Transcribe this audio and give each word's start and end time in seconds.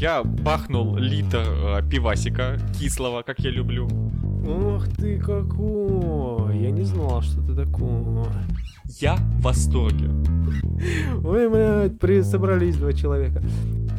Я 0.00 0.24
бахнул 0.24 0.96
литр 0.96 1.44
э, 1.46 1.82
пивасика 1.86 2.58
кислого, 2.78 3.20
как 3.20 3.38
я 3.40 3.50
люблю. 3.50 3.86
Ох 4.48 4.88
ты 4.96 5.18
какой! 5.18 6.56
Я 6.56 6.70
не 6.70 6.84
знал, 6.84 7.20
что 7.20 7.42
ты 7.42 7.54
такой. 7.54 8.24
Я 8.98 9.16
в 9.16 9.42
восторге. 9.42 10.08
Ой, 11.22 11.50
блядь, 11.50 11.98
при... 11.98 12.22
собрались 12.22 12.76
два 12.76 12.94
человека. 12.94 13.42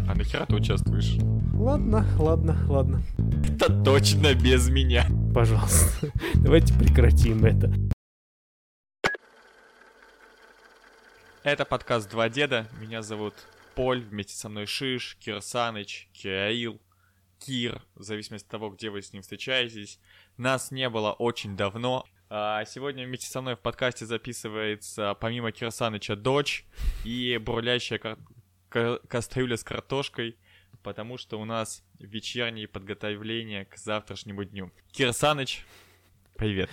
А 0.10 0.16
нахера 0.16 0.48
ты 0.48 0.56
участвуешь? 0.56 1.18
Ладно, 1.54 2.04
ладно, 2.18 2.58
ладно. 2.68 3.04
Это 3.48 3.72
точно 3.84 4.34
без 4.34 4.70
меня. 4.70 5.06
Пожалуйста, 5.36 6.08
давайте 6.34 6.74
прекратим 6.74 7.46
это. 7.46 7.72
Это 11.44 11.64
подкаст 11.64 12.10
«Два 12.10 12.28
деда». 12.28 12.66
Меня 12.82 13.04
зовут 13.04 13.36
Поль, 13.76 14.02
вместе 14.04 14.36
со 14.36 14.50
мной 14.50 14.66
Шиш, 14.66 15.18
Кирсаныч, 15.20 16.10
Кираил, 16.14 16.82
Кир, 17.40 17.82
в 17.96 18.04
зависимости 18.04 18.46
от 18.46 18.52
того, 18.52 18.70
где 18.70 18.90
вы 18.90 19.02
с 19.02 19.14
ним 19.14 19.22
встречаетесь. 19.22 20.00
Нас 20.38 20.72
не 20.72 20.90
было 20.90 21.12
очень 21.14 21.56
давно. 21.56 22.06
А 22.30 22.64
сегодня 22.66 23.06
вместе 23.06 23.28
со 23.28 23.42
мной 23.42 23.56
в 23.56 23.60
подкасте 23.60 24.06
записывается, 24.06 25.16
помимо 25.20 25.52
Кирсаныча, 25.52 26.16
дочь 26.16 26.66
и 27.04 27.38
бурлящая 27.38 28.00
кар- 28.00 28.20
ка- 28.70 29.00
кастрюля 29.08 29.58
с 29.58 29.64
картошкой, 29.64 30.38
потому 30.82 31.18
что 31.18 31.40
у 31.40 31.46
нас 31.46 31.84
вечерние 32.00 32.68
подготовления 32.68 33.66
к 33.66 33.76
завтрашнему 33.78 34.46
дню. 34.46 34.72
Кирсаныч, 34.92 35.66
привет. 36.42 36.72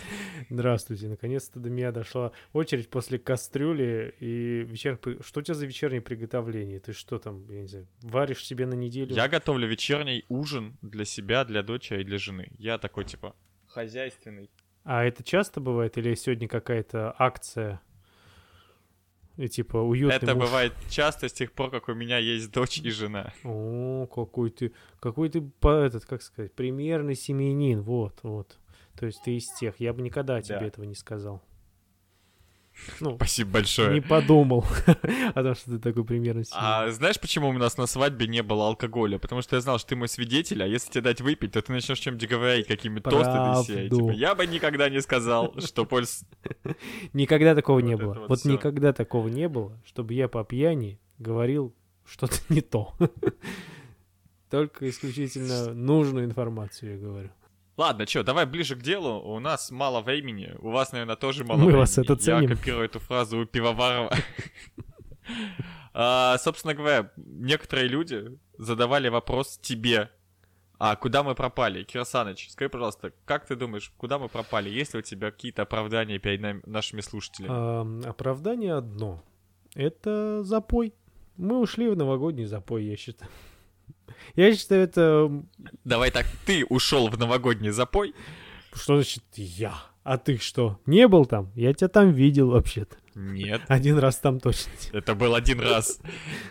Здравствуйте, 0.49 1.09
наконец-то 1.09 1.61
до 1.61 1.69
меня 1.69 1.93
дошла 1.93 2.33
очередь 2.55 2.89
после 2.89 3.19
кастрюли 3.19 4.15
и 4.19 4.63
вечер... 4.63 4.99
Что 5.21 5.41
у 5.41 5.43
тебя 5.43 5.55
за 5.55 5.67
вечернее 5.67 6.01
приготовление? 6.01 6.81
Ты 6.81 6.95
что 6.95 7.19
там, 7.19 7.47
я 7.51 7.61
не 7.61 7.69
знаю, 7.69 7.87
варишь 8.01 8.43
себе 8.47 8.65
на 8.65 8.73
неделю? 8.73 9.15
Я 9.15 9.29
готовлю 9.29 9.69
вечерний 9.69 10.25
ужин 10.31 10.79
для 10.81 11.05
себя, 11.05 11.45
для 11.45 11.63
дочери 11.63 12.01
и 12.01 12.05
для 12.05 12.17
жены. 12.17 12.49
Я 12.57 12.79
такой, 12.79 13.05
типа, 13.05 13.37
хозяйственный. 13.67 14.49
А 14.85 15.05
это 15.05 15.23
часто 15.23 15.61
бывает 15.61 15.99
или 15.99 16.15
сегодня 16.15 16.49
какая-то 16.49 17.15
акция? 17.19 17.83
И 19.37 19.49
типа 19.49 19.77
уютный 19.77 20.17
Это 20.17 20.35
муж? 20.35 20.47
бывает 20.47 20.73
часто 20.89 21.29
с 21.29 21.33
тех 21.35 21.53
пор, 21.53 21.71
как 21.71 21.91
у 21.91 21.95
меня 21.95 22.17
есть 22.17 22.51
дочь 22.51 22.79
и 22.79 22.89
жена. 22.89 23.35
О, 23.45 24.07
какой 24.07 24.49
ты, 24.49 24.73
какой 24.99 25.29
ты, 25.29 25.43
этот, 25.61 26.07
как 26.07 26.23
сказать, 26.23 26.55
примерный 26.55 27.15
семьянин, 27.15 27.83
вот, 27.83 28.21
вот. 28.23 28.59
То 28.99 29.07
есть 29.07 29.23
ты 29.23 29.37
из 29.37 29.49
тех, 29.53 29.79
я 29.79 29.93
бы 29.93 30.03
никогда 30.03 30.43
тебе 30.43 30.59
Да. 30.61 30.67
этого 30.67 30.85
не 30.85 30.95
сказал. 30.95 31.43
Ну, 33.01 33.17
Спасибо 33.17 33.49
не 33.49 33.53
большое. 33.55 34.03
подумал 34.03 34.65
о 35.35 35.43
том, 35.43 35.55
что 35.57 35.73
ты 35.73 35.79
такой 35.81 36.05
примерный 36.05 36.45
семьянин. 36.45 36.65
А 36.65 36.91
знаешь, 36.93 37.19
почему 37.19 37.49
у 37.49 37.53
нас 37.53 37.77
на 37.77 37.87
свадьбе 37.87 38.29
не 38.29 38.41
было 38.43 38.69
алкоголя? 38.69 39.19
Потому 39.19 39.43
что 39.43 39.57
я 39.57 39.61
знал, 39.61 39.79
что 39.81 39.89
ты 39.91 39.97
мой 39.97 40.09
свидетель, 40.09 40.63
а 40.63 40.67
если 40.67 40.91
тебе 40.93 41.03
дать 41.03 41.21
выпить, 41.21 41.53
то 41.53 41.61
ты 41.63 41.73
начнешь 41.73 41.99
чем-нибудь 41.99 42.29
говорить, 42.29 42.67
какими 42.69 43.01
тостами 43.01 43.65
себе. 43.65 43.89
Правду. 43.89 43.97
Типа, 43.97 44.11
я 44.13 44.35
бы 44.37 44.47
никогда 44.47 44.89
не 44.91 45.01
сказал, 45.01 45.55
что 45.59 45.85
польс... 45.87 46.23
Никогда 47.13 47.57
такого 47.57 47.81
не 47.81 47.97
было. 47.97 48.27
вот 48.29 48.45
никогда 48.45 48.93
такого 48.93 49.27
не 49.29 49.49
было, 49.49 49.77
чтобы 49.85 50.15
я 50.15 50.29
по 50.29 50.45
пьяни 50.45 51.01
говорил 51.19 51.75
что-то 52.05 52.37
не 52.49 52.61
то. 52.61 52.95
Только 54.51 54.89
исключительно 54.89 55.75
нужную 55.75 56.25
информацию 56.27 56.93
я 56.93 56.99
говорю. 56.99 57.31
Ладно, 57.79 58.07
чё, 58.07 58.23
давай 58.25 58.45
ближе 58.45 58.75
к 58.75 58.83
делу. 58.83 59.21
У 59.21 59.39
нас 59.41 59.71
мало 59.71 60.01
времени. 60.01 60.53
У 60.59 60.71
вас, 60.71 60.91
наверное, 60.93 61.15
тоже 61.17 61.45
мало 61.45 61.59
Мы 61.59 61.65
времени. 61.67 61.81
вас 61.81 61.97
это 61.97 62.17
ценим. 62.17 62.51
Я 62.51 62.57
копирую 62.57 62.85
эту 62.85 62.99
фразу 62.99 63.39
у 63.39 63.47
Пивоварова. 63.47 64.13
А, 65.95 66.39
Собственно 66.39 66.75
говоря, 66.75 67.11
некоторые 67.17 67.89
люди 67.89 68.39
задавали 68.57 69.09
вопрос 69.09 69.59
тебе. 69.59 70.11
А 70.79 70.95
куда 70.97 71.23
мы 71.25 71.35
пропали? 71.35 71.83
Кирсаныч, 71.83 72.51
скажи, 72.51 72.69
пожалуйста, 72.69 73.13
как 73.25 73.47
ты 73.47 73.57
думаешь, 73.57 73.93
куда 73.97 74.19
мы 74.19 74.29
пропали? 74.29 74.71
Есть 74.71 74.95
ли 74.95 75.01
у 75.01 75.03
тебя 75.03 75.31
какие-то 75.33 75.63
оправдания 75.63 76.19
перед 76.21 76.41
нами- 76.41 76.63
нашими 76.67 77.01
слушателями? 77.01 78.07
Оправдание 78.09 78.75
одно. 78.75 79.25
Это 79.75 80.45
запой. 80.45 80.95
Мы 81.37 81.59
ушли 81.59 81.89
в 81.89 81.97
новогодний 81.97 82.45
запой, 82.45 82.85
я 82.85 82.97
считаю. 82.97 83.31
Я 84.35 84.55
считаю, 84.55 84.83
это... 84.83 85.31
Давай 85.85 86.11
так, 86.11 86.27
ты 86.47 86.65
ушел 86.65 87.09
в 87.09 87.19
новогодний 87.19 87.71
запой. 87.71 88.15
Что 88.73 88.97
значит 88.97 89.25
я? 89.35 89.75
А 90.05 90.17
ты 90.17 90.39
что, 90.39 90.81
не 90.87 91.07
был 91.07 91.27
там? 91.27 91.53
Я 91.55 91.75
тебя 91.75 91.89
там 91.89 92.13
видел 92.13 92.51
вообще-то. 92.51 92.97
Нет. 93.15 93.63
Один 93.67 93.99
раз 93.99 94.19
там 94.19 94.39
точно. 94.39 94.71
Это 94.93 95.17
был 95.17 95.35
один 95.35 95.61
раз. 95.61 96.01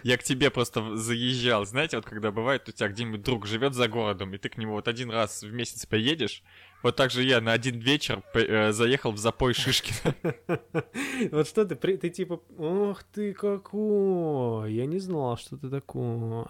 Я 0.03 0.17
к 0.17 0.23
тебе 0.23 0.51
просто 0.51 0.97
заезжал. 0.97 1.65
Знаете, 1.65 1.95
вот 1.95 2.05
когда 2.05 2.31
бывает, 2.31 2.67
у 2.67 2.71
тебя 2.73 2.89
где-нибудь 2.89 3.21
друг 3.21 3.47
живет 3.47 3.73
за 3.73 3.87
городом, 3.87 4.33
и 4.33 4.37
ты 4.37 4.49
к 4.49 4.57
нему 4.57 4.73
вот 4.73 4.89
один 4.89 5.09
раз 5.09 5.43
в 5.43 5.53
месяц 5.53 5.85
поедешь. 5.85 6.43
Вот 6.83 6.97
так 6.97 7.09
же 7.09 7.23
я 7.23 7.39
на 7.39 7.53
один 7.53 7.79
вечер 7.79 8.21
э, 8.33 8.73
заехал 8.73 9.13
в 9.13 9.17
запой 9.17 9.53
Шишкина. 9.53 10.13
Вот 11.31 11.47
что 11.47 11.65
ты, 11.65 11.75
ты 11.75 12.09
типа, 12.09 12.41
ох 12.57 13.01
ты 13.03 13.33
какой, 13.33 14.73
я 14.73 14.85
не 14.85 14.99
знал, 14.99 15.37
что 15.37 15.57
ты 15.57 15.69
такой. 15.69 16.45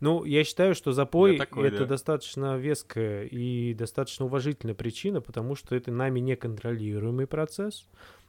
Ну, 0.00 0.24
я 0.24 0.44
считаю, 0.44 0.74
что 0.74 0.92
запой 0.92 1.36
это 1.36 1.80
да. 1.80 1.84
достаточно 1.84 2.56
веская 2.56 3.24
и 3.24 3.74
достаточно 3.74 4.26
уважительная 4.26 4.74
причина, 4.74 5.20
потому 5.20 5.54
что 5.54 5.74
это 5.74 5.90
нами 5.90 6.20
неконтролируемый 6.20 7.26
процесс. 7.26 7.88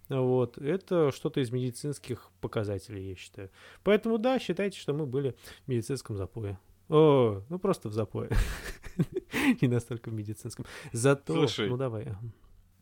Вот, 0.10 0.58
это 0.58 1.12
что-то 1.12 1.40
из 1.40 1.52
медицинских 1.52 2.32
показателей, 2.42 3.10
я 3.10 3.16
считаю. 3.16 3.52
Поэтому 3.84 4.18
да, 4.18 4.40
считайте, 4.40 4.80
что 4.80 4.94
мы 4.94 5.06
были 5.06 5.36
в 5.66 5.68
медицинском 5.68 6.18
запое. 6.18 6.60
О, 6.90 7.44
ну 7.48 7.60
просто 7.60 7.90
в 7.90 7.94
запое. 7.94 8.32
Не 9.62 9.68
настолько 9.68 10.10
в 10.10 10.14
медицинском. 10.14 10.66
Зато, 10.92 11.34
Слушай, 11.34 11.70
ну 11.70 11.78
давай. 11.78 12.08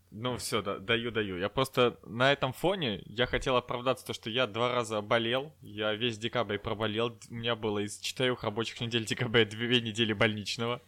Ну 0.10 0.38
все, 0.38 0.62
да, 0.62 0.80
даю, 0.80 1.12
даю. 1.12 1.38
Я 1.38 1.50
просто 1.50 2.00
на 2.06 2.32
этом 2.32 2.54
фоне 2.54 3.04
я 3.06 3.26
хотел 3.26 3.58
оправдаться, 3.58 4.06
то, 4.06 4.14
что 4.14 4.30
я 4.30 4.48
два 4.48 4.74
раза 4.74 5.02
болел. 5.02 5.54
Я 5.62 5.94
весь 5.94 6.18
декабрь 6.18 6.58
проболел. 6.58 7.20
У 7.30 7.34
меня 7.34 7.56
было 7.56 7.80
из 7.80 8.00
четырех 8.00 8.44
рабочих 8.44 8.80
недель 8.80 9.06
декабря 9.06 9.46
две 9.46 9.82
недели 9.82 10.14
больничного. 10.14 10.82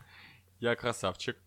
Я 0.60 0.76
красавчик. 0.76 1.38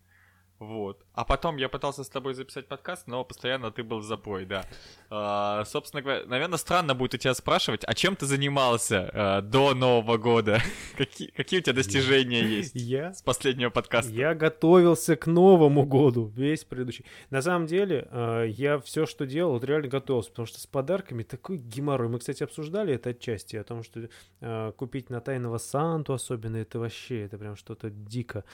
Вот. 0.63 1.03
А 1.13 1.25
потом 1.25 1.57
я 1.57 1.67
пытался 1.69 2.03
с 2.03 2.09
тобой 2.09 2.33
записать 2.33 2.67
подкаст, 2.67 3.07
но 3.07 3.23
постоянно 3.23 3.69
ты 3.71 3.83
был 3.83 3.99
в 3.99 4.03
запой, 4.03 4.45
да. 4.45 4.65
А, 5.09 5.63
собственно 5.65 6.01
говоря, 6.01 6.25
наверное, 6.25 6.57
странно 6.57 6.95
будет 6.95 7.15
у 7.15 7.17
тебя 7.17 7.33
спрашивать, 7.33 7.83
а 7.85 7.93
чем 7.93 8.15
ты 8.15 8.25
занимался 8.25 9.09
а, 9.13 9.41
до 9.41 9.73
Нового 9.73 10.17
года? 10.17 10.61
какие, 10.97 11.29
какие 11.29 11.59
у 11.59 11.63
тебя 11.63 11.73
достижения 11.73 12.43
есть 12.43 12.75
Я 12.75 13.13
с 13.13 13.21
последнего 13.21 13.69
подкаста? 13.69 14.11
Я 14.11 14.33
готовился 14.35 15.15
к 15.15 15.27
Новому 15.27 15.85
году, 15.85 16.31
весь 16.35 16.63
предыдущий. 16.63 17.05
На 17.29 17.41
самом 17.41 17.67
деле, 17.67 18.07
э, 18.09 18.45
я 18.49 18.79
все, 18.79 19.05
что 19.05 19.25
делал, 19.25 19.59
реально 19.59 19.89
готовился, 19.89 20.29
потому 20.29 20.45
что 20.45 20.59
с 20.59 20.65
подарками 20.65 21.23
такой 21.23 21.57
геморрой. 21.57 22.09
Мы, 22.09 22.19
кстати, 22.19 22.43
обсуждали 22.43 22.93
это 22.93 23.09
отчасти, 23.09 23.57
о 23.57 23.63
том, 23.63 23.83
что 23.83 24.07
э, 24.41 24.71
купить 24.77 25.09
на 25.09 25.19
тайного 25.19 25.57
Санту 25.57 26.13
особенно, 26.13 26.57
это 26.57 26.79
вообще, 26.79 27.25
это 27.25 27.37
прям 27.37 27.55
что-то 27.55 27.89
дико, 27.89 28.45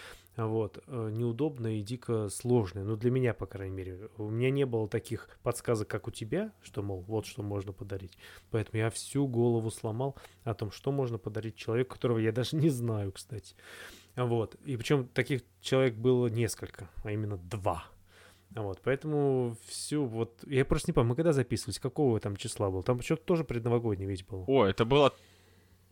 вот, 0.47 0.83
э, 0.87 1.09
неудобно 1.11 1.77
и 1.77 1.81
дико 1.81 2.29
сложное. 2.29 2.83
Ну, 2.83 2.95
для 2.95 3.11
меня, 3.11 3.33
по 3.33 3.45
крайней 3.45 3.75
мере. 3.75 4.09
У 4.17 4.29
меня 4.29 4.51
не 4.51 4.65
было 4.65 4.87
таких 4.87 5.29
подсказок, 5.43 5.87
как 5.87 6.07
у 6.07 6.11
тебя, 6.11 6.53
что, 6.61 6.81
мол, 6.81 7.01
вот 7.01 7.25
что 7.25 7.43
можно 7.43 7.73
подарить. 7.73 8.17
Поэтому 8.51 8.79
я 8.79 8.89
всю 8.89 9.27
голову 9.27 9.71
сломал 9.71 10.15
о 10.43 10.53
том, 10.53 10.71
что 10.71 10.91
можно 10.91 11.17
подарить 11.17 11.55
человеку, 11.55 11.95
которого 11.95 12.19
я 12.19 12.31
даже 12.31 12.55
не 12.55 12.69
знаю, 12.69 13.11
кстати. 13.11 13.55
Вот. 14.15 14.55
И 14.65 14.77
причем 14.77 15.07
таких 15.07 15.41
человек 15.61 15.95
было 15.95 16.27
несколько, 16.27 16.89
а 17.03 17.11
именно 17.11 17.37
два. 17.37 17.85
Вот, 18.51 18.79
поэтому 18.83 19.55
всю 19.67 20.05
вот... 20.05 20.43
Я 20.47 20.65
просто 20.65 20.89
не 20.89 20.93
помню, 20.93 21.09
мы 21.09 21.15
когда 21.15 21.33
записывались, 21.33 21.79
какого 21.79 22.19
там 22.19 22.35
числа 22.35 22.71
был? 22.71 22.81
Там 22.81 23.01
что-то 23.01 23.23
тоже 23.23 23.43
предновогодний 23.43 24.07
ведь 24.07 24.25
был. 24.25 24.43
О, 24.47 24.65
это 24.65 24.85
было... 24.85 25.13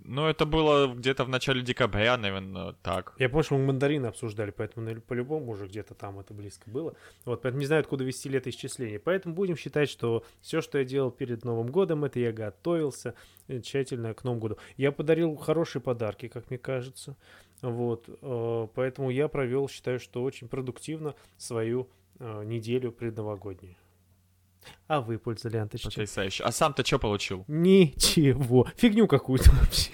Ну, 0.09 0.25
это 0.25 0.45
было 0.45 0.87
где-то 0.87 1.25
в 1.25 1.29
начале 1.29 1.61
декабря, 1.61 2.15
наверное, 2.15 2.73
так. 2.81 3.13
Я 3.19 3.27
помню, 3.27 3.43
что 3.43 3.57
мы 3.57 3.65
мандарины 3.65 4.05
обсуждали, 4.05 4.51
поэтому 4.51 5.01
по-любому 5.01 5.51
уже 5.51 5.67
где-то 5.67 5.95
там 5.95 6.17
это 6.17 6.33
близко 6.33 6.69
было. 6.69 6.93
Вот, 7.25 7.41
поэтому 7.41 7.59
не 7.59 7.65
знаю, 7.65 7.81
откуда 7.81 8.05
вести 8.05 8.29
летоисчисление. 8.29 8.99
Поэтому 8.99 9.35
будем 9.35 9.57
считать, 9.57 9.89
что 9.89 10.23
все, 10.39 10.61
что 10.61 10.77
я 10.77 10.85
делал 10.85 11.11
перед 11.11 11.43
Новым 11.43 11.67
годом, 11.67 12.05
это 12.05 12.21
я 12.21 12.31
готовился 12.31 13.15
э, 13.49 13.59
тщательно 13.59 14.13
к 14.13 14.23
Новому 14.23 14.39
году. 14.39 14.57
Я 14.77 14.93
подарил 14.93 15.35
хорошие 15.35 15.81
подарки, 15.81 16.29
как 16.29 16.49
мне 16.49 16.57
кажется. 16.57 17.17
Вот, 17.61 18.05
э, 18.07 18.67
поэтому 18.73 19.09
я 19.09 19.27
провел, 19.27 19.67
считаю, 19.67 19.99
что 19.99 20.23
очень 20.23 20.47
продуктивно 20.47 21.15
свою 21.37 21.89
э, 22.19 22.43
неделю 22.45 22.93
предновогоднюю. 22.93 23.75
А 24.87 25.01
вы, 25.01 25.17
польза 25.17 25.49
ленточки? 25.49 25.85
Потрясающе. 25.85 26.43
А 26.43 26.51
сам-то 26.51 26.85
что 26.85 26.99
получил? 26.99 27.43
Ничего. 27.47 28.67
Фигню 28.75 29.07
какую-то 29.07 29.51
вообще. 29.51 29.91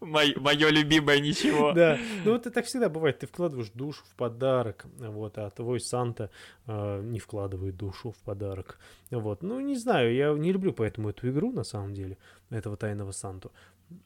Мое 0.00 0.70
любимое 0.70 1.20
ничего. 1.20 1.72
Да, 1.76 1.98
ну 2.24 2.32
вот 2.32 2.42
это 2.42 2.50
так 2.50 2.66
всегда 2.66 2.88
бывает. 2.88 3.18
Ты 3.18 3.26
вкладываешь 3.26 3.70
душу 3.70 4.04
в 4.10 4.14
подарок, 4.14 4.86
вот, 4.98 5.38
а 5.38 5.50
твой 5.50 5.80
Санта 5.80 6.30
э, 6.66 7.00
не 7.02 7.18
вкладывает 7.18 7.76
душу 7.76 8.12
в 8.12 8.16
подарок. 8.18 8.78
Вот, 9.10 9.42
ну 9.42 9.60
не 9.60 9.76
знаю, 9.76 10.14
я 10.14 10.32
не 10.32 10.52
люблю 10.52 10.72
поэтому 10.72 11.10
эту 11.10 11.28
игру 11.30 11.50
на 11.52 11.64
самом 11.64 11.94
деле, 11.94 12.18
этого 12.50 12.76
тайного 12.76 13.12
Санту. 13.12 13.52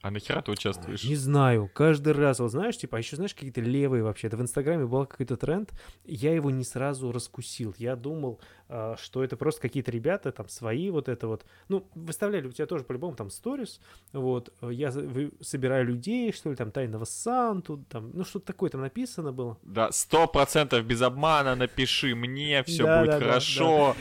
А 0.02 0.10
нахера 0.10 0.42
ты 0.42 0.50
участвуешь? 0.50 1.04
Не 1.04 1.16
знаю, 1.16 1.70
каждый 1.72 2.12
раз, 2.12 2.38
вот 2.40 2.50
знаешь, 2.50 2.76
типа, 2.76 2.96
а 2.96 3.00
еще 3.00 3.16
знаешь, 3.16 3.34
какие-то 3.34 3.60
левые 3.60 4.02
вообще. 4.02 4.26
Это 4.26 4.36
в 4.36 4.42
Инстаграме 4.42 4.86
был 4.86 5.06
какой-то 5.06 5.36
тренд, 5.36 5.72
я 6.04 6.34
его 6.34 6.50
не 6.50 6.64
сразу 6.64 7.12
раскусил. 7.12 7.74
Я 7.78 7.96
думал, 7.96 8.40
а, 8.68 8.96
что 8.98 9.24
это 9.24 9.36
просто 9.36 9.62
какие-то 9.62 9.90
ребята, 9.90 10.32
там, 10.32 10.48
свои 10.48 10.90
вот 10.90 11.08
это 11.08 11.26
вот. 11.26 11.44
Ну, 11.68 11.86
выставляли 11.94 12.46
у 12.46 12.52
тебя 12.52 12.66
тоже 12.66 12.84
по-любому 12.84 13.16
там 13.16 13.30
сторис, 13.30 13.80
вот. 14.12 14.52
Я 14.62 14.92
собираю 15.40 15.86
людей, 15.86 16.32
что 16.32 16.50
ли, 16.50 16.56
там, 16.56 16.70
тайного 16.70 17.04
Санту, 17.04 17.84
там, 17.88 18.10
ну, 18.14 18.24
что-то 18.24 18.46
такое 18.46 18.70
там 18.70 18.80
написано 18.80 19.32
было. 19.32 19.58
Да, 19.62 19.92
сто 19.92 20.26
процентов 20.26 20.84
без 20.84 21.02
обмана 21.02 21.56
напиши 21.56 22.14
мне, 22.14 22.62
все 22.64 22.84
Да, 22.84 23.00
будет 23.00 23.10
да, 23.10 23.18
да, 23.18 23.26
хорошо. 23.26 23.96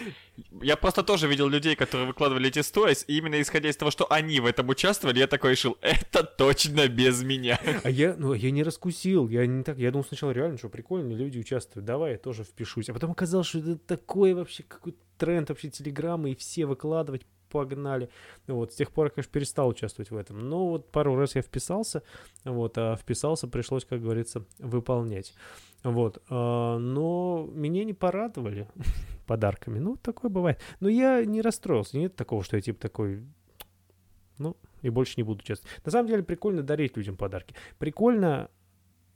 Я 0.62 0.76
просто 0.76 1.04
тоже 1.04 1.28
видел 1.28 1.48
людей, 1.48 1.76
которые 1.76 2.08
выкладывали 2.08 2.48
эти 2.50 2.62
сторис, 2.62 3.06
и 3.08 3.18
именно 3.18 3.42
исходя 3.42 3.70
из 3.70 3.78
того, 3.78 3.92
что 3.92 4.12
они 4.12 4.40
в 4.40 4.46
этом 4.46 4.70
участвовали, 4.70 5.20
я 5.20 5.28
такой 5.28 5.52
решил, 5.52 5.78
это 5.82 6.24
точно 6.24 6.88
без 6.88 7.24
меня. 7.24 7.60
А 7.84 7.90
я, 7.90 8.16
ну, 8.18 8.34
я 8.34 8.52
не 8.52 8.64
раскусил, 8.64 9.28
я 9.30 9.46
не 9.46 9.64
так, 9.64 9.78
я 9.78 9.92
думал 9.92 10.06
сначала 10.06 10.32
реально, 10.32 10.58
что 10.58 10.70
прикольно, 10.70 11.14
люди 11.14 11.40
участвуют, 11.40 11.86
давай 11.86 12.14
я 12.14 12.18
тоже 12.18 12.44
впишусь. 12.44 12.90
А 12.90 12.94
потом 12.94 13.12
оказалось, 13.12 13.48
что 13.48 13.60
это 13.60 13.78
такой 13.78 14.34
вообще 14.34 14.64
какой-то 14.64 15.00
тренд 15.18 15.50
вообще 15.50 15.70
телеграммы, 15.70 16.32
и 16.32 16.36
все 16.36 16.66
выкладывать 16.66 17.26
погнали. 17.50 18.10
Вот, 18.48 18.74
с 18.74 18.76
тех 18.76 18.92
пор 18.92 19.08
я, 19.08 19.10
конечно, 19.12 19.32
перестал 19.32 19.68
участвовать 19.70 20.12
в 20.12 20.16
этом. 20.16 20.48
Но 20.50 20.68
вот 20.68 20.92
пару 20.92 21.16
раз 21.16 21.36
я 21.36 21.42
вписался, 21.42 22.04
вот, 22.44 22.78
а 22.78 22.96
вписался 22.96 23.48
пришлось, 23.48 23.86
как 23.86 24.02
говорится, 24.02 24.46
выполнять. 24.60 25.34
Вот, 25.84 26.22
а, 26.30 26.78
но 26.78 27.50
меня 27.52 27.84
не 27.84 27.94
порадовали 27.94 28.68
подарками. 29.28 29.80
Ну, 29.80 29.96
такое 29.96 30.30
бывает. 30.30 30.60
Но 30.80 30.90
я 30.90 31.24
не 31.26 31.42
расстроился. 31.42 31.98
Нет 31.98 32.16
такого, 32.16 32.44
что 32.44 32.56
я 32.58 32.62
типа 32.62 32.80
такой, 32.80 33.24
ну, 34.38 34.56
и 34.82 34.90
больше 34.90 35.16
не 35.18 35.24
буду 35.24 35.42
участвовать. 35.42 35.86
На 35.86 35.92
самом 35.92 36.08
деле 36.08 36.24
прикольно 36.24 36.64
дарить 36.64 36.98
людям 36.98 37.18
подарки. 37.18 37.56
Прикольно 37.78 38.50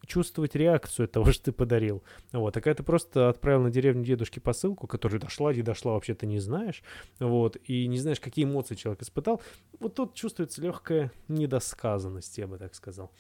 чувствовать 0.06 0.56
реакцию 0.56 1.08
того, 1.08 1.32
что 1.32 1.46
ты 1.46 1.52
подарил. 1.52 2.04
Вот. 2.32 2.56
А 2.58 2.62
когда 2.62 2.76
ты 2.76 2.84
просто 2.84 3.30
отправил 3.30 3.62
на 3.62 3.72
деревню 3.72 4.04
дедушке 4.04 4.42
посылку, 4.42 4.88
которая 4.88 5.20
дошла, 5.20 5.54
не 5.54 5.62
дошла, 5.62 5.94
вообще 5.94 6.14
ты 6.14 6.26
не 6.26 6.40
знаешь, 6.40 6.84
вот, 7.20 7.58
и 7.66 7.88
не 7.88 7.98
знаешь, 7.98 8.20
какие 8.20 8.46
эмоции 8.46 8.76
человек 8.76 9.02
испытал, 9.02 9.42
вот 9.80 9.96
тут 9.96 10.14
чувствуется 10.14 10.62
легкая 10.62 11.12
недосказанность, 11.28 12.38
я 12.38 12.48
бы 12.48 12.58
так 12.58 12.76
сказал. 12.76 13.12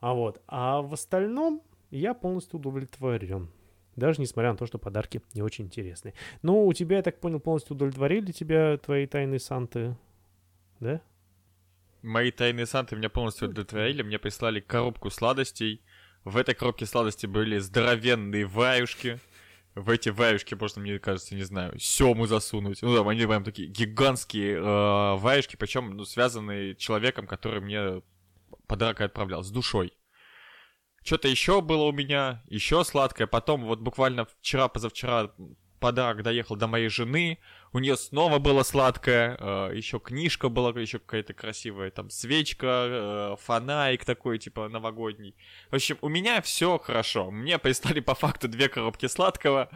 А 0.00 0.12
вот. 0.12 0.42
А 0.48 0.82
в 0.82 0.92
остальном 0.92 1.62
я 1.90 2.14
полностью 2.14 2.58
удовлетворен. 2.58 3.48
Даже 3.96 4.20
несмотря 4.20 4.50
на 4.50 4.56
то, 4.56 4.66
что 4.66 4.78
подарки 4.78 5.22
не 5.34 5.42
очень 5.42 5.66
интересные. 5.66 6.14
Но 6.42 6.64
у 6.66 6.72
тебя, 6.72 6.96
я 6.96 7.02
так 7.02 7.20
понял, 7.20 7.38
полностью 7.38 7.76
удовлетворили 7.76 8.32
тебя 8.32 8.76
твои 8.78 9.06
тайные 9.06 9.38
санты, 9.38 9.96
да? 10.80 11.00
Мои 12.02 12.30
тайные 12.32 12.66
санты 12.66 12.96
меня 12.96 13.08
полностью 13.08 13.48
удовлетворили, 13.48 14.02
мне 14.02 14.18
прислали 14.18 14.60
коробку 14.60 15.10
сладостей. 15.10 15.80
В 16.24 16.36
этой 16.38 16.54
коробке 16.54 16.86
сладостей 16.86 17.28
были 17.28 17.58
здоровенные 17.58 18.46
ваюшки. 18.46 19.20
В 19.74 19.90
эти 19.90 20.08
ваюшки 20.08 20.54
можно, 20.54 20.80
мне 20.80 20.98
кажется, 20.98 21.34
не 21.34 21.42
знаю, 21.42 21.78
сему 21.78 22.26
засунуть. 22.26 22.80
Ну 22.80 22.94
да, 22.94 23.08
они 23.08 23.26
прям 23.26 23.44
такие 23.44 23.68
гигантские 23.68 24.56
э, 24.56 25.16
ваюшки, 25.16 25.56
причем 25.56 25.96
ну, 25.96 26.04
связанные 26.04 26.76
человеком, 26.76 27.26
который 27.26 27.60
мне 27.60 28.02
подарок 28.66 29.00
отправлял, 29.00 29.42
с 29.42 29.50
душой. 29.50 29.92
Что-то 31.02 31.28
еще 31.28 31.60
было 31.60 31.82
у 31.82 31.92
меня, 31.92 32.42
еще 32.46 32.82
сладкое. 32.84 33.26
Потом 33.26 33.64
вот 33.64 33.80
буквально 33.80 34.24
вчера-позавчера 34.24 35.34
подарок 35.84 36.22
доехал 36.22 36.56
до 36.56 36.66
моей 36.66 36.88
жены. 36.88 37.38
У 37.74 37.78
нее 37.78 37.98
снова 37.98 38.38
было 38.38 38.62
сладкое. 38.62 39.36
Э, 39.38 39.70
еще 39.74 40.00
книжка 40.00 40.48
была, 40.48 40.70
еще 40.80 40.98
какая-то 40.98 41.34
красивая. 41.34 41.90
Там 41.90 42.08
свечка, 42.08 42.66
э, 42.66 43.36
фонарик 43.38 44.06
такой, 44.06 44.38
типа 44.38 44.70
новогодний. 44.70 45.34
В 45.70 45.74
общем, 45.74 45.98
у 46.00 46.08
меня 46.08 46.40
все 46.40 46.78
хорошо. 46.78 47.30
Мне 47.30 47.58
прислали 47.58 48.00
по 48.00 48.14
факту 48.14 48.48
две 48.48 48.70
коробки 48.70 49.04
сладкого. 49.08 49.68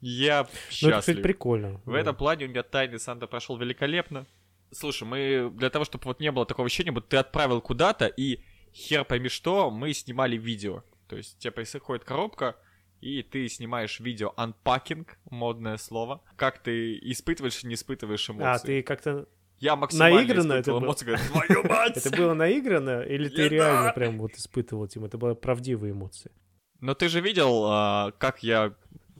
Я 0.00 0.42
Ну, 0.42 0.48
это, 0.48 0.50
кстати, 0.68 0.90
счастлив. 0.90 1.22
прикольно. 1.22 1.80
В 1.84 1.94
этом 1.94 2.14
плане 2.14 2.46
у 2.46 2.48
меня 2.50 2.62
тайный 2.62 3.00
Санта 3.00 3.26
прошел 3.26 3.56
великолепно. 3.56 4.28
Слушай, 4.70 5.08
мы 5.08 5.50
для 5.54 5.70
того, 5.70 5.84
чтобы 5.84 6.04
вот 6.04 6.20
не 6.20 6.30
было 6.30 6.46
такого 6.46 6.66
ощущения, 6.66 6.92
будто 6.92 7.08
ты 7.08 7.16
отправил 7.16 7.60
куда-то, 7.60 8.06
и 8.06 8.44
хер 8.72 9.04
пойми 9.04 9.28
что, 9.28 9.72
мы 9.72 9.92
снимали 9.92 10.36
видео. 10.36 10.84
То 11.08 11.16
есть 11.16 11.40
тебе 11.40 11.50
приходит 11.50 12.04
коробка, 12.04 12.54
и 13.00 13.22
ты 13.22 13.48
снимаешь 13.48 14.00
видео 14.00 14.32
unpacking, 14.36 15.06
модное 15.30 15.76
слово. 15.76 16.22
Как 16.36 16.62
ты 16.62 16.98
испытываешь 16.98 17.62
и 17.64 17.66
не 17.66 17.74
испытываешь 17.74 18.28
эмоции. 18.28 18.44
А, 18.44 18.58
ты 18.58 18.82
как-то... 18.82 19.28
Я 19.58 19.74
максимально 19.74 20.16
наигранно 20.16 20.52
это 20.52 20.70
было? 20.70 20.84
эмоции, 20.84 21.06
говорю, 21.06 21.22
твою 21.24 21.64
мать! 21.68 21.96
Это 21.96 22.16
было 22.16 22.34
наиграно, 22.34 23.02
или 23.02 23.28
ты 23.28 23.48
реально 23.48 23.92
прям 23.92 24.18
вот 24.18 24.34
испытывал, 24.34 24.86
Тим? 24.86 25.04
Это 25.04 25.18
были 25.18 25.34
правдивые 25.34 25.92
эмоции. 25.92 26.30
Но 26.80 26.94
ты 26.94 27.08
же 27.08 27.20
видел, 27.20 27.64
а, 27.66 28.12
как 28.18 28.42
я 28.42 28.74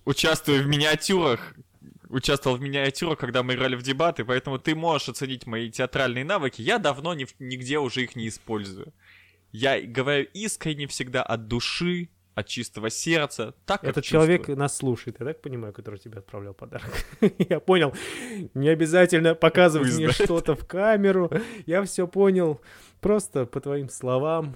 участвую 0.04 0.62
в 0.62 0.66
миниатюрах, 0.68 1.54
участвовал 2.08 2.56
в 2.56 2.60
миниатюрах, 2.60 3.18
когда 3.18 3.42
мы 3.42 3.54
играли 3.54 3.76
в 3.76 3.82
дебаты, 3.82 4.24
поэтому 4.24 4.58
ты 4.58 4.74
можешь 4.74 5.08
оценить 5.08 5.46
мои 5.46 5.70
театральные 5.70 6.24
навыки. 6.24 6.62
Я 6.62 6.78
давно 6.78 7.14
нигде 7.14 7.78
уже 7.78 8.04
их 8.04 8.16
не 8.16 8.28
использую. 8.28 8.94
Я 9.50 9.80
говорю 9.80 10.26
искренне 10.34 10.86
всегда 10.86 11.22
от 11.22 11.48
души, 11.48 12.10
от 12.38 12.46
чистого 12.46 12.88
сердца. 12.88 13.54
Так, 13.66 13.82
Этот 13.84 14.04
человек 14.04 14.48
нас 14.48 14.76
слушает, 14.76 15.16
я 15.18 15.26
так 15.26 15.42
понимаю, 15.42 15.72
который 15.72 15.98
тебе 15.98 16.18
отправлял 16.18 16.54
подарок. 16.54 16.90
Я 17.48 17.58
понял. 17.58 17.92
Не 18.54 18.68
обязательно 18.68 19.34
показывать 19.34 19.92
мне 19.94 20.10
что-то 20.10 20.54
в 20.54 20.64
камеру. 20.66 21.30
Я 21.66 21.82
все 21.82 22.06
понял. 22.06 22.60
Просто 23.00 23.44
по 23.44 23.60
твоим 23.60 23.88
словам. 23.88 24.54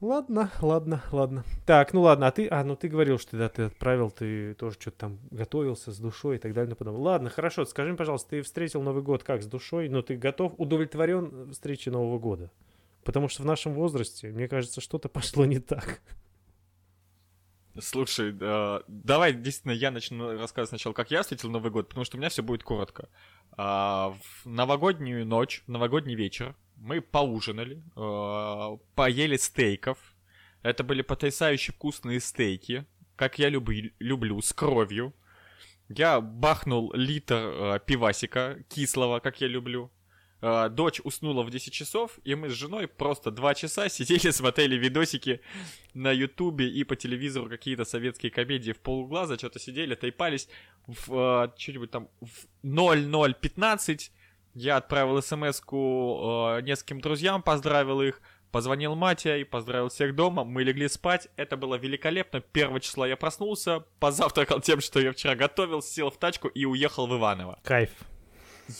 Ладно, 0.00 0.50
ладно, 0.60 1.02
ладно. 1.12 1.44
Так, 1.64 1.92
ну 1.92 2.02
ладно, 2.02 2.26
а 2.26 2.32
ты, 2.32 2.48
а, 2.48 2.64
ну 2.64 2.74
ты 2.74 2.88
говорил, 2.88 3.18
что 3.18 3.36
да, 3.36 3.48
ты 3.48 3.62
отправил, 3.62 4.10
ты 4.10 4.54
тоже 4.54 4.76
что-то 4.80 4.98
там 4.98 5.18
готовился 5.30 5.92
с 5.92 5.98
душой 5.98 6.36
и 6.36 6.38
так 6.38 6.54
далее. 6.54 6.74
Потом. 6.74 6.96
Ладно, 6.96 7.30
хорошо, 7.30 7.64
скажи, 7.64 7.90
мне, 7.90 7.96
пожалуйста, 7.96 8.30
ты 8.30 8.42
встретил 8.42 8.82
Новый 8.82 9.02
год 9.02 9.22
как, 9.22 9.42
с 9.42 9.46
душой? 9.46 9.88
Но 9.88 10.02
ты 10.02 10.16
готов, 10.16 10.54
удовлетворен 10.58 11.52
встрече 11.52 11.92
Нового 11.92 12.18
года? 12.18 12.50
Потому 13.04 13.28
что 13.28 13.42
в 13.42 13.46
нашем 13.46 13.74
возрасте, 13.74 14.28
мне 14.28 14.48
кажется, 14.48 14.80
что-то 14.80 15.08
пошло 15.08 15.44
не 15.44 15.58
так. 15.58 16.00
Слушай, 17.80 18.32
да, 18.32 18.82
давай 18.86 19.32
действительно 19.32 19.72
я 19.72 19.90
начну 19.90 20.38
рассказывать 20.38 20.68
сначала, 20.68 20.92
как 20.92 21.10
я 21.10 21.22
встретил 21.22 21.50
Новый 21.50 21.70
год, 21.70 21.88
потому 21.88 22.04
что 22.04 22.16
у 22.16 22.20
меня 22.20 22.28
все 22.28 22.42
будет 22.42 22.62
коротко. 22.62 23.08
А, 23.52 24.14
в 24.42 24.46
новогоднюю 24.46 25.26
ночь, 25.26 25.62
в 25.66 25.70
новогодний 25.70 26.14
вечер 26.14 26.54
мы 26.76 27.00
поужинали, 27.00 27.82
а, 27.96 28.76
поели 28.94 29.36
стейков. 29.36 29.98
Это 30.62 30.84
были 30.84 31.00
потрясающе 31.00 31.72
вкусные 31.72 32.20
стейки, 32.20 32.84
как 33.16 33.38
я 33.38 33.48
люблю, 33.48 33.90
люблю 33.98 34.40
с 34.42 34.52
кровью. 34.52 35.14
Я 35.88 36.20
бахнул 36.20 36.92
литр 36.92 37.34
а, 37.34 37.78
пивасика 37.78 38.58
кислого, 38.68 39.20
как 39.20 39.40
я 39.40 39.48
люблю. 39.48 39.90
А, 40.44 40.68
дочь 40.68 41.00
уснула 41.04 41.44
в 41.44 41.50
10 41.50 41.72
часов, 41.72 42.18
и 42.24 42.34
мы 42.34 42.50
с 42.50 42.52
женой 42.52 42.88
просто 42.88 43.30
2 43.30 43.54
часа 43.54 43.88
сидели, 43.88 44.30
смотрели 44.32 44.76
видосики 44.76 45.40
на 45.94 46.10
Ютубе 46.10 46.68
и 46.68 46.82
по 46.82 46.96
телевизору 46.96 47.48
какие-то 47.48 47.84
советские 47.84 48.32
комедии 48.32 48.72
в 48.72 48.80
полуглаза, 48.80 49.38
что-то 49.38 49.60
сидели, 49.60 49.94
тайпались 49.94 50.48
в 50.88 51.46
э, 51.46 51.52
что-нибудь 51.56 51.92
там 51.92 52.08
в 52.20 52.46
0015. 52.64 54.12
Я 54.54 54.76
отправил 54.78 55.22
смс-ку 55.22 56.56
э, 56.58 56.62
нескольким 56.62 57.00
друзьям, 57.00 57.40
поздравил 57.40 58.02
их, 58.02 58.20
позвонил 58.50 58.96
Матя 58.96 59.36
и 59.36 59.44
поздравил 59.44 59.90
всех 59.90 60.16
дома. 60.16 60.42
Мы 60.42 60.64
легли 60.64 60.88
спать, 60.88 61.28
это 61.36 61.56
было 61.56 61.76
великолепно. 61.76 62.42
1 62.52 62.80
числа 62.80 63.06
я 63.06 63.16
проснулся, 63.16 63.84
позавтракал 64.00 64.60
тем, 64.60 64.80
что 64.80 64.98
я 64.98 65.12
вчера 65.12 65.36
готовил, 65.36 65.82
сел 65.82 66.10
в 66.10 66.18
тачку 66.18 66.48
и 66.48 66.64
уехал 66.64 67.06
в 67.06 67.16
Иваново. 67.16 67.60
Кайф. 67.62 67.90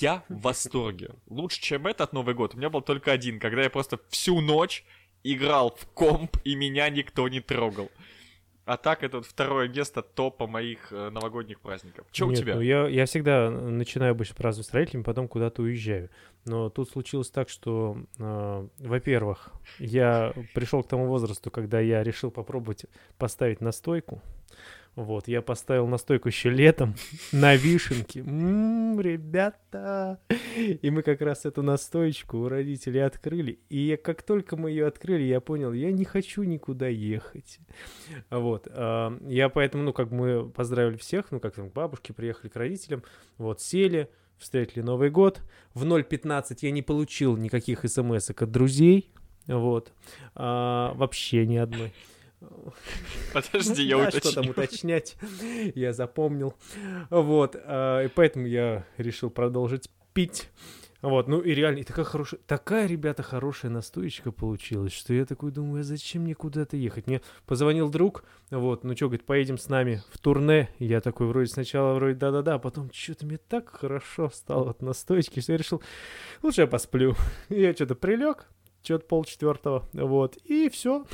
Я 0.00 0.24
в 0.28 0.40
восторге. 0.40 1.10
Лучше, 1.28 1.60
чем 1.60 1.86
этот 1.86 2.12
Новый 2.12 2.34
год, 2.34 2.54
у 2.54 2.58
меня 2.58 2.70
был 2.70 2.82
только 2.82 3.12
один, 3.12 3.40
когда 3.40 3.62
я 3.62 3.70
просто 3.70 3.98
всю 4.08 4.40
ночь 4.40 4.84
играл 5.24 5.74
в 5.78 5.86
комп, 5.94 6.36
и 6.44 6.54
меня 6.54 6.88
никто 6.90 7.28
не 7.28 7.40
трогал. 7.40 7.90
А 8.64 8.76
так, 8.76 9.02
это 9.02 9.16
вот 9.18 9.26
второе 9.26 9.68
место 9.68 10.02
топа 10.02 10.46
моих 10.46 10.92
э, 10.92 11.10
новогодних 11.10 11.60
праздников. 11.60 12.06
Че 12.12 12.26
у 12.26 12.30
Нет, 12.30 12.38
тебя? 12.38 12.54
ну 12.54 12.60
я, 12.60 12.86
я 12.86 13.06
всегда 13.06 13.50
начинаю 13.50 14.12
обычно 14.12 14.36
праздновать 14.36 14.68
с 14.68 14.72
родителями, 14.72 15.02
потом 15.02 15.26
куда-то 15.26 15.62
уезжаю. 15.62 16.10
Но 16.44 16.70
тут 16.70 16.88
случилось 16.88 17.28
так, 17.28 17.48
что, 17.48 17.96
э, 18.18 18.68
во-первых, 18.78 19.50
я 19.80 20.32
пришел 20.54 20.84
к 20.84 20.88
тому 20.88 21.06
возрасту, 21.06 21.50
когда 21.50 21.80
я 21.80 22.04
решил 22.04 22.30
попробовать 22.30 22.86
поставить 23.18 23.60
настойку. 23.60 24.22
Вот, 24.94 25.26
я 25.26 25.40
поставил 25.40 25.86
настойку 25.86 26.28
еще 26.28 26.50
летом 26.50 26.94
на 27.32 27.56
вишенке. 27.56 28.20
М, 28.20 29.00
ребята! 29.00 30.20
И 30.56 30.90
мы 30.90 31.02
как 31.02 31.22
раз 31.22 31.46
эту 31.46 31.62
настоечку 31.62 32.38
у 32.38 32.48
родителей 32.48 33.00
открыли. 33.00 33.58
И 33.70 33.78
я, 33.78 33.96
как 33.96 34.22
только 34.22 34.56
мы 34.56 34.70
ее 34.70 34.86
открыли, 34.86 35.22
я 35.22 35.40
понял, 35.40 35.72
я 35.72 35.90
не 35.92 36.04
хочу 36.04 36.42
никуда 36.42 36.88
ехать. 36.88 37.58
Вот. 38.28 38.68
а, 38.70 39.16
Я 39.26 39.48
поэтому, 39.48 39.82
ну, 39.84 39.92
как 39.94 40.10
мы 40.10 40.50
поздравили 40.50 40.98
всех, 40.98 41.30
ну, 41.30 41.40
как 41.40 41.54
там, 41.54 41.70
к 41.70 41.72
бабушке 41.72 42.12
приехали, 42.12 42.50
к 42.50 42.56
родителям, 42.56 43.02
вот, 43.38 43.62
сели, 43.62 44.10
встретили 44.36 44.82
Новый 44.82 45.08
год. 45.08 45.40
В 45.72 45.84
0.15 45.84 46.58
я 46.60 46.70
не 46.70 46.82
получил 46.82 47.38
никаких 47.38 47.88
смс 47.88 48.28
от 48.28 48.50
друзей. 48.50 49.10
Вот. 49.46 49.92
А, 50.34 50.92
вообще 50.96 51.46
ни 51.46 51.56
одной. 51.56 51.92
Подожди, 53.32 53.82
я 53.82 53.98
уточню. 53.98 54.30
Что 54.30 54.42
там 54.42 54.50
уточнять, 54.50 55.16
я 55.74 55.92
запомнил. 55.92 56.54
Вот, 57.10 57.56
а, 57.56 58.04
и 58.04 58.08
поэтому 58.08 58.46
я 58.46 58.86
решил 58.96 59.30
продолжить 59.30 59.88
пить. 60.12 60.50
Вот, 61.02 61.26
ну 61.26 61.40
и 61.40 61.52
реально, 61.52 61.80
и 61.80 61.82
такая 61.82 62.04
хорошая, 62.04 62.40
такая, 62.46 62.86
ребята, 62.86 63.24
хорошая 63.24 63.72
настоечка 63.72 64.30
получилась, 64.30 64.92
что 64.92 65.12
я 65.12 65.26
такой 65.26 65.50
думаю, 65.50 65.80
а 65.80 65.82
зачем 65.82 66.22
мне 66.22 66.36
куда-то 66.36 66.76
ехать? 66.76 67.08
Мне 67.08 67.22
позвонил 67.44 67.90
друг, 67.90 68.22
вот, 68.50 68.84
ну 68.84 68.94
что, 68.94 69.06
говорит, 69.06 69.26
поедем 69.26 69.58
с 69.58 69.68
нами 69.68 70.00
в 70.12 70.18
турне. 70.18 70.68
Я 70.78 71.00
такой 71.00 71.26
вроде 71.26 71.48
сначала 71.48 71.94
вроде 71.94 72.14
да-да-да, 72.14 72.54
а 72.54 72.58
потом 72.60 72.88
что-то 72.92 73.26
мне 73.26 73.38
так 73.38 73.68
хорошо 73.70 74.30
стало 74.32 74.70
от 74.70 74.80
настоечки, 74.80 75.40
что 75.40 75.52
я 75.52 75.58
решил, 75.58 75.82
лучше 76.40 76.60
я 76.60 76.66
посплю. 76.68 77.16
Я 77.48 77.74
что-то 77.74 77.96
прилег, 77.96 78.46
что-то 78.84 79.04
полчетвертого, 79.04 79.88
вот, 79.92 80.36
и 80.44 80.68
все. 80.68 81.04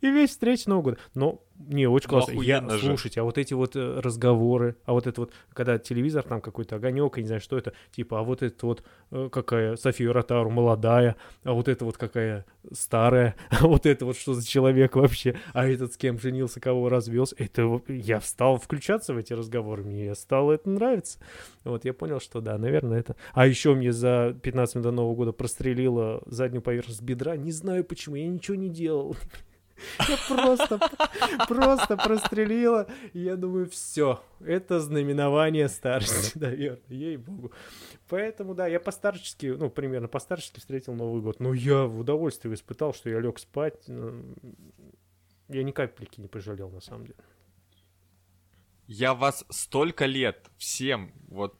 И 0.00 0.10
весь 0.10 0.30
встреч 0.30 0.66
Нового 0.66 0.82
года. 0.82 0.98
Но 1.14 1.44
не, 1.56 1.86
очень 1.86 2.08
Ну, 2.10 2.18
классно. 2.18 2.32
Я, 2.32 2.58
охуенно 2.58 2.78
же. 2.78 2.86
слушайте, 2.86 3.20
а 3.20 3.24
вот 3.24 3.38
эти 3.38 3.54
вот 3.54 3.76
э, 3.76 4.00
разговоры, 4.00 4.76
а 4.84 4.92
вот 4.92 5.06
это 5.06 5.22
вот, 5.22 5.32
когда 5.52 5.78
телевизор, 5.78 6.24
там 6.24 6.40
какой-то 6.40 6.76
огонек, 6.76 7.16
я 7.16 7.22
не 7.22 7.26
знаю, 7.28 7.40
что 7.40 7.56
это, 7.56 7.72
типа, 7.92 8.20
а 8.20 8.22
вот 8.22 8.42
это 8.42 8.66
вот 8.66 8.82
э, 9.12 9.28
какая 9.30 9.76
София 9.76 10.12
Ротару 10.12 10.50
молодая, 10.50 11.16
а 11.44 11.52
вот 11.52 11.68
это 11.68 11.84
вот 11.84 11.96
какая 11.96 12.44
старая, 12.72 13.36
а 13.50 13.66
вот 13.66 13.86
это 13.86 14.04
вот 14.04 14.16
что 14.16 14.34
за 14.34 14.46
человек 14.46 14.96
вообще, 14.96 15.38
а 15.52 15.66
этот 15.66 15.92
с 15.92 15.96
кем 15.96 16.18
женился, 16.18 16.60
кого 16.60 16.88
развелся. 16.88 17.36
Это 17.38 17.80
я 17.88 18.20
стал 18.20 18.58
включаться 18.58 19.14
в 19.14 19.18
эти 19.18 19.32
разговоры, 19.32 19.84
мне 19.84 20.14
стало 20.16 20.52
это 20.52 20.68
нравиться. 20.68 21.18
Вот 21.62 21.84
я 21.84 21.94
понял, 21.94 22.20
что 22.20 22.40
да, 22.40 22.58
наверное, 22.58 22.98
это... 22.98 23.16
А 23.32 23.46
еще 23.46 23.74
мне 23.74 23.92
за 23.92 24.36
15 24.42 24.74
минут 24.74 24.84
до 24.84 24.90
Нового 24.90 25.14
года 25.14 25.32
прострелило 25.32 26.20
заднюю 26.26 26.62
поверхность 26.62 27.02
бедра, 27.02 27.36
не 27.36 27.52
знаю 27.52 27.84
почему, 27.84 28.16
я 28.16 28.26
ничего 28.26 28.56
не 28.56 28.68
делал. 28.68 29.16
Я 30.08 30.16
просто, 30.28 30.78
просто 31.48 31.96
прострелила. 31.96 32.86
И 33.12 33.20
я 33.20 33.36
думаю, 33.36 33.68
все, 33.68 34.22
это 34.40 34.80
знаменование 34.80 35.68
старости, 35.68 36.38
наверное, 36.38 36.80
ей-богу. 36.88 37.52
Поэтому, 38.08 38.54
да, 38.54 38.66
я 38.66 38.80
постарчески, 38.80 39.46
ну, 39.46 39.70
примерно 39.70 40.08
постарчески 40.08 40.60
встретил 40.60 40.94
Новый 40.94 41.22
год. 41.22 41.40
Но 41.40 41.52
я 41.54 41.84
в 41.84 41.98
удовольствие 41.98 42.54
испытал, 42.54 42.94
что 42.94 43.10
я 43.10 43.20
лег 43.20 43.38
спать. 43.38 43.88
Я 45.48 45.62
ни 45.62 45.70
капельки 45.72 46.20
не 46.20 46.28
пожалел, 46.28 46.70
на 46.70 46.80
самом 46.80 47.06
деле. 47.06 47.18
Я 48.86 49.14
вас 49.14 49.44
столько 49.48 50.04
лет 50.04 50.50
всем, 50.58 51.12
вот 51.28 51.58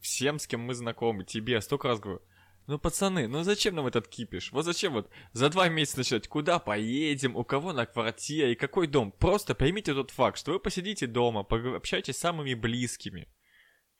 всем, 0.00 0.38
с 0.38 0.46
кем 0.46 0.60
мы 0.60 0.74
знакомы, 0.74 1.24
тебе 1.24 1.60
столько 1.60 1.88
раз 1.88 2.00
говорю, 2.00 2.20
ну, 2.66 2.78
пацаны, 2.78 3.28
ну 3.28 3.44
зачем 3.44 3.74
нам 3.74 3.86
этот 3.86 4.08
кипиш? 4.08 4.50
Вот 4.50 4.64
зачем 4.64 4.92
вот 4.92 5.08
за 5.32 5.48
два 5.50 5.68
месяца 5.68 5.98
начать, 5.98 6.26
куда 6.26 6.58
поедем, 6.58 7.36
у 7.36 7.44
кого 7.44 7.72
на 7.72 7.86
квартире 7.86 8.52
и 8.52 8.56
какой 8.56 8.88
дом? 8.88 9.12
Просто 9.12 9.54
поймите 9.54 9.94
тот 9.94 10.10
факт, 10.10 10.38
что 10.38 10.52
вы 10.52 10.58
посидите 10.58 11.06
дома, 11.06 11.44
пообщайтесь 11.44 12.16
с 12.16 12.20
самыми 12.20 12.54
близкими, 12.54 13.28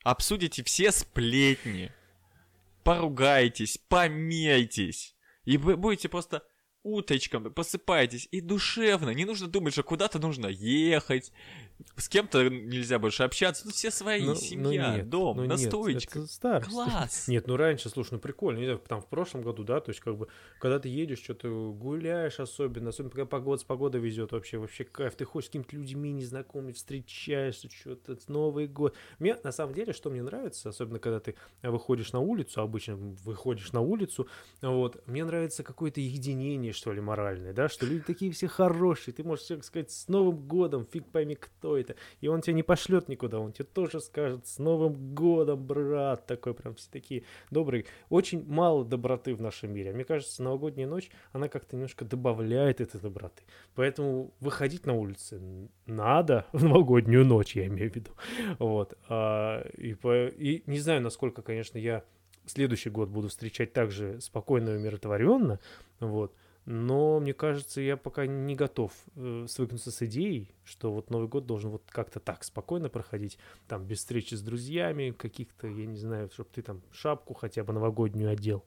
обсудите 0.03 0.65
все 0.65 0.91
сплетни, 0.91 1.93
поругайтесь, 2.83 3.79
помейтесь, 3.89 5.17
и 5.45 5.59
вы 5.59 5.77
будете 5.77 6.09
просто 6.09 6.43
утречком 6.87 7.53
посыпаетесь 7.53 8.29
и 8.31 8.41
душевно. 8.41 9.11
Не 9.11 9.25
нужно 9.25 9.49
думать, 9.49 9.73
что 9.73 9.83
куда-то 9.83 10.19
нужно 10.21 10.47
ехать, 10.47 11.33
с 11.97 12.09
кем-то 12.09 12.49
нельзя 12.49 12.99
больше 12.99 13.23
общаться. 13.23 13.65
Тут 13.65 13.75
все 13.75 13.91
свои, 13.91 14.23
Ну, 14.23 14.29
ну 14.29 14.35
семья, 14.35 14.97
нет, 14.97 15.09
дом, 15.09 15.37
ну 15.37 15.43
нет, 15.45 15.53
настоечка. 15.53 16.21
это 16.21 16.29
старость. 16.29 16.71
Класс! 16.71 17.29
Нет, 17.29 17.47
ну 17.47 17.57
раньше, 17.57 17.89
слушай, 17.89 18.15
ну 18.15 18.19
прикольно, 18.19 18.59
не 18.59 18.65
знаю, 18.65 18.81
там 18.87 19.01
в 19.01 19.07
прошлом 19.07 19.43
году, 19.43 19.65
да, 19.65 19.81
то 19.81 19.91
есть 19.91 20.01
как 20.01 20.17
бы, 20.17 20.29
когда 20.61 20.79
ты 20.79 20.89
едешь, 20.89 21.19
что-то 21.23 21.73
гуляешь 21.73 22.41
особенно, 22.41 22.91
особенно 22.91 23.11
когда 23.11 23.27
погода 23.27 23.61
с 23.61 23.65
погодой 23.65 24.01
везет 24.01 24.33
вообще, 24.33 24.59
вообще 24.59 24.85
кайф, 24.85 25.15
ты 25.17 25.25
хочешь 25.25 25.47
с 25.47 25.51
какими-то 25.51 25.77
людьми 25.77 26.13
незнакомыми 26.13 26.73
встречаешься, 26.73 27.69
что-то, 27.71 28.17
Новый 28.29 28.67
год. 28.67 28.97
Мне, 29.19 29.37
на 29.45 29.53
самом 29.53 29.75
деле, 29.75 29.93
что 29.93 30.11
мне 30.11 30.23
нравится, 30.23 30.71
особенно 30.71 30.99
когда 30.99 31.21
ты 31.21 31.35
выходишь 31.63 32.13
на 32.13 32.21
улицу, 32.21 32.61
обычно 32.61 32.97
выходишь 32.97 33.73
на 33.73 33.81
улицу, 33.81 34.29
вот, 34.63 35.07
мне 35.07 35.25
нравится 35.25 35.63
какое-то 35.63 36.01
единение, 36.01 36.73
что 36.73 36.93
ли, 36.93 37.01
моральное, 37.01 37.53
да, 37.53 37.69
что 37.69 37.87
люди 37.87 38.03
такие 38.05 38.33
все 38.33 38.49
хорошие, 38.49 39.15
ты 39.15 39.23
можешь 39.23 39.45
человеку 39.47 39.67
сказать 39.67 39.91
с 39.91 40.09
Новым 40.09 40.47
годом, 40.47 40.87
фиг 40.91 41.07
пойми, 41.11 41.35
кто 41.35 41.66
это, 41.75 41.95
и 42.21 42.29
он 42.29 42.43
тебя 42.43 42.53
не 42.53 42.63
пошлет 42.63 43.09
никуда, 43.09 43.39
он 43.39 43.53
тебе 43.53 43.65
тоже 43.65 44.01
скажет 44.01 44.47
с 44.47 44.59
Новым 44.59 45.15
годом, 45.15 45.67
брат, 45.67 46.27
такой 46.27 46.53
прям 46.53 46.75
все 46.75 46.91
такие 46.91 47.23
добрые. 47.51 47.87
Очень 48.11 48.45
мало 48.47 48.85
доброты 48.85 49.35
в 49.35 49.41
нашем 49.41 49.73
мире. 49.73 49.95
Мне 49.95 50.05
кажется, 50.05 50.43
новогодняя 50.43 50.87
ночь, 50.87 51.11
она 51.33 51.49
как-то 51.49 51.77
немножко 51.77 52.05
добавляет 52.05 52.83
этой 52.83 53.01
доброты. 53.01 53.43
Поэтому 53.75 54.35
выходить 54.41 54.85
на 54.85 54.93
улицы 54.93 55.41
надо 55.87 56.45
в 56.53 56.63
новогоднюю 56.63 57.25
ночь, 57.25 57.57
я 57.57 57.67
имею 57.67 57.91
в 57.91 57.97
виду. 57.97 58.11
Вот. 58.59 58.99
А, 59.09 59.67
и, 59.79 59.95
по- 59.95 60.27
и 60.27 60.63
не 60.67 60.79
знаю, 60.79 61.01
насколько, 61.01 61.41
конечно, 61.41 61.79
я 61.79 62.05
следующий 62.45 62.91
год 62.91 63.09
буду 63.09 63.29
встречать 63.29 63.73
также 63.73 64.21
спокойно 64.21 64.71
и 64.71 64.77
умиротворенно, 64.77 65.59
вот. 66.01 66.35
Но 66.67 67.21
мне 67.21 67.33
кажется, 67.33 67.81
я 67.81 67.97
пока 67.97 68.27
не 68.27 68.57
готов 68.57 68.93
э, 69.15 69.47
свыкнуться 69.49 69.93
с 69.93 70.03
идеей, 70.03 70.51
что 70.65 70.93
вот 70.93 71.11
Новый 71.11 71.29
год 71.29 71.47
должен 71.47 71.71
вот 71.71 71.85
как-то 71.89 72.19
так 72.19 72.43
спокойно 72.43 72.89
проходить, 72.89 73.39
там 73.69 73.85
без 73.87 73.99
встречи 73.99 74.35
с 74.35 74.43
друзьями, 74.43 75.13
каких-то, 75.13 75.69
я 75.69 75.87
не 75.87 75.97
знаю, 75.97 76.29
чтобы 76.33 76.51
ты 76.53 76.63
там 76.63 76.83
шапку 76.91 77.35
хотя 77.35 77.63
бы 77.63 77.73
новогоднюю 77.73 78.31
одел. 78.31 78.65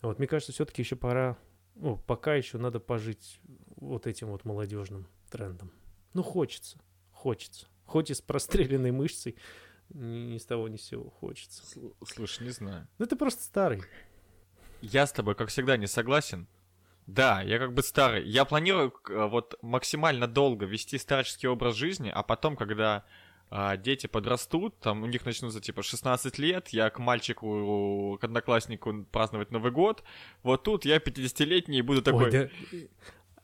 Вот 0.00 0.18
мне 0.18 0.28
кажется, 0.28 0.52
все-таки 0.52 0.82
еще 0.82 0.94
пора, 0.94 1.36
ну, 1.74 1.96
пока 2.06 2.36
еще 2.36 2.56
надо 2.56 2.78
пожить 2.78 3.40
вот 3.76 4.06
этим 4.06 4.28
вот 4.28 4.44
молодежным 4.44 5.08
трендом. 5.28 5.72
Ну, 6.14 6.22
хочется, 6.22 6.78
хочется. 7.10 7.66
Хоть 7.84 8.12
и 8.12 8.14
с 8.14 8.20
простреленной 8.20 8.92
мышцей, 8.92 9.34
ни, 9.88 10.34
ни 10.34 10.38
с 10.38 10.46
того 10.46 10.68
ни 10.68 10.76
с 10.76 10.82
сего 10.82 11.10
хочется. 11.10 11.64
Сл- 11.64 11.96
Слушай, 12.06 12.44
не 12.44 12.50
знаю. 12.50 12.86
Ну, 12.98 13.06
ты 13.06 13.16
просто 13.16 13.42
старый. 13.42 13.82
Я 14.82 15.04
с 15.04 15.12
тобой, 15.12 15.34
как 15.34 15.48
всегда, 15.48 15.76
не 15.76 15.88
согласен. 15.88 16.46
Да, 17.14 17.42
я 17.42 17.58
как 17.58 17.72
бы 17.74 17.82
старый. 17.82 18.24
Я 18.24 18.44
планирую 18.44 18.92
э, 19.08 19.26
вот 19.26 19.56
максимально 19.62 20.28
долго 20.28 20.64
вести 20.64 20.96
старческий 20.96 21.48
образ 21.48 21.74
жизни, 21.74 22.10
а 22.14 22.22
потом, 22.22 22.56
когда 22.56 23.04
а, 23.50 23.76
дети 23.76 24.06
подрастут, 24.06 24.78
там 24.78 25.02
у 25.02 25.06
них 25.06 25.26
начнутся 25.26 25.60
типа 25.60 25.82
16 25.82 26.38
лет, 26.38 26.68
я 26.68 26.88
к 26.88 27.00
мальчику, 27.00 28.16
к 28.20 28.24
однокласснику 28.24 29.04
праздновать 29.10 29.50
Новый 29.50 29.72
год, 29.72 30.04
вот 30.44 30.62
тут 30.62 30.84
я 30.84 30.98
50-летний 30.98 31.78
и 31.78 31.82
буду 31.82 32.00
такой... 32.00 32.26
Ой, 32.26 32.30
да- 32.30 32.48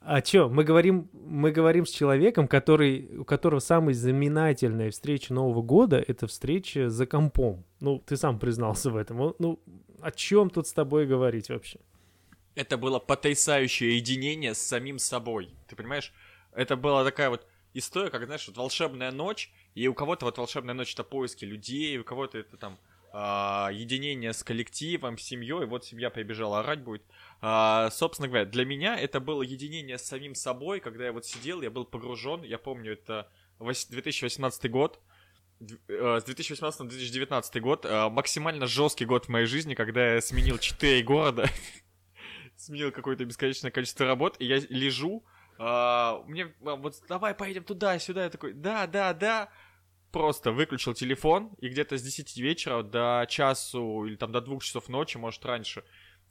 А 0.01 0.21
чё, 0.23 0.49
мы 0.49 0.63
говорим, 0.63 1.11
мы 1.13 1.51
говорим 1.51 1.87
с 1.87 1.91
человеком, 1.91 2.47
который, 2.47 3.19
у 3.19 3.25
которого 3.25 3.59
самая 3.59 3.95
знаменательная 3.95 4.93
встреча 4.93 5.35
Нового 5.35 5.63
года— 5.63 5.97
это 6.07 6.29
встреча 6.29 6.89
за 6.89 7.07
компом. 7.07 7.65
Ну, 7.81 8.01
ты 8.07 8.17
сам 8.17 8.39
признался 8.39 8.93
в 8.93 8.97
этом. 8.97 9.35
Ну, 9.41 9.59
о 10.01 10.13
чем 10.13 10.51
тут 10.51 10.69
с 10.69 10.73
тобой 10.73 11.07
говорить 11.07 11.49
вообще? 11.49 11.81
Это 12.57 12.79
было 12.79 12.99
потрясающее 12.99 13.97
единение 13.97 14.55
с 14.55 14.59
самим 14.59 14.99
собой. 14.99 15.51
Ты 15.69 15.77
понимаешь? 15.77 16.13
Это 16.53 16.75
была 16.75 17.05
такая 17.05 17.29
вот 17.29 17.47
история, 17.75 18.11
как, 18.11 18.25
знаешь, 18.25 18.49
вот 18.49 18.57
волшебная 18.57 19.13
ночь, 19.13 19.53
и 19.75 19.87
у 19.89 19.95
кого-то 19.95 20.25
вот 20.25 20.39
волшебная 20.39 20.75
ночь 20.75 20.95
это 20.95 21.05
поиски 21.05 21.45
людей, 21.45 21.99
у 21.99 22.05
кого-то 22.05 22.39
это 22.39 22.57
там 22.57 22.79
а, 23.13 23.69
единение 23.73 24.33
с 24.33 24.43
коллективом, 24.43 25.19
с 25.19 25.23
семьей, 25.23 25.67
вот 25.67 25.85
семья 25.85 26.09
прибежала 26.09 26.61
орать 26.61 26.81
будет. 26.83 27.03
А, 27.43 27.91
собственно 27.91 28.29
говоря, 28.29 28.47
для 28.47 28.65
меня 28.65 28.99
это 28.99 29.21
было 29.21 29.43
единение 29.43 29.99
с 29.99 30.07
самим 30.07 30.35
собой, 30.35 30.81
когда 30.81 31.05
я 31.05 31.13
вот 31.13 31.27
сидел, 31.27 31.61
я 31.61 31.71
был 31.71 31.85
погружен, 31.85 32.43
я 32.43 32.57
помню, 32.57 32.95
это 32.95 33.31
вось- 33.59 33.87
2018 33.91 34.71
год, 34.71 34.99
э, 35.61 36.21
с 36.21 36.25
2018 36.25 36.81
на 36.81 36.89
2019 36.89 37.61
год, 37.61 37.85
э, 37.85 38.09
максимально 38.09 38.67
жесткий 38.67 39.05
год 39.05 39.27
в 39.27 39.29
моей 39.29 39.47
жизни, 39.47 39.75
когда 39.75 40.15
я 40.15 40.23
сменил 40.23 40.57
4 40.59 41.03
города, 41.03 41.51
сменил 42.67 42.93
какое-то 42.93 43.25
бесконечное 43.25 43.71
количество 43.71 44.07
работ, 44.07 44.37
и 44.39 44.47
я 44.47 44.57
лежу, 44.69 45.25
а, 45.59 46.23
мне 46.27 46.55
а, 46.65 46.77
вот 46.77 46.97
давай 47.09 47.35
поедем 47.35 47.65
туда, 47.65 47.99
сюда, 47.99 48.25
я 48.25 48.31
такой, 48.31 48.53
да, 48.53 48.87
да, 48.87 49.15
да, 49.15 49.51
просто 50.13 50.53
выключил 50.53 50.95
телефон, 50.95 51.55
и 51.61 51.69
где-то 51.69 51.97
с 51.97 52.03
10 52.03 52.37
вечера 52.39 52.83
до 52.83 53.27
часу 53.29 54.05
или 54.05 54.17
там 54.17 54.33
до 54.33 54.41
двух 54.41 54.65
часов 54.65 54.89
ночи, 54.89 55.17
может 55.17 55.45
раньше, 55.47 55.85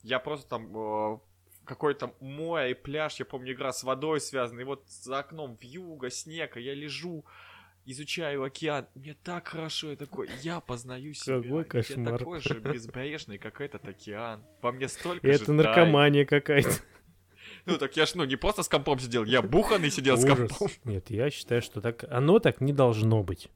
я 0.03 0.19
просто 0.19 0.47
там 0.47 0.77
э, 0.77 1.19
какой-то 1.65 2.13
море 2.19 2.71
и 2.71 2.73
пляж, 2.73 3.15
я 3.15 3.25
помню, 3.25 3.53
игра 3.53 3.71
с 3.71 3.83
водой 3.83 4.19
связана, 4.19 4.59
и 4.59 4.65
вот 4.65 4.87
за 4.87 5.19
окном 5.19 5.57
вьюга, 5.61 6.09
снег, 6.09 6.57
и 6.57 6.61
я 6.61 6.73
лежу, 6.73 7.25
изучаю 7.85 8.43
океан, 8.43 8.87
мне 8.95 9.15
так 9.23 9.47
хорошо, 9.47 9.91
я 9.91 9.95
такой, 9.95 10.29
я 10.41 10.59
познаю 10.59 11.13
себя, 11.13 11.41
Какой 11.41 11.57
я 11.59 11.63
кошмар. 11.63 12.17
такой 12.19 12.41
же 12.41 12.59
безбрежный, 12.59 13.37
как 13.37 13.61
этот 13.61 13.87
океан, 13.87 14.43
во 14.61 14.71
мне 14.71 14.87
столько 14.87 15.25
же 15.25 15.33
это 15.33 15.45
тайн. 15.45 15.57
наркомания 15.57 16.25
какая-то. 16.25 16.71
Ну 17.65 17.77
так 17.77 17.95
я 17.95 18.05
ж, 18.05 18.15
ну, 18.15 18.25
не 18.25 18.35
просто 18.35 18.63
с 18.63 18.69
компом 18.69 18.99
сидел, 18.99 19.23
я 19.23 19.41
буханный 19.41 19.91
сидел 19.91 20.17
с 20.17 20.23
Ужас. 20.23 20.51
компом. 20.51 20.69
Нет, 20.83 21.09
я 21.09 21.29
считаю, 21.29 21.61
что 21.61 21.81
так 21.81 22.03
оно 22.09 22.39
так 22.39 22.61
не 22.61 22.73
должно 22.73 23.23
быть. 23.23 23.49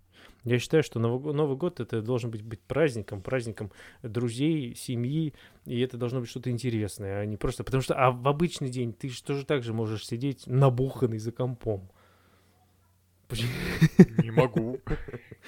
Я 0.45 0.57
считаю, 0.57 0.83
что 0.83 0.99
Новый, 0.99 1.33
Новый 1.33 1.57
год 1.57 1.79
это 1.79 2.01
должен 2.01 2.31
быть, 2.31 2.43
быть 2.43 2.61
праздником, 2.61 3.21
праздником 3.21 3.71
друзей, 4.01 4.73
семьи, 4.73 5.33
и 5.65 5.81
это 5.81 5.97
должно 5.97 6.21
быть 6.21 6.29
что-то 6.29 6.49
интересное, 6.49 7.19
а 7.19 7.25
не 7.25 7.35
просто... 7.35 7.63
Потому 7.63 7.81
что 7.81 7.95
а 7.95 8.11
в 8.11 8.25
обычный 8.27 8.69
день 8.69 8.93
ты 8.93 9.09
же 9.09 9.21
тоже 9.21 9.45
так 9.45 9.63
же 9.63 9.73
можешь 9.73 10.05
сидеть 10.07 10.47
набуханный 10.47 11.19
за 11.19 11.31
компом. 11.33 11.91
Не 14.23 14.31
могу. 14.31 14.79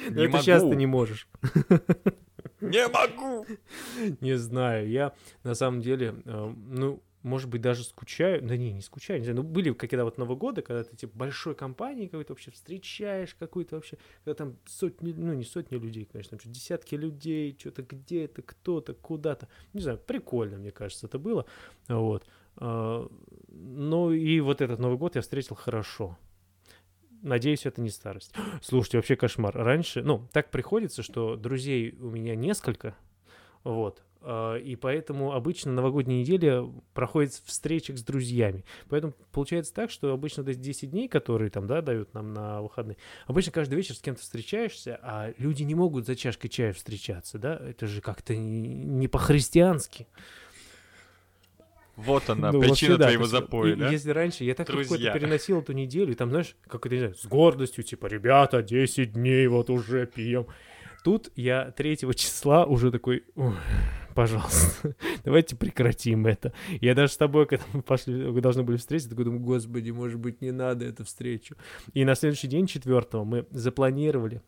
Не 0.10 0.26
это 0.26 0.42
сейчас 0.42 0.64
ты 0.64 0.76
не 0.76 0.86
можешь. 0.86 1.28
Не 2.62 2.88
могу! 2.88 3.46
Не 4.20 4.38
знаю, 4.38 4.88
я 4.88 5.14
на 5.44 5.56
самом 5.56 5.82
деле, 5.82 6.16
э, 6.26 6.54
ну, 6.68 7.02
может 7.24 7.50
быть, 7.50 7.62
даже 7.62 7.84
скучаю. 7.84 8.42
Да 8.42 8.58
не, 8.58 8.72
не 8.72 8.82
скучаю, 8.82 9.20
не 9.20 9.26
знаю. 9.26 9.38
Ну, 9.38 9.44
были 9.44 9.72
какие-то 9.74 10.04
вот 10.04 10.18
Новые 10.18 10.38
годы, 10.38 10.62
когда 10.62 10.84
ты, 10.84 10.96
типа, 10.96 11.18
большой 11.18 11.56
компании 11.56 12.08
какой-то 12.08 12.34
вообще 12.34 12.52
встречаешь 12.52 13.36
какую-то 13.36 13.76
вообще, 13.76 13.98
когда 14.24 14.36
там 14.36 14.58
сотни, 14.66 15.14
ну, 15.16 15.34
не 15.34 15.44
сотни 15.44 15.78
людей, 15.78 16.08
конечно, 16.12 16.38
там 16.38 16.52
десятки 16.52 16.96
людей, 16.96 17.56
что-то 17.60 17.84
где-то, 17.84 18.42
кто-то, 18.42 18.94
куда-то. 18.94 19.48
Не 19.74 19.82
знаю, 19.82 20.00
прикольно, 20.00 20.58
мне 20.58 20.72
кажется, 20.72 21.08
это 21.08 21.20
было. 21.20 21.46
Вот. 21.88 22.26
А, 22.58 23.08
ну, 23.50 24.12
и 24.12 24.40
вот 24.40 24.62
этот 24.62 24.80
Новый 24.80 24.98
год 24.98 25.16
я 25.16 25.22
встретил 25.22 25.56
хорошо. 25.56 26.18
Надеюсь, 27.22 27.66
это 27.66 27.82
не 27.82 27.90
старость. 27.90 28.34
Слушайте, 28.62 28.98
вообще 28.98 29.16
кошмар. 29.16 29.56
Раньше, 29.56 30.02
ну, 30.02 30.28
так 30.32 30.50
приходится, 30.50 31.04
что 31.04 31.36
друзей 31.36 31.96
у 32.00 32.10
меня 32.10 32.36
несколько, 32.36 32.96
вот, 33.64 34.02
а, 34.24 34.56
и 34.58 34.76
поэтому 34.76 35.34
обычно 35.34 35.72
новогодняя 35.72 36.20
неделя 36.20 36.68
проходит 36.94 37.34
в 37.34 37.52
с 37.52 38.04
друзьями. 38.04 38.66
Поэтому 38.90 39.14
получается 39.32 39.74
так, 39.74 39.90
что 39.90 40.14
обычно 40.14 40.44
до 40.44 40.54
10 40.54 40.92
дней, 40.92 41.08
которые 41.08 41.50
там, 41.50 41.68
да, 41.68 41.82
дают 41.82 42.14
нам 42.14 42.34
на 42.34 42.62
выходные, 42.62 42.98
обычно 43.26 43.52
каждый 43.52 43.76
вечер 43.76 43.96
с 43.96 44.00
кем-то 44.00 44.22
встречаешься, 44.22 45.00
а 45.02 45.34
люди 45.38 45.64
не 45.64 45.76
могут 45.76 46.06
за 46.06 46.16
чашкой 46.16 46.50
чая 46.50 46.74
встречаться, 46.74 47.40
да, 47.40 47.56
это 47.56 47.88
же 47.88 48.02
как-то 48.02 48.36
не 48.36 49.08
по-христиански. 49.08 50.08
Вот 51.96 52.30
она, 52.30 52.52
ну, 52.52 52.62
причина 52.62 52.94
вот 52.94 53.04
твоего 53.04 53.26
запоя, 53.26 53.76
да? 53.76 53.90
Если 53.90 54.12
раньше 54.12 54.44
я 54.44 54.56
так 54.56 54.70
легко 54.70 54.96
это 54.96 55.12
переносил 55.14 55.60
эту 55.60 55.74
неделю, 55.74 56.12
и 56.14 56.16
там, 56.16 56.30
знаешь, 56.30 56.56
как 56.68 56.86
это, 56.86 56.96
не 56.96 57.00
знаю, 57.00 57.16
с 57.16 57.26
гордостью, 57.26 57.84
типа, 57.84 58.08
ребята, 58.08 58.62
10 58.62 59.14
дней 59.14 59.48
вот 59.48 59.70
уже 59.70 60.08
пьем. 60.08 60.48
Тут 61.04 61.32
я 61.36 61.72
3 61.72 61.98
числа 62.16 62.66
уже 62.66 62.92
такой, 62.92 63.24
пожалуйста, 64.14 64.96
давайте 65.24 65.56
прекратим 65.56 66.28
это. 66.28 66.54
Я 66.80 66.96
даже 66.96 67.14
с 67.14 67.18
тобой, 67.18 67.46
когда 67.46 67.66
мы 67.74 67.82
пошли, 67.82 68.26
вы 68.26 68.40
должны 68.42 68.64
были 68.64 68.78
встретиться, 68.78 69.10
такой 69.10 69.26
думаю, 69.26 69.42
господи, 69.42 69.92
может 69.92 70.20
быть, 70.20 70.42
не 70.42 70.52
надо 70.52 70.86
эту 70.86 71.04
встречу. 71.04 71.56
И 71.94 72.06
на 72.06 72.16
следующий 72.16 72.48
день, 72.48 72.68
4 72.68 73.04
мы 73.24 73.46
запланировали 73.52 74.42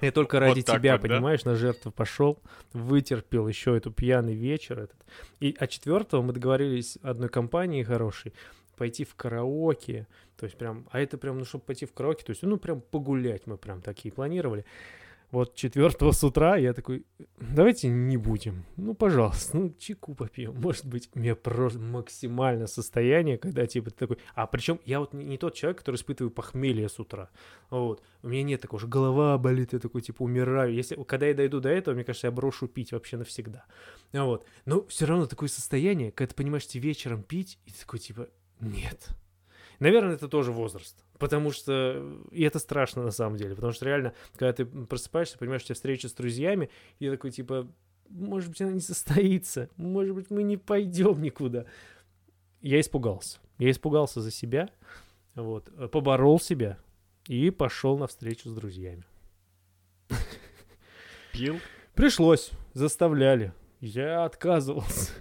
я 0.00 0.12
только 0.12 0.40
ради 0.40 0.60
вот 0.66 0.66
тебя, 0.66 0.92
вот, 0.92 1.02
понимаешь, 1.02 1.42
да? 1.42 1.50
на 1.52 1.56
жертву 1.56 1.90
пошел, 1.90 2.42
вытерпел 2.72 3.48
еще 3.48 3.76
эту 3.76 3.90
пьяный 3.90 4.34
вечер 4.34 4.78
этот. 4.78 4.96
И, 5.40 5.56
а 5.58 5.66
четвертого 5.66 6.22
мы 6.22 6.32
договорились 6.32 6.98
одной 7.02 7.28
компании 7.28 7.82
хорошей 7.82 8.32
пойти 8.76 9.04
в 9.04 9.14
караоке, 9.14 10.06
то 10.36 10.44
есть 10.44 10.56
прям, 10.56 10.86
а 10.90 11.00
это 11.00 11.18
прям, 11.18 11.38
ну, 11.38 11.44
чтобы 11.44 11.64
пойти 11.64 11.84
в 11.84 11.92
караоке, 11.92 12.24
то 12.24 12.30
есть, 12.30 12.42
ну, 12.42 12.56
прям 12.58 12.80
погулять 12.80 13.46
мы 13.46 13.58
прям 13.58 13.82
такие 13.82 14.12
планировали 14.12 14.64
вот 15.30 15.54
четвертого 15.54 16.12
с 16.12 16.24
утра 16.24 16.56
я 16.56 16.72
такой, 16.72 17.04
давайте 17.38 17.88
не 17.88 18.16
будем. 18.16 18.64
Ну, 18.76 18.94
пожалуйста, 18.94 19.58
ну, 19.58 19.74
чайку 19.78 20.14
попьем. 20.14 20.54
Может 20.58 20.86
быть, 20.86 21.10
у 21.14 21.18
меня 21.18 21.36
просто 21.36 21.78
максимально 21.78 22.66
состояние, 22.66 23.36
когда 23.36 23.66
типа 23.66 23.90
ты 23.90 23.96
такой... 23.96 24.18
А 24.34 24.46
причем 24.46 24.80
я 24.86 25.00
вот 25.00 25.12
не, 25.12 25.36
тот 25.36 25.54
человек, 25.54 25.78
который 25.78 25.96
испытывает 25.96 26.34
похмелье 26.34 26.88
с 26.88 26.98
утра. 26.98 27.28
Вот. 27.68 28.02
У 28.22 28.28
меня 28.28 28.42
нет 28.42 28.62
такого, 28.62 28.80
что 28.80 28.88
голова 28.88 29.36
болит, 29.36 29.74
я 29.74 29.78
такой, 29.78 30.00
типа, 30.00 30.22
умираю. 30.22 30.72
Если, 30.72 30.94
когда 31.04 31.26
я 31.26 31.34
дойду 31.34 31.60
до 31.60 31.68
этого, 31.68 31.94
мне 31.94 32.04
кажется, 32.04 32.28
я 32.28 32.30
брошу 32.30 32.66
пить 32.66 32.92
вообще 32.92 33.18
навсегда. 33.18 33.66
Вот. 34.14 34.46
Но 34.64 34.86
все 34.86 35.04
равно 35.04 35.26
такое 35.26 35.50
состояние, 35.50 36.10
когда 36.10 36.30
ты 36.30 36.36
понимаешь, 36.36 36.66
тебе 36.66 36.88
вечером 36.88 37.22
пить, 37.22 37.58
и 37.66 37.70
ты 37.70 37.80
такой, 37.80 37.98
типа, 37.98 38.28
нет. 38.60 39.10
Наверное, 39.78 40.14
это 40.14 40.28
тоже 40.28 40.52
возраст. 40.52 41.04
Потому 41.18 41.52
что... 41.52 42.20
И 42.30 42.42
это 42.42 42.58
страшно 42.58 43.02
на 43.02 43.10
самом 43.10 43.36
деле. 43.36 43.54
Потому 43.54 43.72
что 43.72 43.84
реально, 43.84 44.14
когда 44.34 44.52
ты 44.52 44.64
просыпаешься, 44.64 45.38
понимаешь, 45.38 45.62
у 45.62 45.66
тебя 45.66 45.74
встреча 45.74 46.08
с 46.08 46.12
друзьями, 46.12 46.70
и 46.98 47.08
такой, 47.08 47.30
типа, 47.30 47.68
может 48.08 48.50
быть, 48.50 48.60
она 48.60 48.72
не 48.72 48.80
состоится. 48.80 49.68
Может 49.76 50.14
быть, 50.14 50.30
мы 50.30 50.42
не 50.42 50.56
пойдем 50.56 51.20
никуда. 51.22 51.66
Я 52.60 52.80
испугался. 52.80 53.38
Я 53.58 53.70
испугался 53.70 54.20
за 54.20 54.30
себя. 54.30 54.68
Вот. 55.34 55.70
Поборол 55.90 56.40
себя. 56.40 56.78
И 57.26 57.50
пошел 57.50 57.98
на 57.98 58.06
встречу 58.06 58.48
с 58.48 58.54
друзьями. 58.54 59.04
Пил? 61.32 61.60
Пришлось. 61.94 62.50
Заставляли. 62.72 63.52
Я 63.80 64.24
отказывался. 64.24 65.12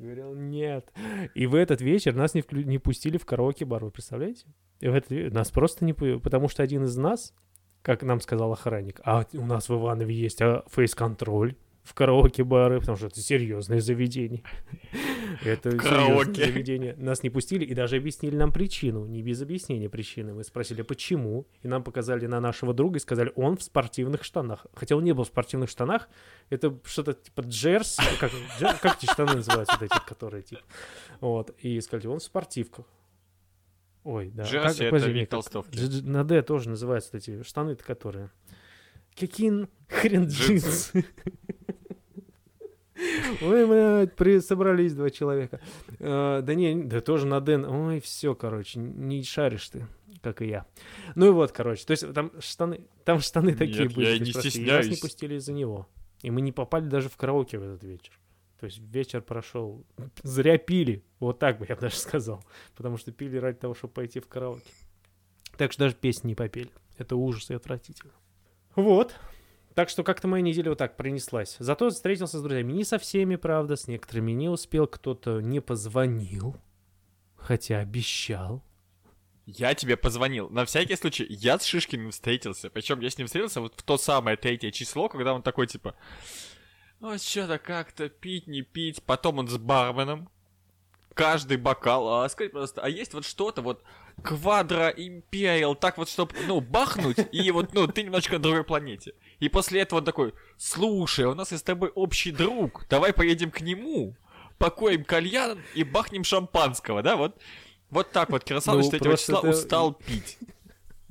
Говорил, 0.00 0.34
нет. 0.34 0.90
И 1.34 1.46
в 1.46 1.54
этот 1.54 1.82
вечер 1.82 2.14
нас 2.14 2.32
не, 2.32 2.40
вклю... 2.40 2.62
не 2.62 2.78
пустили 2.78 3.18
в 3.18 3.26
караоке-бар, 3.26 3.84
вы 3.84 3.90
представляете? 3.90 4.46
И 4.80 4.88
в 4.88 4.94
этот... 4.94 5.30
Нас 5.34 5.50
просто 5.50 5.84
не... 5.84 5.92
Потому 5.92 6.48
что 6.48 6.62
один 6.62 6.84
из 6.84 6.96
нас, 6.96 7.34
как 7.82 8.02
нам 8.02 8.22
сказал 8.22 8.50
охранник, 8.50 9.02
а 9.04 9.26
у 9.34 9.44
нас 9.44 9.68
в 9.68 9.74
Иванове 9.74 10.14
есть 10.14 10.40
а, 10.40 10.64
фейс-контроль 10.68 11.54
в 11.90 11.94
караоке-бары, 11.94 12.78
потому 12.78 12.96
что 12.96 13.08
это 13.08 13.20
серьезное 13.20 13.80
заведение. 13.80 14.44
Это 15.44 15.72
серьезное 15.72 16.46
заведение. 16.46 16.94
Нас 16.96 17.24
не 17.24 17.30
пустили 17.30 17.64
и 17.64 17.74
даже 17.74 17.96
объяснили 17.96 18.36
нам 18.36 18.52
причину, 18.52 19.06
не 19.06 19.22
без 19.22 19.42
объяснения 19.42 19.88
причины. 19.88 20.32
Мы 20.32 20.44
спросили, 20.44 20.82
почему, 20.82 21.48
и 21.62 21.68
нам 21.68 21.82
показали 21.82 22.26
на 22.26 22.40
нашего 22.40 22.72
друга 22.74 22.98
и 22.98 23.00
сказали, 23.00 23.32
он 23.34 23.56
в 23.56 23.62
спортивных 23.64 24.22
штанах. 24.22 24.66
Хотя 24.72 24.94
он 24.94 25.02
не 25.02 25.12
был 25.12 25.24
в 25.24 25.26
спортивных 25.26 25.68
штанах, 25.68 26.08
это 26.48 26.78
что-то 26.84 27.14
типа 27.14 27.40
джерс, 27.40 27.98
как, 28.20 28.30
как 28.80 28.98
эти 29.02 29.10
штаны 29.10 29.34
называются, 29.34 29.76
вот 29.80 29.90
эти, 29.90 30.06
которые 30.06 30.44
типа. 30.44 30.62
Вот, 31.20 31.50
и 31.58 31.80
сказали, 31.80 32.06
он 32.06 32.20
в 32.20 32.22
спортивках. 32.22 32.86
Ой, 34.04 34.30
да. 34.32 34.44
Джерси 34.44 34.90
как, 34.90 35.00
это 35.00 35.12
не 35.12 35.26
толстовки. 35.26 35.76
На 36.02 36.22
Д 36.22 36.40
тоже 36.42 36.68
называются 36.68 37.16
эти 37.16 37.42
штаны-то, 37.42 37.82
которые... 37.82 38.30
Какие 39.18 39.66
хрен 39.88 40.28
джинсы? 40.28 41.04
Ой, 43.42 43.66
блядь, 43.66 44.16
при... 44.16 44.40
собрались 44.40 44.94
два 44.94 45.10
человека. 45.10 45.60
А, 45.98 46.42
да 46.42 46.54
не, 46.54 46.74
да 46.84 47.00
тоже 47.00 47.26
на 47.26 47.40
Дэн. 47.40 47.64
Ой, 47.64 48.00
все, 48.00 48.34
короче, 48.34 48.78
не 48.78 49.22
шаришь 49.22 49.68
ты, 49.68 49.86
как 50.22 50.42
и 50.42 50.48
я. 50.48 50.66
Ну 51.14 51.28
и 51.28 51.30
вот, 51.30 51.52
короче, 51.52 51.84
то 51.84 51.92
есть 51.92 52.12
там 52.12 52.32
штаны, 52.40 52.86
там 53.04 53.20
штаны 53.20 53.54
такие 53.54 53.84
Нет, 53.84 53.94
были. 53.94 54.06
я 54.06 54.18
не 54.18 54.32
стесняюсь. 54.32 54.86
И 54.86 54.88
нас 54.88 54.88
не 54.88 54.96
пустили 54.96 55.34
из-за 55.36 55.52
него. 55.52 55.88
И 56.22 56.30
мы 56.30 56.40
не 56.40 56.52
попали 56.52 56.86
даже 56.86 57.08
в 57.08 57.16
караоке 57.16 57.58
в 57.58 57.62
этот 57.62 57.82
вечер. 57.82 58.12
То 58.58 58.66
есть 58.66 58.78
вечер 58.78 59.22
прошел. 59.22 59.86
Зря 60.22 60.58
пили. 60.58 61.02
Вот 61.18 61.38
так 61.38 61.58
бы 61.58 61.66
я 61.66 61.76
даже 61.76 61.96
сказал. 61.96 62.44
Потому 62.76 62.98
что 62.98 63.10
пили 63.10 63.38
ради 63.38 63.58
того, 63.58 63.74
чтобы 63.74 63.94
пойти 63.94 64.20
в 64.20 64.28
караоке. 64.28 64.70
Так 65.56 65.72
что 65.72 65.84
даже 65.84 65.94
песни 65.94 66.28
не 66.28 66.34
попели. 66.34 66.70
Это 66.98 67.16
ужас 67.16 67.50
и 67.50 67.54
отвратительно. 67.54 68.12
Вот. 68.76 69.14
Так 69.74 69.88
что 69.88 70.02
как-то 70.02 70.26
моя 70.28 70.42
неделя 70.42 70.70
вот 70.70 70.78
так 70.78 70.96
пронеслась. 70.96 71.56
Зато 71.58 71.90
встретился 71.90 72.38
с 72.38 72.42
друзьями. 72.42 72.72
Не 72.72 72.84
со 72.84 72.98
всеми, 72.98 73.36
правда, 73.36 73.76
с 73.76 73.86
некоторыми 73.86 74.32
не 74.32 74.48
успел. 74.48 74.86
Кто-то 74.86 75.40
не 75.40 75.60
позвонил, 75.60 76.56
хотя 77.36 77.78
обещал. 77.78 78.64
Я 79.46 79.74
тебе 79.74 79.96
позвонил. 79.96 80.48
На 80.50 80.64
всякий 80.64 80.96
случай, 80.96 81.26
я 81.28 81.58
с 81.58 81.64
Шишкиным 81.64 82.10
встретился. 82.10 82.70
Причем 82.70 83.00
я 83.00 83.10
с 83.10 83.18
ним 83.18 83.26
встретился 83.26 83.60
вот 83.60 83.74
в 83.76 83.82
то 83.82 83.96
самое 83.96 84.36
третье 84.36 84.70
число, 84.70 85.08
когда 85.08 85.34
он 85.34 85.42
такой, 85.42 85.66
типа, 85.66 85.94
ну, 87.00 87.16
что-то 87.18 87.58
как-то 87.58 88.08
пить, 88.08 88.46
не 88.46 88.62
пить. 88.62 89.02
Потом 89.02 89.38
он 89.38 89.48
с 89.48 89.56
барменом. 89.56 90.28
Каждый 91.14 91.56
бокал. 91.56 92.22
А 92.22 92.28
скажи, 92.28 92.50
просто, 92.50 92.82
а 92.82 92.88
есть 92.88 93.14
вот 93.14 93.24
что-то 93.24 93.62
вот 93.62 93.82
квадро 94.22 94.88
империал, 94.88 95.74
так 95.74 95.98
вот, 95.98 96.08
чтобы, 96.08 96.34
ну, 96.46 96.60
бахнуть, 96.60 97.18
и 97.32 97.50
вот, 97.50 97.74
ну, 97.74 97.86
ты 97.86 98.02
немножечко 98.02 98.34
на 98.34 98.42
другой 98.42 98.64
планете. 98.64 99.14
И 99.40 99.48
после 99.48 99.80
этого 99.80 99.98
он 99.98 100.04
такой, 100.04 100.34
слушай, 100.56 101.24
у 101.24 101.34
нас 101.34 101.50
есть 101.50 101.62
с 101.62 101.64
тобой 101.64 101.90
общий 101.94 102.30
друг, 102.30 102.86
давай 102.88 103.12
поедем 103.12 103.50
к 103.50 103.62
нему, 103.62 104.14
покоим 104.58 105.04
кальян 105.04 105.58
и 105.74 105.82
бахнем 105.82 106.24
шампанского, 106.24 107.02
да, 107.02 107.16
вот. 107.16 107.36
Вот 107.90 108.12
так 108.12 108.30
вот 108.30 108.44
Кирсанович 108.44 108.92
ну, 108.92 108.98
3 108.98 109.16
числа 109.16 109.38
это... 109.40 109.48
устал 109.48 109.94
пить. 109.94 110.38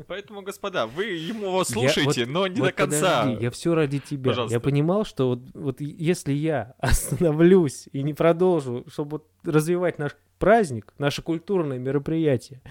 Поэтому, 0.08 0.42
господа, 0.42 0.88
вы 0.88 1.06
ему 1.06 1.62
слушаете, 1.65 2.22
я, 2.22 2.26
вот, 2.26 2.34
но 2.34 2.48
не 2.48 2.62
вот 2.62 2.68
до 2.68 2.72
конца. 2.72 3.22
Подожди, 3.24 3.44
я 3.44 3.52
все 3.52 3.76
ради 3.76 4.00
тебя. 4.00 4.30
Пожалуйста. 4.30 4.56
Я 4.56 4.60
понимал, 4.62 5.04
что 5.04 5.30
вот, 5.30 5.39
вот 5.54 5.82
если 5.82 6.32
я 6.32 6.76
остановлюсь 6.80 7.89
и 7.92 8.02
не 8.02 8.13
продолжу, 8.13 8.86
чтобы 8.88 9.18
вот 9.18 9.28
развивать 9.44 10.00
наш 10.00 10.15
праздник, 10.38 10.94
наше 11.00 11.22
культурное 11.22 11.80
мероприятие, 11.80 12.62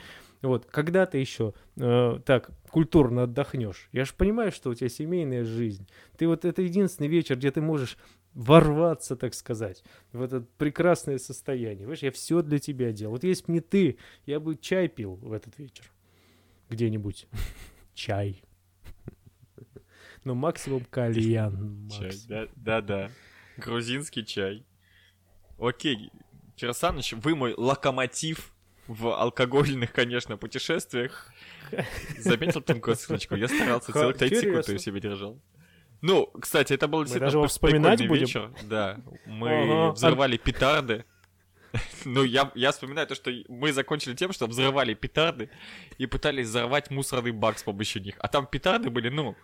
вот, 0.42 0.66
когда 0.66 1.07
ты 1.07 1.18
еще 1.18 1.53
э, 1.77 2.20
так 2.24 2.51
культурно 2.70 3.24
отдохнешь? 3.24 3.88
Я 3.92 4.05
же 4.05 4.12
понимаю, 4.14 4.53
что 4.53 4.70
у 4.70 4.74
тебя 4.74 4.88
семейная 4.88 5.44
жизнь. 5.44 5.88
Ты 6.16 6.29
вот 6.29 6.44
это 6.44 6.62
единственный 6.62 7.09
вечер, 7.09 7.37
где 7.37 7.51
ты 7.51 7.61
можешь 7.61 7.96
ворваться, 8.35 9.16
так 9.16 9.35
сказать, 9.35 9.83
в 10.12 10.22
это 10.22 10.44
прекрасное 10.59 11.18
состояние. 11.18 11.87
Видишь, 11.87 12.03
я 12.05 12.12
все 12.12 12.42
для 12.42 12.59
тебя 12.59 12.92
делал. 12.92 13.14
Вот 13.14 13.24
если 13.24 13.46
бы 13.46 13.53
не 13.53 13.61
ты, 13.61 13.98
я 14.27 14.38
бы 14.38 14.55
чай 14.57 14.88
пил 14.88 15.16
в 15.16 15.33
этот 15.33 15.59
вечер. 15.59 15.90
Где-нибудь. 16.68 17.27
Чай. 17.94 18.42
Ну, 20.24 20.35
максимум 20.35 20.85
кальян. 20.85 21.88
Да-да. 22.55 23.11
Грузинский 23.57 24.24
чай. 24.24 24.64
Окей, 25.59 26.12
Кирсаныч, 26.55 27.14
вы 27.14 27.35
мой 27.35 27.55
локомотив 27.57 28.53
в 28.88 29.14
алкогольных, 29.14 29.92
конечно, 29.92 30.37
путешествиях. 30.37 31.31
Заметил 32.18 32.61
тонкую 32.62 32.96
ссылочку? 32.96 33.37
Я 33.37 33.46
старался 33.48 33.92
целых 33.92 34.16
3 34.16 34.29
секунды 34.29 34.48
интересно. 34.48 34.72
я 34.72 34.79
себе 34.79 35.01
держал. 35.01 35.40
Ну, 36.01 36.27
кстати, 36.40 36.72
это 36.72 36.88
был 36.88 37.03
действительно 37.03 37.31
даже 37.33 37.48
вспоминать 37.48 38.07
будем? 38.07 38.24
вечер. 38.24 38.53
Да, 38.62 38.98
мы 39.27 39.51
Ага. 39.51 39.92
взрывали 39.92 40.37
петарды. 40.37 41.05
Ну, 42.07 42.24
я, 42.24 42.51
я 42.55 42.72
вспоминаю 42.72 43.07
то, 43.07 43.14
что 43.14 43.31
мы 43.48 43.72
закончили 43.74 44.14
тем, 44.14 44.33
что 44.33 44.46
взрывали 44.46 44.94
петарды 44.94 45.51
и 45.98 46.07
пытались 46.07 46.46
взорвать 46.48 46.90
мусорный 46.90 47.33
бак 47.33 47.59
с 47.59 47.62
помощью 47.62 48.01
них. 48.03 48.14
А 48.20 48.29
там 48.29 48.46
петарды 48.46 48.88
были, 48.88 49.11
ну, 49.11 49.37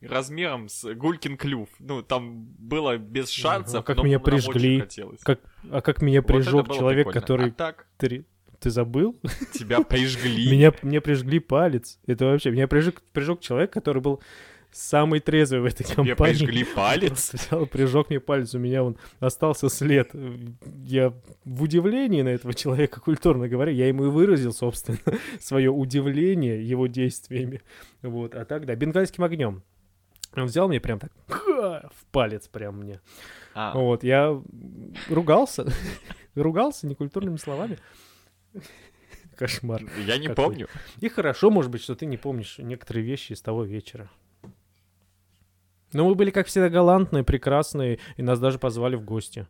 размером 0.00 0.68
с 0.68 0.94
гулькин 0.94 1.36
клюв. 1.36 1.68
Ну, 1.80 2.02
там 2.02 2.44
было 2.44 2.98
без 2.98 3.30
шансов, 3.30 3.80
а 3.80 3.82
как 3.82 3.96
но 3.96 4.04
меня 4.04 4.20
прижгли? 4.20 4.86
Как, 5.22 5.40
а 5.70 5.80
как 5.80 6.02
меня 6.02 6.20
Вот 6.20 6.28
прижег 6.28 6.66
было 6.66 6.76
человек, 6.78 7.06
прикольно. 7.06 7.20
который... 7.20 7.48
А 7.48 7.52
так, 7.52 7.86
Ты, 7.96 8.24
ты 8.62 8.70
забыл? 8.70 9.16
тебя 9.52 9.82
прижгли. 9.82 10.50
Меня, 10.50 10.72
мне 10.82 11.00
прижгли 11.00 11.38
палец. 11.38 11.98
Это 12.06 12.26
вообще... 12.26 12.50
Меня 12.50 12.68
прижег, 12.68 13.02
прижег 13.12 13.40
человек, 13.40 13.72
который 13.72 14.00
был 14.00 14.22
самый 14.70 15.20
трезвый 15.20 15.60
в 15.60 15.64
этой 15.66 15.84
Тебе 15.84 16.14
компании. 16.14 16.32
прижгли 16.38 16.64
палец. 16.64 17.34
Взял, 17.34 17.66
прижег 17.66 18.08
мне 18.08 18.20
палец, 18.20 18.54
у 18.54 18.58
меня 18.58 18.82
он 18.82 18.96
остался 19.20 19.68
след. 19.68 20.10
Я 20.84 21.12
в 21.44 21.62
удивлении 21.62 22.22
на 22.22 22.30
этого 22.30 22.54
человека, 22.54 23.00
культурно 23.00 23.48
говоря, 23.48 23.70
я 23.72 23.88
ему 23.88 24.06
и 24.06 24.08
выразил, 24.08 24.52
собственно, 24.52 24.98
свое 25.40 25.70
удивление 25.70 26.66
его 26.66 26.86
действиями. 26.86 27.60
Вот, 28.00 28.34
а 28.34 28.44
так, 28.44 28.64
да, 28.64 28.74
бенгальским 28.74 29.24
огнем. 29.24 29.62
Он 30.34 30.46
взял 30.46 30.66
мне 30.66 30.80
прям 30.80 30.98
так 30.98 31.12
в 31.32 32.06
палец 32.10 32.48
прям 32.48 32.78
мне. 32.78 33.00
А, 33.54 33.74
Вот, 33.74 34.02
я 34.04 34.40
ругался, 35.08 35.66
ругался 36.34 36.86
некультурными 36.86 37.36
словами. 37.36 37.78
Кошмар. 39.36 39.82
я 40.06 40.18
не 40.18 40.28
какой. 40.28 40.44
помню. 40.44 40.68
И 41.00 41.08
хорошо, 41.08 41.50
может 41.50 41.70
быть, 41.70 41.82
что 41.82 41.94
ты 41.94 42.06
не 42.06 42.16
помнишь 42.16 42.58
некоторые 42.58 43.04
вещи 43.04 43.32
из 43.32 43.40
того 43.40 43.64
вечера. 43.64 44.10
Но 45.92 46.06
мы 46.08 46.14
были, 46.14 46.30
как 46.30 46.46
всегда, 46.46 46.68
галантные, 46.70 47.22
прекрасные, 47.24 47.98
и 48.16 48.22
нас 48.22 48.38
даже 48.40 48.58
позвали 48.58 48.96
в 48.96 49.04
гости. 49.04 49.46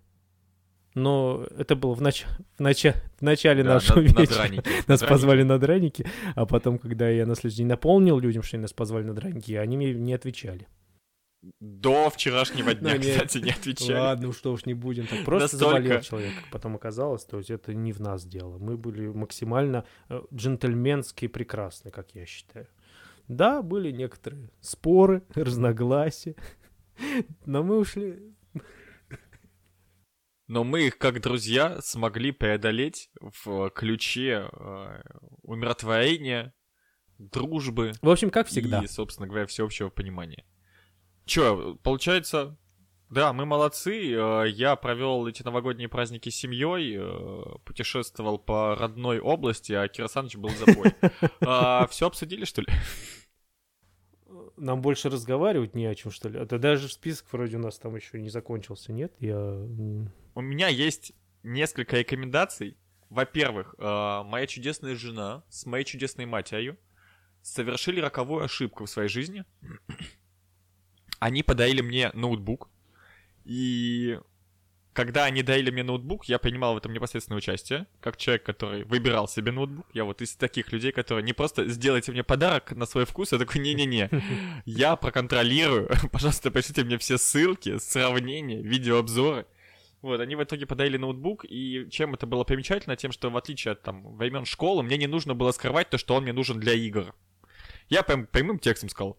Но 0.94 1.46
это 1.56 1.74
было 1.76 1.94
в, 1.94 2.02
нач... 2.02 2.24
в, 2.56 2.60
нач... 2.60 2.84
в 2.84 3.22
начале 3.22 3.62
Да, 3.62 3.74
нашего 3.74 4.00
на- 4.00 4.02
на 4.02 4.20
вечера. 4.20 4.34
драники. 4.34 4.70
Нас 4.88 5.00
На 5.00 5.06
позвали 5.06 5.42
на 5.42 5.58
драники, 5.58 6.04
а 6.34 6.44
потом, 6.44 6.78
когда 6.78 7.08
я 7.08 7.24
на 7.26 7.34
следующий 7.34 7.58
день 7.58 7.68
напомнил 7.68 8.18
людям, 8.18 8.42
что 8.42 8.56
они 8.56 8.62
нас 8.62 8.72
позвали 8.72 9.04
на 9.04 9.14
драники, 9.14 9.52
они 9.52 9.76
мне 9.76 9.94
не 9.94 10.12
отвечали. 10.12 10.66
До 11.60 12.08
вчерашнего 12.10 12.74
дня, 12.74 12.94
Ну, 12.94 13.00
кстати, 13.00 13.38
не 13.38 13.50
отвечали. 13.50 13.98
Ладно, 13.98 14.26
ну 14.28 14.32
что 14.32 14.52
уж 14.52 14.64
не 14.64 14.74
будем. 14.74 15.06
Так 15.06 15.24
просто 15.24 15.56
заболел 15.56 16.00
человек. 16.00 16.32
Потом 16.50 16.76
оказалось, 16.76 17.24
то 17.24 17.38
есть 17.38 17.50
это 17.50 17.74
не 17.74 17.92
в 17.92 18.00
нас 18.00 18.24
дело. 18.24 18.58
Мы 18.58 18.76
были 18.76 19.08
максимально 19.08 19.84
э, 20.08 20.22
джентльменски 20.32 21.26
прекрасны, 21.26 21.90
как 21.90 22.14
я 22.14 22.26
считаю. 22.26 22.68
Да, 23.28 23.62
были 23.62 23.90
некоторые 23.90 24.50
споры, 24.60 25.24
разногласия, 25.34 26.36
но 27.44 27.62
мы 27.62 27.78
ушли. 27.78 28.34
Но 30.48 30.64
мы 30.64 30.86
их, 30.86 30.98
как 30.98 31.20
друзья, 31.20 31.80
смогли 31.80 32.30
преодолеть 32.30 33.10
в 33.20 33.70
ключе 33.70 34.48
э, 34.52 35.02
умиротворения, 35.42 36.52
дружбы 37.18 37.92
В 38.02 38.10
общем, 38.10 38.30
как 38.30 38.48
всегда. 38.48 38.80
и, 38.82 38.86
собственно 38.86 39.26
говоря, 39.26 39.46
всеобщего 39.46 39.88
понимания. 39.88 40.44
Чё, 41.24 41.76
получается, 41.82 42.56
да, 43.10 43.32
мы 43.32 43.44
молодцы. 43.46 44.12
э, 44.12 44.48
Я 44.48 44.74
провел 44.76 45.26
эти 45.26 45.42
новогодние 45.42 45.88
праздники 45.88 46.30
с 46.30 46.36
семьей, 46.36 46.96
э, 46.98 47.42
путешествовал 47.64 48.38
по 48.38 48.74
родной 48.74 49.20
области, 49.20 49.72
а 49.72 49.86
Кирсаныч 49.86 50.36
был 50.36 50.48
в 50.48 50.56
запой. 50.56 50.92
Все 51.90 52.06
обсудили, 52.06 52.44
что 52.44 52.62
ли? 52.62 52.68
Нам 54.56 54.80
больше 54.80 55.10
разговаривать 55.10 55.74
не 55.74 55.86
о 55.86 55.94
чем, 55.94 56.10
что 56.10 56.28
ли. 56.28 56.38
Это 56.38 56.58
даже 56.58 56.88
список 56.88 57.32
вроде 57.32 57.56
у 57.56 57.60
нас 57.60 57.78
там 57.78 57.96
еще 57.96 58.20
не 58.20 58.30
закончился, 58.30 58.92
нет? 58.92 59.12
Я... 59.18 59.36
У 60.34 60.40
меня 60.40 60.68
есть 60.68 61.12
несколько 61.42 61.98
рекомендаций. 61.98 62.76
Во-первых, 63.10 63.74
э, 63.78 64.22
моя 64.24 64.46
чудесная 64.46 64.94
жена 64.94 65.44
с 65.50 65.66
моей 65.66 65.84
чудесной 65.84 66.24
матерью 66.26 66.78
совершили 67.42 68.00
роковую 68.00 68.44
ошибку 68.44 68.86
в 68.86 68.90
своей 68.90 69.08
жизни. 69.10 69.44
Они 71.22 71.44
подарили 71.44 71.82
мне 71.82 72.10
ноутбук. 72.14 72.68
И 73.44 74.18
когда 74.92 75.24
они 75.26 75.44
дарили 75.44 75.70
мне 75.70 75.84
ноутбук, 75.84 76.24
я 76.24 76.40
принимал 76.40 76.74
в 76.74 76.78
этом 76.78 76.92
непосредственное 76.92 77.38
участие, 77.38 77.86
как 78.00 78.16
человек, 78.16 78.42
который 78.42 78.82
выбирал 78.82 79.28
себе 79.28 79.52
ноутбук. 79.52 79.86
Я 79.94 80.02
вот 80.04 80.20
из 80.20 80.34
таких 80.34 80.72
людей, 80.72 80.90
которые 80.90 81.22
не 81.22 81.32
просто 81.32 81.68
сделайте 81.68 82.10
мне 82.10 82.24
подарок 82.24 82.72
на 82.72 82.86
свой 82.86 83.04
вкус, 83.04 83.30
я 83.30 83.38
такой, 83.38 83.60
не-не-не, 83.60 84.10
я 84.64 84.96
проконтролирую, 84.96 85.90
пожалуйста, 86.10 86.50
пришлите 86.50 86.82
мне 86.82 86.98
все 86.98 87.18
ссылки, 87.18 87.78
сравнения, 87.78 88.60
видеообзоры. 88.60 89.46
Вот, 90.00 90.18
они 90.18 90.34
в 90.34 90.42
итоге 90.42 90.66
подарили 90.66 90.96
ноутбук, 90.96 91.44
и 91.48 91.86
чем 91.88 92.14
это 92.14 92.26
было 92.26 92.42
примечательно? 92.42 92.96
Тем, 92.96 93.12
что 93.12 93.30
в 93.30 93.36
отличие 93.36 93.72
от 93.72 93.82
там 93.82 94.16
времен 94.16 94.44
школы, 94.44 94.82
мне 94.82 94.96
не 94.96 95.06
нужно 95.06 95.34
было 95.34 95.52
скрывать 95.52 95.88
то, 95.88 95.98
что 95.98 96.16
он 96.16 96.24
мне 96.24 96.32
нужен 96.32 96.58
для 96.58 96.72
игр. 96.72 97.14
Я 97.88 98.02
прям 98.02 98.26
прямым 98.26 98.58
текстом 98.58 98.88
сказал, 98.88 99.16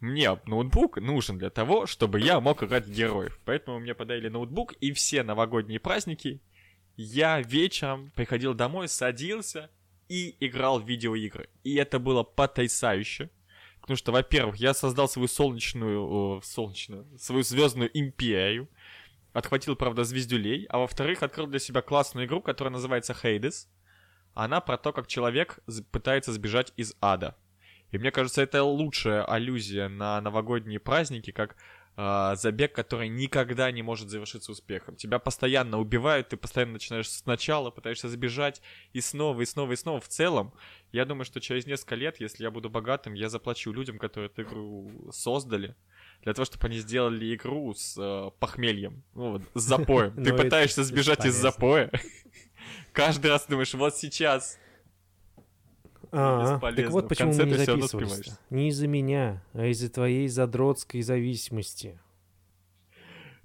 мне 0.00 0.38
ноутбук 0.46 0.96
нужен 0.96 1.38
для 1.38 1.50
того, 1.50 1.86
чтобы 1.86 2.20
я 2.20 2.40
мог 2.40 2.62
играть 2.62 2.86
в 2.86 2.92
героев. 2.92 3.38
Поэтому 3.44 3.78
мне 3.78 3.94
подарили 3.94 4.28
ноутбук, 4.28 4.72
и 4.74 4.92
все 4.92 5.22
новогодние 5.22 5.78
праздники 5.78 6.40
я 6.96 7.40
вечером 7.40 8.10
приходил 8.14 8.54
домой, 8.54 8.88
садился 8.88 9.70
и 10.08 10.36
играл 10.40 10.80
в 10.80 10.88
видеоигры. 10.88 11.48
И 11.64 11.74
это 11.76 11.98
было 11.98 12.22
потрясающе. 12.22 13.30
Потому 13.80 13.96
что, 13.96 14.12
во-первых, 14.12 14.56
я 14.56 14.74
создал 14.74 15.08
свою 15.08 15.28
солнечную, 15.28 16.40
солнечную, 16.42 17.06
свою 17.18 17.42
звездную 17.42 17.90
империю. 17.98 18.68
Отхватил, 19.32 19.76
правда, 19.76 20.04
звездюлей. 20.04 20.66
А 20.68 20.78
во-вторых, 20.78 21.22
открыл 21.22 21.46
для 21.46 21.58
себя 21.58 21.80
классную 21.82 22.26
игру, 22.26 22.42
которая 22.42 22.72
называется 22.72 23.16
Hades. 23.22 23.66
Она 24.34 24.60
про 24.60 24.76
то, 24.76 24.92
как 24.92 25.06
человек 25.06 25.60
пытается 25.90 26.32
сбежать 26.32 26.72
из 26.76 26.94
ада. 27.00 27.36
И 27.90 27.98
мне 27.98 28.10
кажется, 28.10 28.42
это 28.42 28.62
лучшая 28.62 29.24
аллюзия 29.24 29.88
на 29.88 30.20
новогодние 30.20 30.80
праздники, 30.80 31.30
как 31.32 31.56
а, 32.02 32.34
забег, 32.36 32.72
который 32.72 33.08
никогда 33.08 33.70
не 33.70 33.82
может 33.82 34.08
завершиться 34.08 34.52
успехом. 34.52 34.96
Тебя 34.96 35.18
постоянно 35.18 35.78
убивают, 35.78 36.28
ты 36.28 36.38
постоянно 36.38 36.74
начинаешь 36.74 37.10
сначала, 37.10 37.70
пытаешься 37.70 38.08
сбежать, 38.08 38.62
и 38.94 39.02
снова, 39.02 39.42
и 39.42 39.44
снова, 39.44 39.72
и 39.72 39.76
снова. 39.76 40.00
В 40.00 40.08
целом, 40.08 40.54
я 40.92 41.04
думаю, 41.04 41.26
что 41.26 41.40
через 41.40 41.66
несколько 41.66 41.96
лет, 41.96 42.18
если 42.18 42.44
я 42.44 42.50
буду 42.50 42.70
богатым, 42.70 43.12
я 43.14 43.28
заплачу 43.28 43.70
людям, 43.72 43.98
которые 43.98 44.30
эту 44.30 44.42
игру 44.42 44.90
создали, 45.12 45.76
для 46.22 46.32
того, 46.32 46.46
чтобы 46.46 46.68
они 46.68 46.78
сделали 46.78 47.34
игру 47.34 47.74
с 47.74 47.96
э, 47.98 48.30
похмельем, 48.38 49.02
ну, 49.14 49.32
вот, 49.32 49.42
с 49.52 49.60
запоем. 49.62 50.14
Ты 50.24 50.32
Ну, 50.32 50.38
пытаешься 50.38 50.84
сбежать 50.84 51.26
из 51.26 51.34
запоя, 51.34 51.90
каждый 52.92 53.30
раз 53.30 53.46
думаешь, 53.46 53.74
вот 53.74 53.96
сейчас. 53.96 54.58
А, 56.12 56.58
так 56.58 56.90
вот 56.90 57.08
почему 57.08 57.32
мы 57.32 57.44
не 57.44 57.54
записывались. 57.54 58.32
Не 58.50 58.68
из-за 58.68 58.86
меня, 58.86 59.42
а 59.52 59.66
из-за 59.66 59.88
твоей 59.90 60.28
задротской 60.28 61.02
зависимости. 61.02 62.00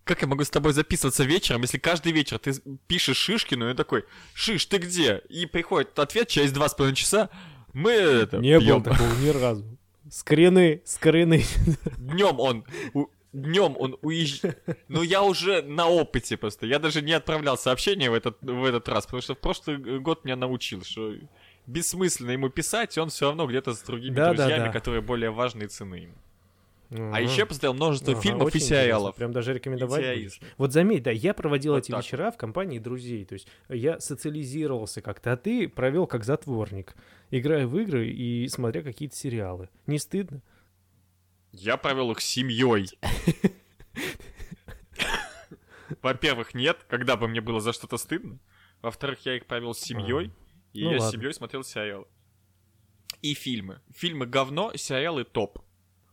Как 0.03 0.21
я 0.21 0.27
могу 0.27 0.43
с 0.43 0.49
тобой 0.51 0.73
записываться 0.73 1.23
вечером, 1.23 1.61
если 1.63 1.79
каждый 1.79 2.11
вечер 2.11 2.37
ты 2.37 2.53
пишешь 2.85 3.17
Шишкину 3.17 3.71
и 3.71 3.73
такой, 3.73 4.05
Шиш, 4.35 4.65
ты 4.67 4.77
где? 4.77 5.23
И 5.29 5.47
приходит 5.47 5.97
ответ 5.97 6.27
через 6.27 6.51
два 6.51 6.69
с 6.69 6.75
половиной 6.75 6.95
часа, 6.95 7.29
мы 7.73 7.91
это, 7.91 8.37
Не 8.37 8.59
пьём». 8.59 8.83
было 8.83 8.93
такого 8.93 9.13
ни 9.15 9.29
разу. 9.29 9.65
Скрины, 10.11 10.83
скрины. 10.85 11.43
Днем 11.97 12.39
он, 12.39 12.65
днем 13.33 13.75
он 13.79 13.97
уезжает. 14.03 14.63
Ну 14.87 15.01
я 15.01 15.23
уже 15.23 15.63
на 15.63 15.87
опыте 15.87 16.37
просто. 16.37 16.67
Я 16.67 16.77
даже 16.77 17.01
не 17.01 17.13
отправлял 17.13 17.57
сообщение 17.57 18.11
в 18.11 18.13
этот, 18.13 18.37
в 18.41 18.63
этот 18.63 18.87
раз, 18.87 19.05
потому 19.05 19.23
что 19.23 19.33
в 19.33 19.39
прошлый 19.39 19.99
год 19.99 20.23
меня 20.23 20.35
научил, 20.35 20.83
что 20.83 21.15
бессмысленно 21.67 22.31
ему 22.31 22.49
писать, 22.49 22.97
и 22.97 22.99
он 22.99 23.09
все 23.09 23.27
равно 23.27 23.47
где-то 23.47 23.73
с 23.73 23.81
другими 23.81 24.15
Да, 24.15 24.33
да, 24.33 24.45
друзьями, 24.45 24.67
да. 24.67 24.71
которые 24.71 25.01
более 25.01 25.31
важные 25.31 25.67
цены 25.67 25.95
ему. 25.95 26.15
А 26.91 27.17
Ага. 27.17 27.19
еще 27.19 27.45
посмотрел 27.47 27.73
множество 27.73 28.13
Ага, 28.13 28.21
фильмов 28.21 28.43
и 28.43 28.45
очень 28.45 28.59
сериалов. 28.67 29.15
Прям 29.15 29.31
даже 29.31 29.53
рекомендовать. 29.53 30.39
Вот 30.57 30.71
заметь, 30.71 31.01
да, 31.03 31.11
я 31.11 31.33
проводил 31.33 31.73
Вот 31.73 31.79
эти 31.83 31.91
так 31.91 32.03
вечера 32.03 32.29
в 32.29 32.37
компании 32.37 32.77
друзей. 32.77 33.25
То 33.25 33.33
есть 33.33 33.47
я 33.69 33.99
социализировался 33.99 35.01
как-то, 35.01 35.31
а 35.33 35.37
ты 35.37 35.67
провел 35.67 36.05
как 36.05 36.23
затворник, 36.23 36.93
играя 37.31 37.65
в 37.65 37.75
игры 37.79 38.07
и 38.07 38.47
смотря 38.49 38.83
какие-то 38.83 39.15
сериалы. 39.15 39.69
Не 39.87 39.97
стыдно? 39.97 40.41
Я 41.51 41.77
провел 41.77 42.11
их 42.11 42.21
с 42.21 42.25
семьей. 42.25 42.87
Во-первых, 46.01 46.53
нет, 46.53 46.85
когда 46.87 47.15
бы 47.15 47.27
мне 47.27 47.41
было 47.41 47.59
за 47.61 47.73
что-то 47.73 47.97
стыдно. 47.97 48.37
Во-вторых, 48.81 49.19
я 49.25 49.35
их 49.35 49.45
провел 49.45 49.73
с 49.73 49.79
семьей, 49.79 50.31
и 50.75 50.83
Ну 50.83 50.91
я 50.91 50.99
с 50.99 51.03
ладно. 51.03 51.19
семьей 51.19 51.33
смотрел 51.33 51.63
сериалы. 51.63 52.05
И 53.21 53.33
фильмы. 53.33 53.79
Фильмы 53.93 54.25
говно, 54.25 54.71
сериалы 54.75 55.23
топ. 55.23 55.59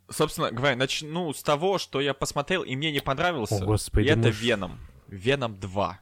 собственно 0.09 0.51
говоря, 0.51 0.77
начну 0.77 1.33
с 1.33 1.43
того, 1.43 1.79
что 1.79 2.01
я 2.01 2.13
посмотрел 2.15 2.63
и 2.63 2.77
мне 2.77 2.93
не 2.93 3.01
понравился. 3.01 3.57
О, 3.57 3.65
господи, 3.65 4.07
и 4.07 4.11
это 4.11 4.19
можешь- 4.19 4.41
Веном. 4.41 4.79
Веном 5.09 5.59
2. 5.59 6.01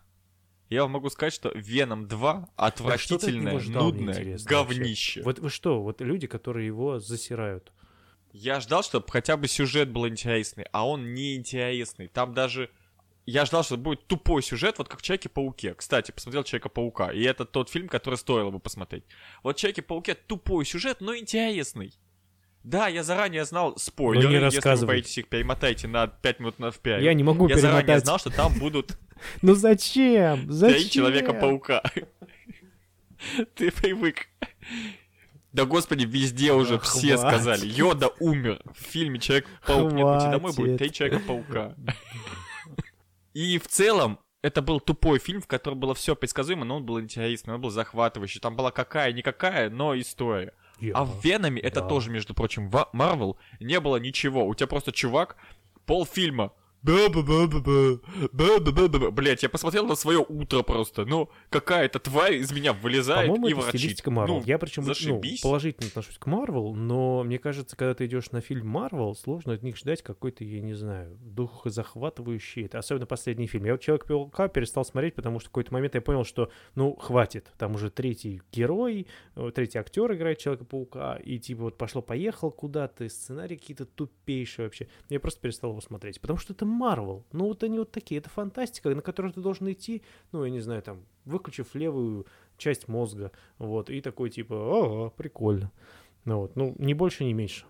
Я 0.68 0.82
вам 0.82 0.92
могу 0.92 1.10
сказать, 1.10 1.32
что 1.32 1.50
Веном 1.54 2.06
2 2.08 2.48
отвратительное, 2.56 3.52
него 3.52 3.58
ждал, 3.60 3.84
нудное 3.84 4.30
вообще? 4.32 4.44
говнище. 4.46 5.22
Вот 5.22 5.38
вы 5.38 5.48
что, 5.50 5.82
вот 5.82 6.00
люди, 6.00 6.26
которые 6.26 6.66
его 6.66 6.98
засирают. 6.98 7.72
Я 8.32 8.60
ждал, 8.60 8.82
чтобы 8.84 9.06
хотя 9.08 9.36
бы 9.36 9.48
сюжет 9.48 9.90
был 9.90 10.06
интересный, 10.08 10.66
а 10.72 10.86
он 10.86 11.14
не 11.14 11.34
интересный. 11.36 12.08
Там 12.08 12.34
даже... 12.34 12.70
Я 13.30 13.44
ждал, 13.44 13.62
что 13.62 13.76
будет 13.76 14.06
тупой 14.08 14.42
сюжет, 14.42 14.78
вот 14.78 14.88
как 14.88 15.00
в 15.00 15.02
Человеке-пауке. 15.02 15.74
Кстати, 15.74 16.10
посмотрел 16.10 16.42
Человека-паука, 16.42 17.12
и 17.12 17.22
это 17.22 17.44
тот 17.44 17.70
фильм, 17.70 17.88
который 17.88 18.16
стоило 18.16 18.50
бы 18.50 18.58
посмотреть. 18.58 19.04
Вот 19.44 19.56
Человеке-пауке 19.56 20.14
тупой 20.14 20.64
сюжет, 20.66 21.00
но 21.00 21.16
интересный. 21.16 21.94
Да, 22.64 22.88
я 22.88 23.02
заранее 23.04 23.44
знал 23.44 23.76
спойлеры, 23.78 24.26
Ну, 24.26 24.38
не 24.38 24.44
если 24.54 24.74
вы 24.80 24.86
боитесь 24.86 25.16
их, 25.16 25.28
перемотайте 25.28 25.86
на 25.86 26.08
5 26.08 26.40
минут 26.40 26.58
на 26.58 26.70
вперед. 26.72 27.02
Я 27.02 27.14
не 27.14 27.22
могу 27.22 27.48
Я 27.48 27.56
заранее 27.56 27.82
перемотать. 27.84 28.04
знал, 28.04 28.18
что 28.18 28.30
там 28.30 28.58
будут 28.58 28.98
Ну 29.42 29.54
зачем? 29.54 30.50
Зачем? 30.50 30.88
Человека-паука. 30.88 31.82
Ты 33.54 33.70
привык. 33.70 34.26
Да 35.52 35.64
господи, 35.64 36.04
везде 36.04 36.52
уже 36.52 36.74
Да 36.74 36.80
все 36.80 37.16
хватит. 37.16 37.20
сказали. 37.20 37.66
Йода 37.66 38.08
умер. 38.18 38.60
В 38.74 38.82
фильме 38.82 39.18
Человек-паук 39.18 39.92
нет 39.92 40.06
пути 40.06 40.30
домой 40.30 40.52
будет 40.52 40.78
три 40.78 40.88
Хватит. 40.88 40.94
Человека-паука. 40.96 41.74
И 43.34 43.58
в 43.58 43.66
целом, 43.68 44.18
это 44.42 44.62
был 44.62 44.80
тупой 44.80 45.18
фильм, 45.18 45.40
в 45.42 45.46
котором 45.46 45.78
было 45.80 45.94
все 45.94 46.16
предсказуемо, 46.16 46.64
но 46.64 46.76
он 46.76 46.84
был 46.84 47.00
интересный, 47.00 47.54
он 47.54 47.60
был 47.60 47.70
захватывающий. 47.70 48.40
Там 48.40 48.56
была 48.56 48.70
какая-никакая, 48.70 49.70
но 49.70 49.98
история. 49.98 50.54
Я- 50.80 50.94
А 50.94 51.04
в 51.04 51.22
Веноме, 51.22 51.60
это 51.60 51.80
Да. 51.82 51.88
тоже, 51.88 52.10
между 52.10 52.32
прочим, 52.34 52.70
в 52.70 52.88
Марвел, 52.92 53.36
не 53.60 53.78
было 53.80 53.96
ничего. 53.98 54.46
У 54.46 54.54
тебя 54.54 54.66
просто 54.66 54.92
чувак 54.92 55.36
полфильма. 55.86 56.52
Блять, 59.12 59.42
я 59.42 59.48
посмотрел 59.48 59.86
на 59.86 59.94
свое 59.94 60.24
утро 60.26 60.62
просто. 60.62 61.04
Ну, 61.04 61.28
какая-то 61.50 61.98
тварь 61.98 62.36
из 62.36 62.52
меня 62.52 62.72
вылезает 62.72 63.26
По-моему, 63.26 63.48
и 63.48 63.52
это 63.52 63.60
ворчит. 63.60 63.80
стилистика 63.80 64.10
Марвел. 64.10 64.36
Ну, 64.36 64.42
я 64.46 64.58
причем 64.58 64.84
ну, 64.86 64.94
положительно 65.42 65.88
отношусь 65.88 66.16
к 66.16 66.26
Марвел, 66.26 66.74
но 66.74 67.22
мне 67.22 67.38
кажется, 67.38 67.76
когда 67.76 67.94
ты 67.94 68.06
идешь 68.06 68.30
на 68.30 68.40
фильм 68.40 68.66
Марвел, 68.66 69.14
сложно 69.14 69.52
от 69.52 69.62
них 69.62 69.76
ждать 69.76 70.02
какой-то, 70.02 70.42
я 70.44 70.60
не 70.60 70.74
знаю, 70.74 71.16
дух 71.20 71.62
захватывающий. 71.64 72.64
Это 72.64 72.78
особенно 72.78 73.06
последний 73.06 73.46
фильм. 73.46 73.66
Я 73.66 73.72
вот 73.72 73.80
Человек-паука 73.80 74.48
перестал 74.48 74.84
смотреть, 74.84 75.14
потому 75.14 75.38
что 75.38 75.48
в 75.48 75.52
какой-то 75.52 75.72
момент 75.74 75.94
я 75.94 76.00
понял, 76.00 76.24
что, 76.24 76.50
ну, 76.74 76.94
хватит. 76.96 77.52
Там 77.58 77.74
уже 77.74 77.90
третий 77.90 78.40
герой, 78.52 79.06
э, 79.36 79.50
третий 79.54 79.78
актер 79.78 80.12
играет 80.14 80.38
Человека-паука, 80.38 81.16
и 81.16 81.38
типа 81.38 81.64
вот 81.64 81.78
пошло-поехал 81.78 82.50
куда-то, 82.50 83.08
сценарий 83.08 83.56
какие-то 83.56 83.84
тупейшие 83.84 84.66
вообще. 84.66 84.88
Я 85.08 85.20
просто 85.20 85.40
перестал 85.40 85.70
его 85.70 85.80
смотреть, 85.80 86.20
потому 86.20 86.38
что 86.38 86.52
это 86.52 86.69
Марвел. 86.70 87.24
Ну, 87.32 87.46
вот 87.46 87.62
они 87.62 87.78
вот 87.78 87.92
такие. 87.92 88.18
Это 88.18 88.30
фантастика, 88.30 88.94
на 88.94 89.02
которую 89.02 89.32
ты 89.32 89.40
должен 89.40 89.70
идти, 89.70 90.02
ну, 90.32 90.44
я 90.44 90.50
не 90.50 90.60
знаю, 90.60 90.82
там, 90.82 91.04
выключив 91.24 91.74
левую 91.74 92.26
часть 92.56 92.88
мозга, 92.88 93.32
вот, 93.58 93.90
и 93.90 94.00
такой 94.00 94.30
типа, 94.30 94.54
ага, 94.54 95.10
прикольно. 95.10 95.72
Ну 96.24 96.40
вот, 96.40 96.56
ну, 96.56 96.74
ни 96.78 96.92
больше, 96.92 97.24
ни 97.24 97.32
меньше. 97.32 97.64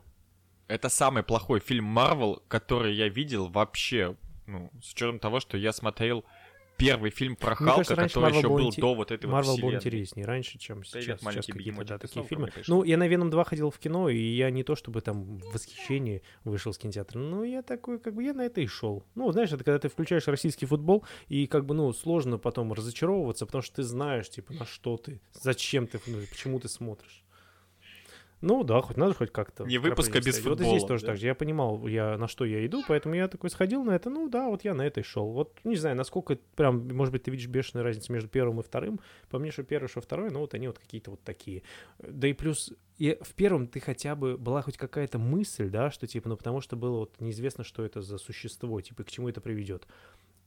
Это 0.67 0.89
самый 0.89 1.23
плохой 1.23 1.61
фильм 1.61 1.85
Марвел, 1.85 2.43
который 2.49 2.95
я 2.95 3.09
видел 3.09 3.49
вообще. 3.49 4.17
Ну, 4.47 4.71
с 4.83 4.93
учетом 4.93 5.19
того, 5.19 5.41
что 5.41 5.57
я 5.57 5.73
смотрел 5.73 6.25
первый 6.81 7.11
фильм 7.11 7.37
про 7.37 7.51
Мне 7.51 7.57
Халка, 7.57 7.75
кажется, 7.77 7.95
раньше 7.97 8.15
который 8.15 8.33
Marvel 8.33 8.39
еще 8.39 8.49
был 8.49 8.69
инте- 8.71 8.81
до 8.81 8.95
вот 8.95 9.11
этой 9.11 9.27
вот 9.27 9.33
Марвел 9.33 9.59
был 9.59 9.73
интереснее 9.73 10.27
раньше, 10.27 10.59
чем 10.59 10.85
сейчас. 10.85 11.05
сейчас 11.05 11.23
маленький 11.23 11.53
какие-то, 11.53 11.85
да, 11.85 11.99
такие 11.99 12.25
фильмы. 12.25 12.49
пришел? 12.49 12.77
Ну, 12.79 12.85
я 12.85 12.97
на 12.97 13.07
Веном 13.09 13.31
2 13.31 13.45
ходил 13.45 13.71
в 13.71 13.79
кино, 13.79 14.09
и 14.09 14.19
я 14.19 14.51
не 14.51 14.63
то 14.65 14.75
чтобы 14.75 15.01
там 15.01 15.39
в 15.39 15.53
восхищении 15.53 16.23
вышел 16.45 16.73
с 16.73 16.79
кинотеатра, 16.79 17.19
но 17.19 17.45
я 17.45 17.63
такой, 17.63 17.99
как 17.99 18.15
бы, 18.15 18.23
я 18.25 18.33
на 18.33 18.43
это 18.43 18.61
и 18.61 18.67
шел. 18.67 19.05
Ну, 19.15 19.31
знаешь, 19.33 19.53
это 19.53 19.63
когда 19.65 19.79
ты 19.79 19.89
включаешь 19.89 20.27
российский 20.29 20.67
футбол, 20.67 21.05
и 21.29 21.47
как 21.47 21.67
бы, 21.67 21.75
ну, 21.75 21.93
сложно 21.93 22.39
потом 22.39 22.73
разочаровываться, 22.73 23.47
потому 23.47 23.63
что 23.63 23.77
ты 23.77 23.83
знаешь, 23.83 24.29
типа, 24.31 24.53
на 24.55 24.65
что 24.67 24.97
ты, 24.97 25.21
зачем 25.33 25.87
ты, 25.87 26.01
ну, 26.07 26.19
почему 26.31 26.59
ты 26.61 26.69
смотришь. 26.69 27.25
Ну 28.41 28.65
да, 28.65 28.81
хоть 28.81 28.97
надо 28.97 29.15
хоть 29.15 29.31
как-то. 29.31 29.65
Не 29.65 29.79
выпуска 29.79 30.19
без 30.19 30.35
ставить. 30.35 30.45
Вот 30.45 30.59
футбола, 30.59 30.79
здесь 30.79 30.89
тоже 30.89 31.03
да? 31.03 31.07
так 31.09 31.19
же. 31.19 31.27
Я 31.27 31.35
понимал, 31.35 31.87
я, 31.87 32.17
на 32.17 32.27
что 32.27 32.45
я 32.45 32.65
иду, 32.65 32.83
поэтому 32.89 33.15
я 33.15 33.29
такой 33.29 33.51
сходил 33.51 33.85
на 33.85 33.93
это. 33.93 34.09
Ну 34.09 34.29
да, 34.29 34.49
вот 34.49 34.65
я 34.65 34.75
на 34.75 34.83
это 34.83 35.01
и 35.01 35.03
шел. 35.03 35.31
Вот 35.31 35.59
не 35.65 35.77
знаю, 35.77 35.97
насколько 35.97 36.39
прям, 36.57 36.89
может 36.89 37.13
быть, 37.13 37.25
ты 37.25 37.31
видишь 37.31 37.49
бешеную 37.49 37.85
разницу 37.85 38.13
между 38.13 38.29
первым 38.29 38.61
и 38.61 38.63
вторым. 38.63 39.01
По 39.29 39.39
мне, 39.39 39.51
что 39.51 39.63
первый, 39.63 39.89
что 39.89 40.01
второй, 40.01 40.31
ну 40.31 40.41
вот 40.41 40.55
они 40.55 40.69
вот 40.69 40.79
какие-то 40.79 41.11
вот 41.11 41.23
такие. 41.23 41.63
Да 41.99 42.29
и 42.29 42.33
плюс 42.33 42.73
и 43.01 43.17
в 43.23 43.35
первом 43.35 43.67
ты 43.67 43.81
хотя 43.81 44.15
бы 44.15 44.37
была 44.37 44.61
хоть 44.61 44.77
какая-то 44.77 45.19
мысль, 45.19 45.71
да, 45.71 45.91
что 45.91 46.07
типа, 46.07 46.29
ну 46.29 46.37
потому 46.37 46.61
что 46.61 46.77
было 46.77 46.99
вот 46.99 47.19
неизвестно, 47.19 47.65
что 47.65 47.83
это 47.83 48.03
за 48.03 48.19
существо, 48.19 48.79
типа, 48.83 49.05
к 49.05 49.11
чему 49.11 49.31
это 49.31 49.41
приведет. 49.41 49.87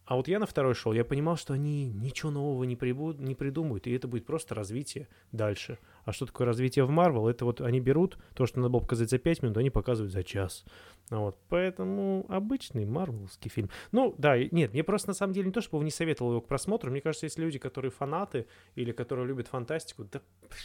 А 0.06 0.16
вот 0.18 0.28
я 0.28 0.40
на 0.40 0.46
второй 0.46 0.74
шел, 0.74 0.92
я 0.92 1.06
понимал, 1.06 1.38
что 1.38 1.54
они 1.54 1.90
ничего 1.90 2.30
нового 2.30 2.66
не, 2.66 2.76
прибу- 2.76 3.18
не 3.18 3.36
придумают, 3.36 3.88
и 3.88 3.92
это 3.92 4.08
будет 4.08 4.26
просто 4.26 4.54
развитие 4.54 5.08
дальше. 5.32 5.80
А 6.04 6.12
что 6.12 6.26
такое 6.26 6.46
развитие 6.46 6.84
в 6.84 6.90
Марвел? 6.90 7.30
Это 7.30 7.46
вот 7.46 7.62
они 7.62 7.80
берут 7.80 8.18
то, 8.36 8.46
что 8.46 8.60
надо 8.60 8.70
было 8.70 8.82
показать 8.82 9.10
за 9.10 9.18
5 9.18 9.44
минут, 9.44 9.58
они 9.58 9.70
показывают 9.70 10.12
за 10.12 10.24
час. 10.24 10.66
Ну 11.10 11.22
Вот, 11.22 11.38
поэтому 11.48 12.26
обычный 12.28 12.86
марвелский 12.86 13.50
фильм. 13.50 13.70
Ну, 13.94 14.14
да, 14.18 14.38
нет, 14.38 14.74
мне 14.74 14.84
просто 14.84 15.10
на 15.10 15.14
самом 15.14 15.34
деле 15.34 15.48
не 15.48 15.54
то, 15.54 15.62
чтобы 15.62 15.86
не 15.86 15.92
советовал 15.92 16.32
его 16.32 16.42
к 16.42 16.48
просмотру. 16.48 16.92
Мне 16.92 17.00
кажется, 17.00 17.26
есть 17.26 17.40
люди, 17.40 17.58
которые 17.58 17.92
фанаты 17.92 18.48
или 18.76 18.92
которые 18.92 19.26
любят 19.26 19.48
фантастику, 19.48 20.04
да 20.04 20.22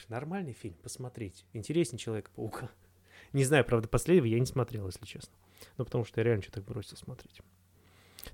нормальный 0.09 0.53
фильм, 0.53 0.75
посмотреть. 0.83 1.45
Интереснее 1.53 1.99
Человека-паука. 1.99 2.71
Не 3.33 3.45
знаю, 3.45 3.65
правда, 3.65 3.89
последнего 3.89 4.27
я 4.27 4.41
не 4.41 4.47
смотрел, 4.47 4.87
если 4.87 5.05
честно. 5.05 5.35
Ну, 5.77 5.85
потому 5.85 6.05
что 6.05 6.21
я 6.21 6.25
реально 6.25 6.43
что-то 6.43 6.61
бросил 6.63 6.97
смотреть. 6.97 7.41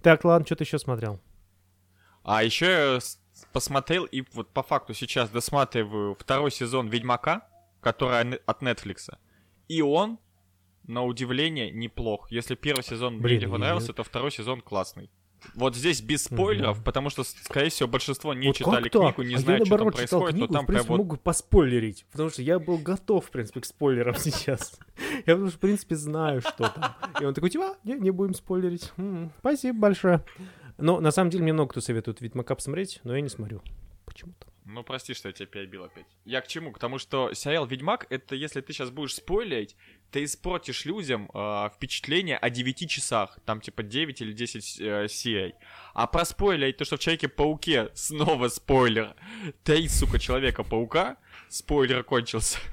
Так, 0.02 0.24
ладно, 0.24 0.46
что 0.46 0.56
ты 0.56 0.64
еще 0.64 0.78
смотрел? 0.78 1.20
А 2.22 2.42
еще 2.42 2.66
я 2.66 2.98
посмотрел 3.52 4.04
и 4.04 4.24
вот 4.32 4.48
по 4.50 4.62
факту 4.62 4.94
сейчас 4.94 5.30
досматриваю 5.30 6.14
второй 6.14 6.50
сезон 6.50 6.88
Ведьмака, 6.88 7.46
который 7.80 8.36
от 8.36 8.62
Netflix. 8.62 9.14
И 9.68 9.82
он, 9.82 10.18
на 10.84 11.02
удивление, 11.04 11.70
неплох. 11.70 12.30
Если 12.30 12.54
первый 12.54 12.82
сезон 12.82 13.20
Блин, 13.20 13.38
мне 13.38 13.46
и- 13.46 13.50
понравился, 13.50 13.92
то 13.92 14.02
второй 14.04 14.30
сезон 14.30 14.60
классный. 14.60 15.10
Вот 15.54 15.76
здесь 15.76 16.00
без 16.00 16.24
спойлеров, 16.24 16.76
Мгм. 16.78 16.84
потому 16.84 17.10
что, 17.10 17.22
скорее 17.24 17.68
всего, 17.70 17.88
большинство 17.88 18.34
не 18.34 18.48
Вот 18.48 18.56
читали 18.56 18.88
так? 18.88 18.92
книгу, 19.16 19.22
не 19.22 19.34
а 19.34 19.38
знают, 19.38 19.66
что 19.66 19.78
там 19.78 19.90
происходит, 19.92 20.30
книгу, 20.30 20.46
но 20.46 20.52
там 20.52 20.64
в 20.64 20.66
прям 20.66 20.76
принципе, 20.78 20.92
вот 20.92 20.98
могу 20.98 21.16
поспойлерить, 21.16 22.06
потому 22.10 22.30
что 22.30 22.42
я 22.42 22.58
был 22.58 22.78
готов, 22.78 23.26
в 23.26 23.30
принципе, 23.30 23.60
к 23.60 23.64
спойлерам 23.66 24.14
сейчас. 24.18 24.78
Я, 25.26 25.34
потому 25.34 25.48
что, 25.48 25.56
в 25.56 25.60
принципе, 25.60 25.96
знаю, 25.96 26.40
что 26.40 26.68
там. 26.68 26.94
И 27.20 27.24
он 27.24 27.34
такой, 27.34 27.50
типа, 27.50 27.64
«А, 27.72 27.76
не, 27.84 27.94
не 27.94 28.10
будем 28.10 28.34
спойлерить. 28.34 28.92
Спасибо 29.38 29.78
большое. 29.78 30.24
Но, 30.78 31.00
на 31.00 31.10
самом 31.12 31.30
деле, 31.30 31.44
мне 31.44 31.52
много 31.52 31.70
кто 31.70 31.80
советует 31.80 32.20
Ведьмака 32.20 32.54
посмотреть, 32.54 33.00
но 33.04 33.14
я 33.14 33.20
не 33.20 33.28
смотрю. 33.28 33.62
Почему-то. 34.06 34.46
Ну, 34.66 34.82
прости, 34.82 35.12
что 35.12 35.28
я 35.28 35.32
тебя 35.32 35.46
перебил 35.46 35.84
опять. 35.84 36.06
Я 36.24 36.40
к 36.40 36.48
чему? 36.48 36.72
К 36.72 36.78
тому, 36.78 36.98
что 36.98 37.34
сериал 37.34 37.66
«Ведьмак»— 37.66 38.06
это 38.10 38.34
если 38.34 38.62
ты 38.62 38.72
сейчас 38.72 38.90
будешь 38.90 39.14
спойлерить, 39.14 39.76
ты 40.14 40.22
испортишь 40.22 40.84
людям 40.84 41.28
э, 41.34 41.70
впечатление 41.74 42.36
о 42.36 42.48
9 42.48 42.88
часах. 42.88 43.40
Там, 43.44 43.60
типа, 43.60 43.82
9 43.82 44.20
или 44.20 44.32
10 44.32 44.80
э, 44.80 45.08
серий. 45.08 45.54
А 45.92 46.06
про 46.06 46.24
спойлерить 46.24 46.76
то, 46.76 46.84
что 46.84 46.96
в 46.96 47.00
Человеке-пауке 47.00 47.90
снова 47.94 48.46
спойлер. 48.46 49.16
Три, 49.64 49.88
сука, 49.88 50.20
Человека-паука. 50.20 51.16
Спойлер 51.48 52.04
кончился. 52.04 52.58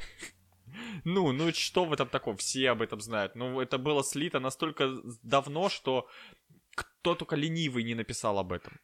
Ну, 1.04 1.32
ну 1.32 1.52
что 1.52 1.86
в 1.86 1.94
этом 1.94 2.10
таком? 2.10 2.38
Все 2.38 2.70
об 2.70 2.84
этом 2.84 3.02
знают. 3.02 3.36
Ну, 3.36 3.60
это 3.60 3.80
было 3.80 4.04
слито 4.04 4.40
настолько 4.40 5.02
давно, 5.24 5.70
что 5.70 6.08
кто 6.76 7.16
только 7.16 7.36
ленивый 7.36 7.84
не 7.84 7.96
написал 7.96 8.38
об 8.38 8.52
этом. 8.52 8.80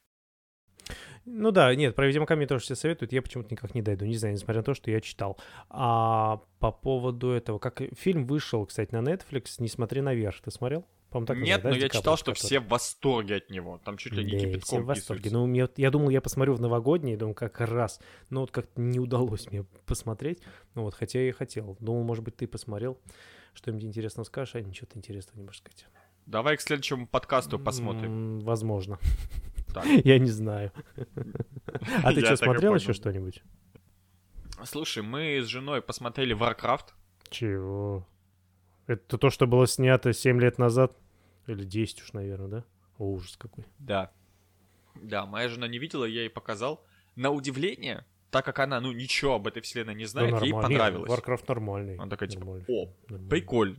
Ну 1.29 1.51
да, 1.51 1.75
нет, 1.75 1.93
про 1.93 2.07
Ведьмака 2.07 2.37
мне 2.37 2.47
тоже 2.47 2.63
все 2.63 2.75
советуют, 2.75 3.11
я 3.11 3.21
почему-то 3.21 3.49
никак 3.51 3.75
не 3.75 3.81
дойду, 3.81 4.05
не 4.05 4.15
знаю, 4.15 4.33
несмотря 4.33 4.61
на 4.61 4.63
то, 4.63 4.73
что 4.73 4.89
я 4.89 5.01
читал. 5.01 5.37
А 5.69 6.41
по 6.59 6.71
поводу 6.71 7.31
этого, 7.31 7.59
как 7.59 7.81
фильм 7.97 8.25
вышел, 8.25 8.65
кстати, 8.65 8.93
на 8.95 8.99
Netflix, 9.01 9.55
«Не 9.59 9.67
смотри 9.67 9.99
наверх», 10.01 10.39
ты 10.41 10.51
смотрел? 10.51 10.85
Так 11.25 11.37
Нет, 11.37 11.61
да, 11.63 11.69
но 11.69 11.75
я 11.75 11.89
читал, 11.89 12.15
что 12.17 12.31
который- 12.33 12.47
все 12.47 12.59
в 12.59 12.67
восторге 12.67 13.35
от 13.37 13.49
него. 13.49 13.79
Там 13.83 13.97
чуть 13.97 14.13
ли 14.13 14.23
не 14.25 14.31
Да, 14.31 14.37
все 14.37 14.47
кипятком 14.51 14.83
в 14.83 14.85
восторге. 14.85 15.23
писаются. 15.23 15.37
Ну, 15.39 15.47
мне- 15.47 15.67
я 15.77 15.89
думал, 15.89 16.09
я 16.09 16.21
посмотрю 16.21 16.53
в 16.53 16.61
новогодний, 16.61 17.15
думаю, 17.15 17.33
как 17.33 17.59
раз. 17.61 17.99
Но 18.29 18.41
вот 18.41 18.51
как-то 18.51 18.79
не 18.81 18.99
удалось 18.99 19.49
мне 19.49 19.63
посмотреть. 19.85 20.41
Ну 20.75 20.83
вот, 20.83 20.93
хотя 20.95 21.19
я 21.19 21.29
и 21.29 21.31
хотел. 21.31 21.77
Думал, 21.79 22.03
может 22.03 22.23
быть, 22.25 22.35
ты 22.35 22.45
посмотрел, 22.45 22.99
что-нибудь 23.53 23.85
интересного 23.85 24.25
скажешь, 24.25 24.55
а 24.55 24.61
ничего 24.61 24.87
интересного 24.95 25.37
не 25.39 25.45
можешь 25.45 25.59
сказать. 25.61 25.87
Давай 26.25 26.57
к 26.57 26.61
следующему 26.61 27.07
подкасту 27.07 27.57
посмотрим. 27.57 28.11
М, 28.11 28.39
Возможно. 28.41 28.99
Так. 29.81 29.85
Я 30.05 30.19
не 30.19 30.29
знаю. 30.29 30.71
А 32.03 32.13
ты 32.13 32.21
что, 32.25 32.35
смотрел 32.37 32.75
еще 32.75 32.93
что-нибудь? 32.93 33.43
Слушай, 34.63 35.03
мы 35.03 35.39
с 35.41 35.45
женой 35.45 35.81
посмотрели 35.81 36.35
Warcraft. 36.35 36.87
Чего? 37.29 38.07
Это 38.87 39.17
то, 39.17 39.29
что 39.29 39.45
было 39.47 39.67
снято 39.67 40.13
7 40.13 40.39
лет 40.41 40.57
назад? 40.57 40.93
Или 41.45 41.63
10 41.63 42.01
уж, 42.01 42.13
наверное, 42.13 42.47
да? 42.47 42.63
О, 42.97 43.11
ужас 43.11 43.35
какой. 43.37 43.65
Да. 43.79 44.11
Да, 44.95 45.25
моя 45.25 45.47
жена 45.49 45.67
не 45.67 45.77
видела, 45.77 46.05
я 46.05 46.21
ей 46.21 46.29
показал. 46.29 46.83
На 47.15 47.29
удивление, 47.29 48.05
так 48.31 48.45
как 48.45 48.59
она, 48.59 48.79
ну, 48.79 48.91
ничего 48.91 49.35
об 49.35 49.47
этой 49.47 49.61
вселенной 49.61 49.93
не 49.95 50.05
знает, 50.05 50.31
Да 50.31 50.45
ей 50.45 50.53
понравилось. 50.53 51.11
Warcraft 51.11 51.45
нормальный. 51.47 51.95
Она 51.97 52.09
такая, 52.09 52.29
типа, 52.29 52.45
Нормальный. 52.45 52.65
о, 52.67 52.89
Нормальный. 53.09 53.29
прикольно. 53.29 53.77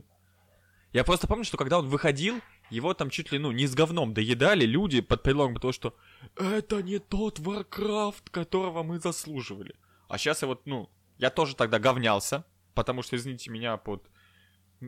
Я 0.93 1.03
просто 1.03 1.27
помню, 1.27 1.43
что 1.43 1.57
когда 1.57 1.79
он 1.79 1.87
выходил, 1.87 2.39
его 2.69 2.93
там 2.93 3.09
чуть 3.09 3.31
ли, 3.31 3.39
ну, 3.39 3.51
не 3.51 3.67
с 3.67 3.75
говном 3.75 4.13
доедали 4.13 4.65
люди 4.65 5.01
под 5.01 5.23
предлогом 5.23 5.55
того, 5.57 5.71
что 5.71 5.95
это 6.35 6.81
не 6.83 6.99
тот 6.99 7.39
Warcraft, 7.39 8.29
которого 8.31 8.83
мы 8.83 8.99
заслуживали. 8.99 9.75
А 10.07 10.17
сейчас 10.17 10.41
я 10.41 10.47
вот, 10.47 10.65
ну, 10.65 10.89
я 11.17 11.29
тоже 11.29 11.55
тогда 11.55 11.79
говнялся, 11.79 12.45
потому 12.73 13.01
что, 13.01 13.15
извините 13.15 13.51
меня, 13.51 13.77
под 13.77 14.09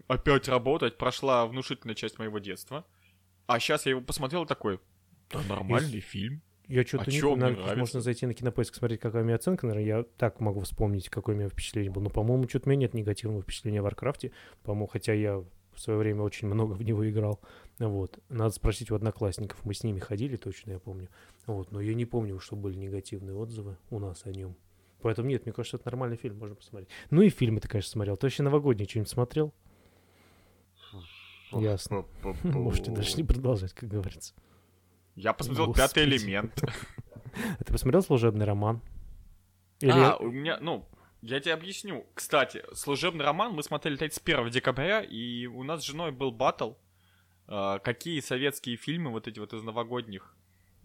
опять 0.07 0.47
работать 0.47 0.97
прошла 0.97 1.45
внушительная 1.45 1.95
часть 1.95 2.17
моего 2.19 2.39
детства. 2.39 2.85
А 3.47 3.59
сейчас 3.59 3.85
я 3.85 3.91
его 3.91 4.01
посмотрел 4.01 4.45
такой, 4.45 4.79
да 5.29 5.41
нормальный 5.49 5.97
И- 5.97 6.01
фильм. 6.01 6.41
Я 6.67 6.85
что-то 6.85 7.03
А 7.07 7.11
не 7.11 7.19
чё 7.19 7.35
нравится? 7.35 7.75
Можно 7.75 7.99
зайти 7.99 8.25
на 8.25 8.33
кинопоиск, 8.33 8.75
смотреть, 8.75 9.01
какая 9.01 9.23
у 9.23 9.25
меня 9.25 9.35
оценка. 9.35 9.67
Наверное, 9.67 9.87
я 9.87 10.03
так 10.17 10.39
могу 10.39 10.61
вспомнить, 10.61 11.09
какое 11.09 11.35
у 11.35 11.37
меня 11.37 11.49
впечатление 11.49 11.91
было. 11.91 12.03
Но, 12.03 12.09
по-моему, 12.09 12.47
что-то 12.47 12.69
у 12.69 12.71
меня 12.71 12.81
нет 12.81 12.93
негативного 12.93 13.41
впечатления 13.41 13.81
о 13.81 13.83
Варкрафте. 13.83 14.31
По-моему, 14.63 14.87
хотя 14.87 15.11
я 15.11 15.39
в 15.39 15.79
свое 15.79 15.99
время 15.99 16.21
очень 16.21 16.47
много 16.47 16.71
в 16.73 16.81
него 16.81 17.09
играл. 17.09 17.41
Вот. 17.87 18.19
Надо 18.29 18.51
спросить 18.51 18.91
у 18.91 18.95
одноклассников. 18.95 19.63
Мы 19.65 19.73
с 19.73 19.83
ними 19.83 19.99
ходили, 19.99 20.35
точно 20.37 20.71
я 20.71 20.79
помню. 20.79 21.09
Вот. 21.47 21.71
Но 21.71 21.81
я 21.81 21.93
не 21.93 22.05
помню, 22.05 22.39
что 22.39 22.55
были 22.55 22.75
негативные 22.75 23.35
отзывы 23.35 23.77
у 23.89 23.99
нас 23.99 24.25
о 24.25 24.31
нем. 24.31 24.55
Поэтому 25.01 25.29
нет, 25.29 25.45
мне 25.45 25.53
кажется, 25.53 25.77
это 25.77 25.87
нормальный 25.87 26.17
фильм, 26.17 26.37
можно 26.37 26.55
посмотреть. 26.55 26.89
Ну 27.09 27.21
и 27.21 27.29
фильмы 27.29 27.59
ты, 27.59 27.67
конечно, 27.67 27.89
смотрел. 27.89 28.17
Ты 28.17 28.27
вообще 28.27 28.43
новогодний 28.43 28.87
что-нибудь 28.87 29.09
смотрел? 29.09 29.53
Ясно. 31.51 32.05
Можете 32.43 32.91
даже 32.91 33.15
не 33.17 33.23
продолжать, 33.23 33.73
как 33.73 33.89
говорится. 33.89 34.33
Я 35.15 35.33
посмотрел 35.33 35.67
Господи. 35.67 35.87
пятый 35.87 36.03
элемент. 36.05 36.63
А 37.59 37.63
ты 37.63 37.73
посмотрел 37.73 38.01
«Служебный 38.01 38.45
роман»? 38.45 38.81
Или... 39.79 39.91
А, 39.91 40.15
у 40.17 40.29
меня, 40.29 40.59
ну, 40.61 40.87
я 41.21 41.39
тебе 41.39 41.53
объясню. 41.53 42.05
Кстати, 42.13 42.63
служебный 42.73 43.25
роман 43.25 43.53
мы 43.53 43.63
смотрели 43.63 43.95
31 43.95 44.49
декабря, 44.49 45.01
и 45.01 45.47
у 45.47 45.63
нас 45.63 45.81
с 45.81 45.85
женой 45.85 46.11
был 46.11 46.31
батл. 46.31 46.73
А, 47.53 47.79
какие 47.79 48.21
советские 48.21 48.77
фильмы 48.77 49.11
вот 49.11 49.27
эти 49.27 49.37
вот 49.39 49.51
из 49.53 49.61
новогодних 49.61 50.33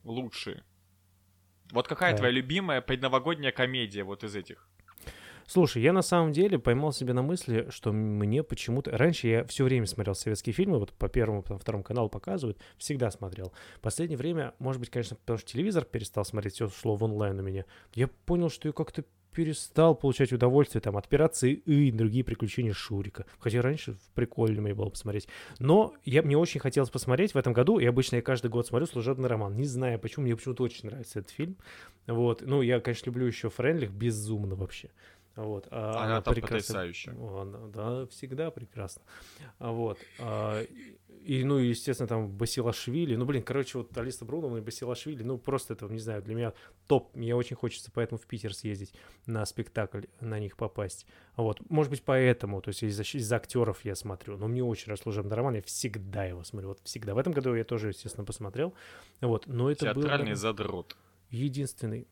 лучшие? 0.03 0.65
Вот 1.71 1.87
какая 1.87 2.11
Так. 2.11 2.19
твоя 2.19 2.33
любимая 2.33 2.81
предновогодняя 2.81 3.53
комедия 3.53 4.03
вот 4.03 4.25
из 4.25 4.35
этих? 4.35 4.69
Слушай, 5.47 5.83
я 5.83 5.93
на 5.93 6.03
самом 6.03 6.33
деле 6.33 6.59
поймал 6.59 6.93
себя 6.93 7.15
на 7.15 7.23
мысли, 7.23 7.69
что 7.71 7.93
мне 7.93 8.43
почему-то... 8.43 8.91
Раньше 8.91 9.29
я 9.29 9.45
все 9.45 9.63
время 9.63 9.87
смотрел 9.87 10.17
советские 10.17 10.53
фильмы, 10.53 10.81
вот 10.81 10.93
по 10.93 11.09
первому, 11.09 11.43
по 11.43 11.57
второму 11.57 11.85
каналу 11.85 12.09
показывают, 12.09 12.59
всегда 12.79 13.13
смотрел. 13.13 13.53
В 13.77 13.81
последнее 13.81 14.19
время, 14.19 14.55
может 14.59 14.81
быть, 14.81 14.91
конечно, 14.91 15.15
потому 15.15 15.39
что 15.39 15.49
телевизор 15.49 15.85
перестал 15.85 16.25
смотреть, 16.25 16.55
все 16.55 16.69
шло 16.69 16.97
в 16.97 17.05
онлайн 17.05 17.39
у 17.39 17.43
меня, 17.45 17.65
я 17.95 18.09
понял, 18.09 18.51
что 18.51 18.67
я 18.67 18.73
как-то 18.73 19.05
перестал 19.37 19.95
получать 19.95 20.33
удовольствие 20.33 20.81
там 20.81 20.97
от 20.97 21.05
операции 21.05 21.53
И 21.53 21.93
другие 21.93 22.25
приключения 22.25 22.73
Шурика. 22.73 23.27
Хотя 23.39 23.61
раньше 23.61 23.99
прикольно 24.15 24.63
мне 24.63 24.75
было 24.75 24.89
посмотреть. 24.89 25.29
Но 25.59 25.93
я, 26.07 26.23
мне 26.23 26.39
очень 26.39 26.59
хотелось 26.59 26.89
посмотреть 26.89 27.35
в 27.35 27.37
этом 27.37 27.53
году, 27.53 27.79
и 27.79 27.85
обычно 27.85 28.17
я 28.17 28.23
каждый 28.23 28.51
год 28.51 28.67
смотрю 28.67 28.87
«Служебный 28.87 29.29
роман». 29.29 29.55
Не 29.55 29.67
знаю 29.67 29.99
почему, 29.99 30.25
мне 30.25 30.35
почему-то 30.35 30.63
очень 30.63 30.89
нравится 30.89 31.19
этот 31.19 31.31
фильм. 31.33 31.59
Вот. 32.07 32.41
Ну, 32.41 32.63
я, 32.63 32.81
конечно, 32.81 33.11
люблю 33.11 33.27
еще 33.27 33.51
Френлих 33.51 33.91
безумно 33.91 34.55
вообще. 34.55 34.89
Вот. 35.35 35.69
а 35.71 36.03
Она 36.03 36.23
там 36.23 36.33
прекрасна. 36.33 36.57
потрясающая. 36.57 37.13
Она- 37.13 37.67
да, 37.69 38.07
всегда 38.07 38.51
прекрасно. 38.51 39.03
А 39.59 39.71
Вот. 39.71 39.99
а, 40.19 40.65
и, 41.27 41.43
ну, 41.43 41.59
и, 41.59 41.69
естественно, 41.69 42.07
там 42.07 42.29
Басилашвили. 42.31 43.17
Ну, 43.17 43.25
блин, 43.25 43.43
короче, 43.43 43.79
вот 43.79 43.97
Алиса 43.99 44.25
Бруновна 44.25 44.59
и 44.59 44.61
Басилашвили, 44.61 45.25
ну, 45.25 45.39
просто 45.39 45.75
это, 45.75 45.87
не 45.87 45.99
знаю, 45.99 46.23
для 46.23 46.37
меня 46.37 46.53
топ. 46.87 47.15
Мне 47.17 47.35
очень 47.35 47.57
хочется 47.57 47.91
поэтому 47.93 48.19
в 48.19 48.27
Питер 48.27 48.55
съездить 48.55 48.95
на 49.27 49.45
спектакль, 49.45 50.03
на 50.21 50.39
них 50.39 50.57
попасть. 50.57 51.05
Вот. 51.37 51.61
Может 51.69 51.91
быть, 51.91 52.03
поэтому, 52.03 52.61
то 52.61 52.69
есть 52.69 52.85
из-за, 52.85 53.03
из 53.03 53.33
актеров 53.33 53.85
я 53.85 53.97
смотрю. 53.97 54.37
Но 54.37 54.47
мне 54.47 54.63
очень 54.63 54.87
нравится 54.87 55.03
служебный 55.03 55.35
роман, 55.37 55.57
я 55.57 55.63
всегда 55.63 56.25
его 56.25 56.45
смотрю. 56.45 56.69
Вот 56.69 56.81
всегда. 56.85 57.15
В 57.15 57.19
этом 57.19 57.33
году 57.33 57.55
я 57.57 57.65
тоже, 57.65 57.89
естественно, 57.89 58.25
посмотрел. 58.25 58.73
Вот. 59.21 59.49
Но 59.49 59.69
это 59.69 59.93
был 59.95 60.03
Театральный 60.03 60.35
задрот. 60.35 60.97
единственный. 61.31 62.07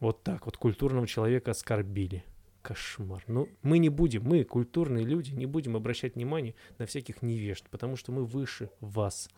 Вот 0.00 0.24
так 0.24 0.46
вот 0.46 0.56
культурного 0.56 1.06
человека 1.06 1.52
оскорбили. 1.52 2.24
Кошмар. 2.62 3.22
Ну, 3.26 3.48
мы 3.62 3.78
не 3.78 3.88
будем, 3.88 4.24
мы, 4.24 4.44
культурные 4.44 5.04
люди, 5.04 5.32
не 5.32 5.46
будем 5.46 5.76
обращать 5.76 6.14
внимание 6.16 6.54
на 6.78 6.86
всяких 6.86 7.22
невежд, 7.22 7.68
потому 7.70 7.96
что 7.96 8.12
мы 8.12 8.24
выше 8.24 8.70
вас. 8.80 9.28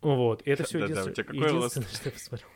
Вот, 0.00 0.42
и 0.42 0.50
это 0.50 0.64
все 0.64 0.78
у 0.78 0.82
единственное, 0.82 1.50
голос? 1.50 1.76
единственное, 1.76 1.88
что 1.94 2.08
я 2.08 2.12
посмотрел. 2.12 2.48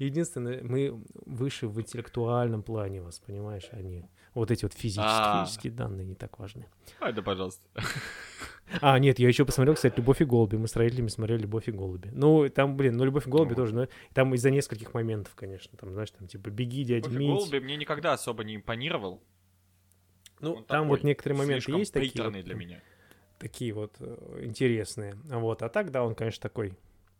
Единственное, 0.00 0.62
мы 0.62 1.02
выше 1.24 1.68
в 1.68 1.80
интеллектуальном 1.80 2.62
плане 2.62 3.00
вас, 3.00 3.20
понимаешь, 3.20 3.68
они 3.70 4.04
вот 4.34 4.50
эти 4.50 4.64
вот 4.64 4.74
физические, 4.74 5.06
А. 5.06 5.44
физические 5.44 5.72
данные 5.72 6.04
не 6.04 6.16
так 6.16 6.38
важны. 6.38 6.66
Ай, 7.00 7.12
да, 7.12 7.22
пожалуйста. 7.22 7.66
А, 8.80 8.98
нет, 8.98 9.18
я 9.18 9.28
еще 9.28 9.44
посмотрел, 9.44 9.74
кстати, 9.74 9.96
«Любовь 9.96 10.20
и 10.20 10.24
голуби». 10.24 10.56
Мы 10.56 10.68
с 10.68 10.76
родителями 10.76 11.08
смотрели 11.08 11.42
«Любовь 11.42 11.68
и 11.68 11.72
голуби». 11.72 12.10
Ну, 12.12 12.48
там, 12.48 12.76
блин, 12.76 12.96
ну, 12.96 13.04
«Любовь 13.04 13.26
и 13.26 13.30
голуби» 13.30 13.50
Ну. 13.50 13.56
тоже, 13.56 13.74
но 13.74 13.88
там 14.12 14.34
из-за 14.34 14.50
нескольких 14.50 14.94
моментов, 14.94 15.34
конечно. 15.34 15.76
Там, 15.78 15.92
знаешь, 15.92 16.10
там, 16.10 16.26
типа, 16.28 16.50
«Беги, 16.50 16.84
дядя 16.84 17.04
Кофе 17.04 17.18
Мить». 17.18 17.28
Голуби 17.28 17.58
мне 17.58 17.76
никогда 17.76 18.12
особо 18.12 18.44
не 18.44 18.56
импонировал. 18.56 19.22
Ну, 20.40 20.54
Он 20.54 20.64
там 20.64 20.88
вот 20.88 21.02
некоторые 21.04 21.38
моменты 21.38 21.72
есть 21.72 21.92
такие 21.92 22.22
вот, 22.22 22.32
для 22.44 22.54
меня. 22.54 22.80
такие 23.38 23.72
вот 23.72 23.94
э, 24.00 24.40
интересные. 24.42 25.14
Вот, 25.24 25.62
а 25.62 25.68
так, 25.68 25.90
да, 25.90 26.04
он, 26.04 26.14
конечно, 26.14 26.42
такой 26.42 26.74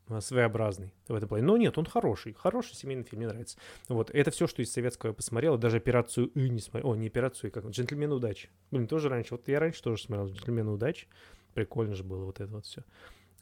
э, 0.08 0.20
своеобразный 0.20 0.92
в 1.08 1.14
этом 1.14 1.28
плане. 1.28 1.44
Но 1.44 1.56
нет, 1.56 1.78
он 1.78 1.86
хороший, 1.86 2.34
хороший 2.34 2.74
семейный 2.74 3.04
фильм, 3.04 3.20
мне 3.22 3.28
нравится. 3.28 3.56
Вот, 3.88 4.10
это 4.10 4.30
все, 4.30 4.46
что 4.46 4.60
из 4.60 4.72
советского 4.72 5.10
я 5.10 5.14
посмотрел, 5.14 5.56
даже 5.56 5.76
«Операцию 5.78 6.26
И» 6.28 6.50
не 6.50 6.60
смотрел. 6.60 6.90
О, 6.92 6.96
не 6.96 7.06
«Операцию 7.06 7.50
И», 7.50 7.52
как 7.54 7.64
«Джентльмены 7.66 8.14
удачи». 8.14 8.50
Блин, 8.70 8.88
тоже 8.88 9.08
раньше, 9.08 9.34
вот 9.34 9.48
я 9.48 9.60
раньше 9.60 9.82
тоже 9.82 10.02
смотрел 10.02 10.28
«Джентльмены 10.28 10.72
удачи». 10.72 11.06
Прикольно 11.54 11.94
же 11.94 12.04
было 12.04 12.24
вот 12.24 12.40
это 12.40 12.52
вот 12.52 12.66
все. 12.66 12.82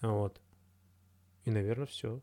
Вот. 0.00 0.40
И, 1.44 1.50
наверное, 1.50 1.86
все. 1.86 2.20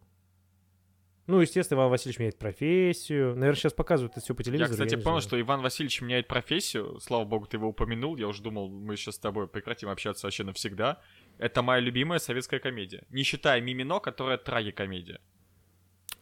Ну, 1.28 1.41
естественно, 1.41 1.78
Иван 1.78 1.91
Васильевич 1.91 2.17
меняет 2.17 2.39
профессию. 2.39 3.36
Наверное, 3.36 3.54
сейчас 3.54 3.73
показывают 3.73 4.13
это 4.13 4.21
все 4.21 4.34
по 4.34 4.41
Я, 4.41 4.45
телевизору. 4.45 4.71
кстати, 4.71 4.95
не 4.95 5.04
понял, 5.04 5.19
знаю. 5.19 5.21
что 5.21 5.39
Иван 5.39 5.62
Васильевич 5.62 6.02
меняет 6.02 6.28
профессию. 6.28 6.99
Слава 6.99 7.23
богу, 7.23 7.45
ты 7.45 7.58
его 7.58 7.67
упомянул. 7.67 8.17
Я 8.17 8.28
уже 8.28 8.41
думал, 8.41 8.67
мы 8.69 8.95
сейчас 8.97 9.15
с 9.15 9.19
тобой 9.19 9.47
прекратим 9.47 9.89
общаться 9.89 10.25
вообще 10.25 10.43
навсегда. 10.43 11.02
Это 11.38 11.62
моя 11.62 11.82
любимая 11.82 12.17
советская 12.17 12.60
комедия. 12.60 13.04
Не 13.10 13.21
считая 13.21 13.62
Мимино, 13.62 13.99
которая 13.99 14.38
трагикомедия. 14.39 15.19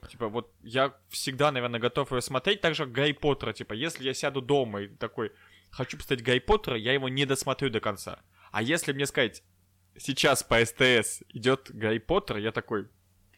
Типа, 0.10 0.28
вот 0.28 0.54
я 0.62 0.94
всегда, 1.08 1.52
наверное, 1.54 1.80
готов 1.80 2.12
ее 2.12 2.22
смотреть. 2.22 2.60
Так 2.60 2.76
же, 2.76 2.84
как 2.84 2.92
Гарри 2.92 3.14
Поттера. 3.14 3.54
Типа, 3.54 3.74
если 3.74 4.04
я 4.04 4.14
сяду 4.14 4.42
дома 4.42 4.82
и 4.82 4.88
такой, 4.90 5.32
хочу 5.72 5.96
посмотреть 5.98 6.26
Гарри 6.26 6.40
Поттера, 6.40 6.76
я 6.76 6.92
его 6.92 7.08
не 7.08 7.26
досмотрю 7.26 7.70
до 7.70 7.80
конца. 7.80 8.20
А 8.52 8.62
если 8.62 8.92
мне 8.92 9.06
сказать, 9.06 9.42
сейчас 9.98 10.44
по 10.44 10.64
СТС 10.64 11.22
идет 11.30 11.70
Гарри 11.74 12.00
Поттер, 12.00 12.38
я 12.38 12.52
такой, 12.52 12.88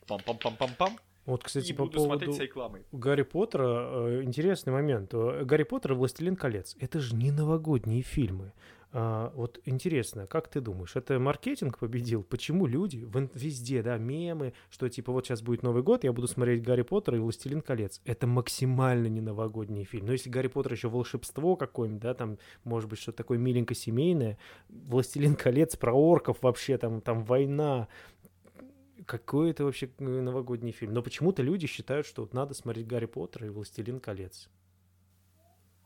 пам-пам-пам-пам-пам, 0.07 0.99
Вот, 1.25 1.43
кстати, 1.43 1.71
и 1.71 1.73
по 1.73 1.85
буду 1.85 1.99
смотреть 1.99 2.27
поводу 2.29 2.43
рекламой. 2.43 2.81
Гарри 2.91 3.23
Поттера 3.23 3.89
э, 3.91 4.23
интересный 4.23 4.73
момент. 4.73 5.13
Э, 5.13 5.43
Гарри 5.43 5.63
Поттер 5.63 5.93
и 5.93 5.95
Властелин 5.95 6.35
колец. 6.35 6.75
Это 6.79 6.99
же 6.99 7.15
не 7.15 7.31
новогодние 7.31 8.01
фильмы. 8.01 8.53
А, 8.91 9.32
вот 9.36 9.60
интересно, 9.65 10.25
как 10.25 10.47
ты 10.47 10.62
думаешь, 10.62 10.95
это 10.95 11.19
маркетинг 11.19 11.78
победил? 11.78 12.23
Почему 12.23 12.65
люди 12.65 13.08
везде, 13.36 13.84
да, 13.84 13.97
мемы, 13.97 14.54
что 14.71 14.89
типа 14.89 15.12
вот 15.12 15.28
сейчас 15.28 15.43
будет 15.43 15.62
Новый 15.62 15.84
год, 15.84 16.04
я 16.04 16.12
буду 16.12 16.28
смотреть 16.28 16.63
Гарри 16.63 16.82
Поттер 16.82 17.15
и 17.15 17.19
Властелин 17.19 17.62
колец. 17.62 18.02
Это 18.06 18.25
максимально 18.25 19.06
не 19.08 19.21
новогодний 19.21 19.84
фильм. 19.84 20.08
Но 20.08 20.13
если 20.13 20.32
Гарри 20.32 20.47
Поттер 20.47 20.73
еще 20.73 20.89
волшебство 20.89 21.56
какое-нибудь, 21.56 22.02
да, 22.02 22.15
там, 22.15 22.39
может 22.63 22.89
быть, 22.89 22.99
что-то 22.99 23.19
такое 23.19 23.38
миленько 23.38 23.75
семейное, 23.75 24.39
Властелин 24.69 25.36
колец 25.36 25.75
про 25.75 25.93
орков 25.93 26.41
вообще, 26.41 26.80
там, 26.80 27.02
там 27.02 27.23
война, 27.23 27.88
какой 29.06 29.52
это 29.52 29.65
вообще 29.65 29.91
э, 29.99 30.04
новогодний 30.04 30.71
фильм? 30.71 30.93
Но 30.93 31.04
почему-то 31.04 31.43
люди 31.43 31.67
считают, 31.67 32.08
что 32.08 32.28
надо 32.32 32.56
смотреть 32.56 32.88
Гарри 32.88 33.06
Поттера 33.06 33.45
и 33.45 33.49
Властелин 33.52 33.99
колец. 33.99 34.49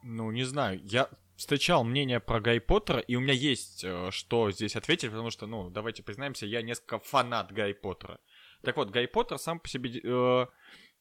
Ну, 0.03 0.31
не 0.31 0.43
знаю. 0.43 0.79
Я 0.83 1.09
встречал 1.35 1.83
мнение 1.83 2.19
про 2.19 2.39
Гарри 2.39 2.59
Поттера, 2.59 2.99
и 2.99 3.15
у 3.15 3.19
меня 3.19 3.33
есть 3.33 3.83
э, 3.83 4.09
что 4.11 4.51
здесь 4.51 4.75
ответить, 4.75 5.09
потому 5.09 5.31
что, 5.31 5.47
ну, 5.47 5.69
давайте 5.69 6.03
признаемся, 6.03 6.45
я 6.45 6.61
несколько 6.61 6.99
фанат 6.99 7.51
Гарри 7.51 7.73
Поттера. 7.73 8.19
Так 8.61 8.77
вот, 8.77 8.91
Гарри 8.91 9.07
Поттер 9.07 9.37
сам 9.37 9.59
по 9.59 9.67
себе 9.67 9.99
э, 10.03 10.45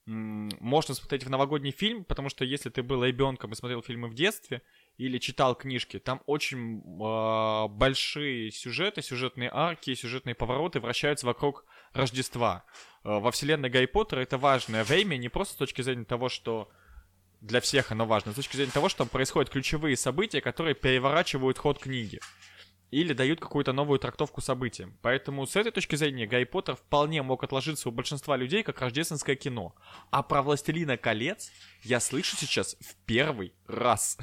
можно 0.05 0.93
смотреть 0.95 1.23
в 1.23 1.29
новогодний 1.29 1.71
фильм, 1.71 2.03
потому 2.03 2.27
что 2.27 2.43
если 2.43 2.69
ты 2.69 2.83
был 2.83 3.03
ребенком 3.05 3.53
и 3.53 3.55
смотрел 3.55 3.81
фильмы 3.81 4.09
в 4.09 4.13
детстве 4.13 4.61
или 4.97 5.17
читал 5.17 5.55
книжки, 5.55 5.97
там 5.97 6.21
очень 6.25 6.79
э, 6.79 7.67
большие 7.69 8.51
сюжеты, 8.51 9.01
сюжетные 9.01 9.49
арки, 9.51 9.93
сюжетные 9.93 10.35
повороты 10.35 10.79
вращаются 10.81 11.25
вокруг 11.25 11.65
Рождества. 11.93 12.65
Э, 13.03 13.19
во 13.19 13.31
вселенной 13.31 13.69
Гарри 13.69 13.85
Поттера 13.85 14.19
это 14.19 14.37
важное 14.37 14.83
время 14.83 15.15
не 15.15 15.29
просто 15.29 15.53
с 15.53 15.57
точки 15.57 15.81
зрения 15.81 16.05
того, 16.05 16.27
что 16.27 16.69
для 17.43 17.59
всех 17.59 17.91
оно 17.91 18.05
важно, 18.05 18.31
с 18.31 18.35
точки 18.35 18.55
зрения 18.55 18.71
того, 18.71 18.89
что 18.89 18.99
там 18.99 19.09
происходят 19.09 19.51
ключевые 19.51 19.97
события, 19.97 20.41
которые 20.41 20.75
переворачивают 20.75 21.57
ход 21.57 21.77
книги. 21.77 22.19
Или 22.89 23.13
дают 23.13 23.39
какую-то 23.39 23.73
новую 23.73 23.99
трактовку 23.99 24.39
событиям. 24.39 24.97
Поэтому 25.01 25.45
с 25.45 25.55
этой 25.55 25.71
точки 25.71 25.95
зрения 25.95 26.27
Гарри 26.27 26.43
Поттер 26.45 26.75
вполне 26.75 27.21
мог 27.23 27.43
отложиться 27.43 27.89
у 27.89 27.91
большинства 27.91 28.37
людей 28.37 28.63
как 28.63 28.79
рождественское 28.79 29.35
кино. 29.35 29.75
А 30.11 30.23
про 30.23 30.41
«Властелина 30.43 30.95
колец» 30.95 31.51
я 31.81 31.99
слышу 31.99 32.37
сейчас 32.37 32.77
в 32.79 32.95
первый 33.05 33.53
раз. 33.67 34.17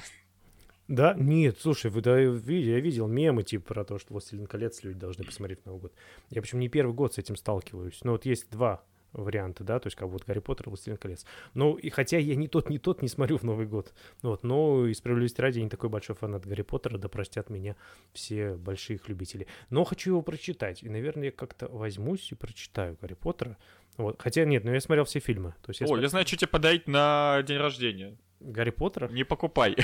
Да? 0.87 1.15
Нет, 1.19 1.59
слушай, 1.61 1.91
вы, 1.91 2.01
да, 2.01 2.19
я 2.19 2.81
видел 2.81 3.07
мемы 3.07 3.43
типа 3.43 3.75
про 3.75 3.85
то, 3.85 3.99
что 3.99 4.15
«Властелин 4.15 4.47
колец» 4.47 4.83
люди 4.83 4.99
должны 4.99 5.25
посмотреть 5.25 5.63
в 5.63 5.67
Новый 5.67 5.83
год. 5.83 5.93
Я 6.31 6.41
причем 6.41 6.61
не 6.61 6.69
первый 6.69 6.95
год 6.95 7.15
с 7.15 7.19
этим 7.19 7.37
сталкиваюсь. 7.37 7.99
Но 8.03 8.13
вот 8.13 8.25
есть 8.25 8.51
два 8.51 8.85
варианта, 9.13 9.65
да, 9.65 9.79
то 9.79 9.87
есть 9.89 9.97
как 9.97 10.09
вот 10.09 10.25
Гарри 10.25 10.41
Поттер 10.41 10.67
и 10.67 10.69
Властелин 10.71 10.97
колец. 10.97 11.25
Ну, 11.55 11.75
и 11.75 11.91
хотя 11.91 12.19
я 12.19 12.35
ни 12.35 12.47
тот, 12.47 12.71
ни 12.71 12.79
тот 12.79 13.03
не 13.03 13.09
смотрю 13.09 13.39
в 13.39 13.43
Новый 13.43 13.67
год. 13.67 13.93
Вот, 14.23 14.43
но 14.43 14.87
и 14.87 14.95
справедливости 14.95 15.41
ради, 15.41 15.59
я 15.59 15.65
не 15.65 15.71
такой 15.71 15.89
большой 15.89 16.17
фанат 16.17 16.47
Гарри 16.47 16.63
Поттера, 16.63 16.99
да 16.99 17.09
простят 17.09 17.51
меня 17.51 17.77
все 18.13 18.55
большие 18.55 18.97
их 18.97 19.09
любители. 19.09 19.47
Но 19.71 19.85
хочу 19.85 20.11
его 20.11 20.23
прочитать, 20.23 20.83
и, 20.83 20.89
наверное, 20.89 21.27
я 21.27 21.33
как-то 21.33 21.69
возьмусь 21.69 22.31
и 22.33 22.35
прочитаю 22.35 22.97
Гарри 23.01 23.15
Поттера. 23.15 23.57
Вот. 23.97 24.17
Хотя 24.21 24.45
нет, 24.45 24.65
но 24.65 24.73
я 24.73 24.81
смотрел 24.81 25.05
все 25.05 25.21
фильмы. 25.21 25.55
То 25.63 25.71
есть 25.71 25.81
я 25.81 25.85
О, 25.85 25.89
смотрел 25.89 26.05
я 26.05 26.09
знаю, 26.09 26.27
что 26.27 26.37
тебе 26.37 26.49
подарить 26.49 26.89
на 26.89 27.43
день 27.47 27.59
рождения. 27.59 28.17
Гарри 28.41 28.71
Поттера. 28.71 29.09
Не 29.09 29.25
покупай. 29.25 29.77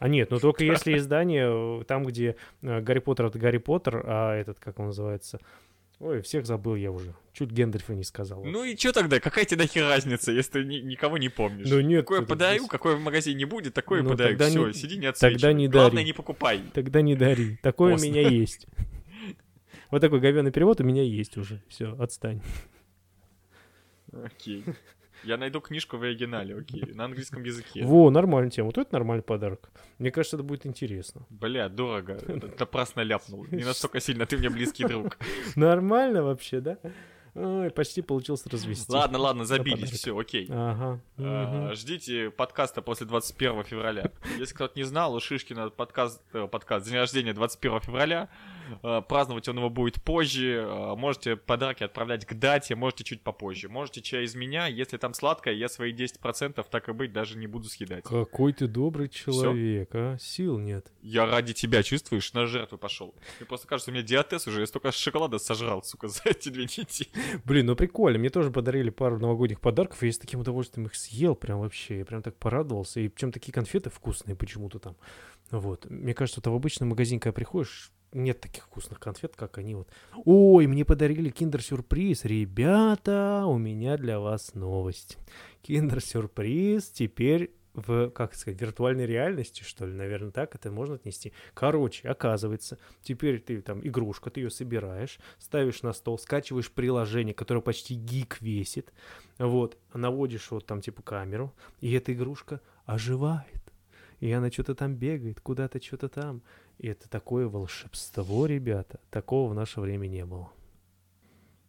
А 0.00 0.08
нет, 0.08 0.30
ну 0.30 0.38
только 0.38 0.64
если 0.64 0.96
издание, 0.96 1.80
э, 1.80 1.84
там, 1.84 2.04
где 2.04 2.36
э, 2.62 2.80
Гарри 2.80 2.98
Поттер 2.98 3.26
это 3.26 3.38
Гарри 3.38 3.58
Поттер, 3.58 4.02
а 4.04 4.34
этот, 4.34 4.58
как 4.58 4.78
он 4.78 4.86
называется, 4.86 5.40
ой, 6.00 6.22
всех 6.22 6.46
забыл 6.46 6.74
я 6.76 6.90
уже, 6.92 7.14
чуть 7.32 7.50
Гендальфа 7.50 7.94
не 7.94 8.04
сказал. 8.04 8.44
Ну 8.44 8.64
и 8.64 8.76
что 8.76 8.92
тогда? 8.92 9.20
Какая 9.20 9.44
тебе 9.44 9.62
нахер 9.62 9.84
разница, 9.86 10.32
если 10.32 10.52
ты 10.52 10.64
ни- 10.64 10.76
никого 10.80 11.18
не 11.18 11.28
помнишь? 11.28 11.66
Ну 11.68 11.80
нет, 11.80 12.02
Какое 12.02 12.20
это 12.20 12.28
подарю, 12.28 12.58
здесь- 12.60 12.70
какое 12.70 12.96
в 12.96 13.00
магазине 13.00 13.36
не 13.36 13.44
будет, 13.44 13.74
такое 13.74 14.02
Ну, 14.02 14.16
тогда 14.16 14.48
Все, 14.48 14.66
не- 14.68 14.72
сиди 14.74 14.96
не 14.96 15.10
тогда 15.12 15.28
отсвечивай. 15.28 15.54
не 15.54 15.68
Главное, 15.68 15.96
дари. 15.96 16.04
не 16.06 16.12
покупай. 16.12 16.62
Тогда 16.74 17.00
не 17.02 17.14
дари, 17.16 17.56
такое 17.62 17.92
Поздно. 17.92 18.08
у 18.08 18.10
меня 18.12 18.28
есть. 18.28 18.66
Вот 19.90 20.00
такой 20.00 20.20
говёный 20.20 20.50
перевод 20.50 20.80
у 20.80 20.84
меня 20.84 21.02
есть 21.02 21.36
уже, 21.36 21.62
все, 21.68 21.94
отстань. 21.98 22.40
Окей. 24.12 24.64
Я 25.24 25.36
найду 25.36 25.60
книжку 25.60 25.96
в 25.96 26.02
оригинале, 26.02 26.56
окей, 26.56 26.84
на 26.94 27.04
английском 27.04 27.42
языке. 27.42 27.84
Во, 27.84 28.10
нормальная 28.10 28.50
тема, 28.50 28.66
вот 28.66 28.78
это 28.78 28.92
нормальный 28.92 29.22
подарок. 29.22 29.70
Мне 29.98 30.10
кажется, 30.10 30.36
это 30.36 30.44
будет 30.44 30.66
интересно. 30.66 31.26
Бля, 31.30 31.68
дорого. 31.68 32.20
Напрасно 32.58 33.00
ляпнул. 33.00 33.46
Не 33.50 33.64
настолько 33.64 34.00
сильно, 34.00 34.26
ты 34.26 34.36
мне 34.36 34.50
близкий 34.50 34.84
друг. 34.84 35.18
Нормально 35.56 36.22
вообще, 36.22 36.60
да? 36.60 36.78
Ой, 37.34 37.70
почти 37.70 38.00
получилось 38.00 38.46
развести. 38.46 38.92
Ладно, 38.92 39.18
ладно, 39.18 39.44
За 39.44 39.56
забились, 39.56 39.90
все, 39.90 40.16
окей. 40.16 40.46
Ага. 40.48 41.00
А, 41.18 41.66
мгм. 41.66 41.74
Ждите 41.74 42.30
подкаста 42.30 42.80
после 42.80 43.06
21 43.06 43.64
февраля. 43.64 44.12
Если 44.38 44.54
кто-то 44.54 44.78
не 44.78 44.84
знал, 44.84 45.14
у 45.14 45.20
Шишкина 45.20 45.70
подкаст, 45.70 46.22
э, 46.32 46.46
подкаст 46.46 46.86
день 46.86 46.94
рождения 46.96 47.32
21 47.32 47.80
февраля. 47.80 48.28
Э, 48.82 49.02
Праздновать 49.06 49.48
он 49.48 49.58
его 49.58 49.70
будет 49.70 50.02
позже. 50.02 50.64
Э, 50.66 50.94
Можете 50.96 51.36
подарки 51.36 51.82
отправлять 51.84 52.24
к 52.24 52.34
дате, 52.34 52.74
можете 52.74 53.04
чуть 53.04 53.22
попозже. 53.22 53.68
Можете 53.68 54.00
через 54.00 54.34
меня. 54.34 54.66
Если 54.66 54.96
там 54.96 55.14
сладкое, 55.14 55.54
я 55.54 55.68
свои 55.68 55.92
10% 55.92 56.64
так 56.70 56.88
и 56.88 56.92
быть 56.92 57.12
даже 57.12 57.36
не 57.36 57.46
буду 57.46 57.68
съедать. 57.68 58.04
Какой 58.04 58.52
ты 58.52 58.66
добрый 58.66 59.08
человек, 59.08 59.90
а? 59.94 60.16
Сил 60.18 60.58
нет. 60.58 60.92
Я 61.02 61.26
ради 61.26 61.52
тебя, 61.52 61.82
чувствуешь, 61.82 62.32
на 62.32 62.46
жертву 62.46 62.78
пошел. 62.78 63.14
Мне 63.38 63.46
просто 63.46 63.66
кажется, 63.66 63.90
у 63.90 63.94
меня 63.94 64.02
диатез 64.02 64.46
уже, 64.46 64.60
я 64.60 64.66
столько 64.66 64.92
шоколада 64.92 65.38
сожрал, 65.38 65.82
сука, 65.82 66.08
за 66.08 66.22
эти 66.24 66.48
две 66.48 66.64
недели. 66.64 67.08
Блин, 67.44 67.66
ну 67.66 67.76
прикольно. 67.76 68.18
Мне 68.18 68.30
тоже 68.30 68.50
подарили 68.50 68.90
пару 68.90 69.18
новогодних 69.18 69.60
подарков, 69.60 70.02
и 70.02 70.06
я 70.06 70.12
с 70.12 70.18
таким 70.18 70.40
удовольствием 70.40 70.86
их 70.86 70.94
съел, 70.94 71.34
прям 71.34 71.60
вообще. 71.60 71.98
Я 71.98 72.04
прям 72.04 72.22
так 72.22 72.36
порадовался. 72.36 73.00
И 73.00 73.08
причем 73.08 73.32
такие 73.32 73.52
конфеты 73.52 73.90
вкусные 73.90 74.36
почему-то 74.36 74.78
там. 74.78 74.96
Вот. 75.50 75.88
Мне 75.88 76.14
кажется, 76.14 76.40
это 76.40 76.50
в 76.50 76.54
обычный 76.54 76.86
магазин, 76.86 77.20
когда 77.20 77.32
приходишь, 77.32 77.92
нет 78.14 78.40
таких 78.40 78.64
вкусных 78.64 79.00
конфет, 79.00 79.34
как 79.36 79.58
они 79.58 79.74
вот. 79.74 79.88
Ой, 80.24 80.66
мне 80.66 80.84
подарили 80.84 81.30
киндер-сюрприз. 81.30 82.24
Ребята, 82.24 83.44
у 83.46 83.58
меня 83.58 83.96
для 83.96 84.20
вас 84.20 84.54
новость. 84.54 85.18
Киндер-сюрприз 85.62 86.90
теперь 86.90 87.50
в, 87.74 88.10
как 88.10 88.34
сказать, 88.34 88.60
виртуальной 88.60 89.04
реальности, 89.04 89.62
что 89.64 89.84
ли, 89.84 89.92
наверное, 89.92 90.30
так 90.30 90.54
это 90.54 90.70
можно 90.70 90.94
отнести. 90.94 91.32
Короче, 91.54 92.08
оказывается, 92.08 92.78
теперь 93.02 93.40
ты 93.40 93.60
там 93.60 93.80
игрушка, 93.84 94.30
ты 94.30 94.40
ее 94.40 94.50
собираешь, 94.50 95.18
ставишь 95.38 95.82
на 95.82 95.92
стол, 95.92 96.18
скачиваешь 96.18 96.70
приложение, 96.70 97.34
которое 97.34 97.60
почти 97.60 97.94
гик 97.94 98.40
весит, 98.40 98.92
вот, 99.38 99.76
наводишь 99.92 100.50
вот 100.52 100.66
там 100.66 100.80
типа 100.80 101.02
камеру, 101.02 101.52
и 101.80 101.92
эта 101.92 102.12
игрушка 102.12 102.60
оживает. 102.86 103.64
И 104.20 104.30
она 104.30 104.50
что-то 104.50 104.74
там 104.74 104.94
бегает, 104.94 105.40
куда-то 105.40 105.82
что-то 105.82 106.08
там. 106.08 106.42
И 106.78 106.88
это 106.88 107.08
такое 107.08 107.48
волшебство, 107.48 108.46
ребята. 108.46 109.00
Такого 109.10 109.50
в 109.50 109.54
наше 109.54 109.80
время 109.80 110.06
не 110.06 110.24
было. 110.24 110.50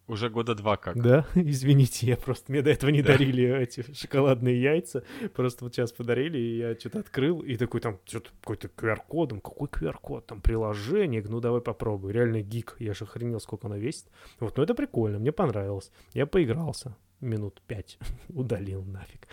Уже 0.08 0.30
года 0.30 0.54
два 0.54 0.76
как. 0.76 1.00
Да, 1.02 1.26
извините, 1.34 2.06
я 2.06 2.16
просто 2.16 2.52
мне 2.52 2.62
до 2.62 2.70
этого 2.70 2.90
не 2.90 3.02
Да. 3.02 3.08
дарили 3.08 3.44
эти 3.60 3.84
шоколадные 3.92 4.60
яйца. 4.62 5.02
Просто 5.34 5.64
вот 5.64 5.74
сейчас 5.74 5.90
подарили, 5.90 6.38
и 6.38 6.58
я 6.58 6.74
что-то 6.76 7.00
открыл, 7.00 7.40
и 7.40 7.56
такой 7.56 7.80
там 7.80 7.98
что-то 8.04 8.30
какой-то 8.40 8.68
QR-кодом. 8.68 9.40
Какой 9.40 9.66
QR-код? 9.68 10.26
Там 10.26 10.40
приложение. 10.40 11.24
Ну 11.26 11.40
давай 11.40 11.60
попробуй. 11.60 12.12
Реально 12.12 12.40
гик. 12.42 12.76
Я 12.78 12.94
же 12.94 13.04
охренел, 13.04 13.40
сколько 13.40 13.66
она 13.66 13.78
весит. 13.78 14.06
Вот, 14.38 14.56
ну 14.56 14.62
это 14.62 14.74
прикольно, 14.76 15.18
мне 15.18 15.32
понравилось. 15.32 15.90
Я 16.14 16.26
поигрался 16.26 16.96
минут 17.20 17.60
пять. 17.66 17.98
Удалил 18.28 18.84
нафиг. 18.84 19.26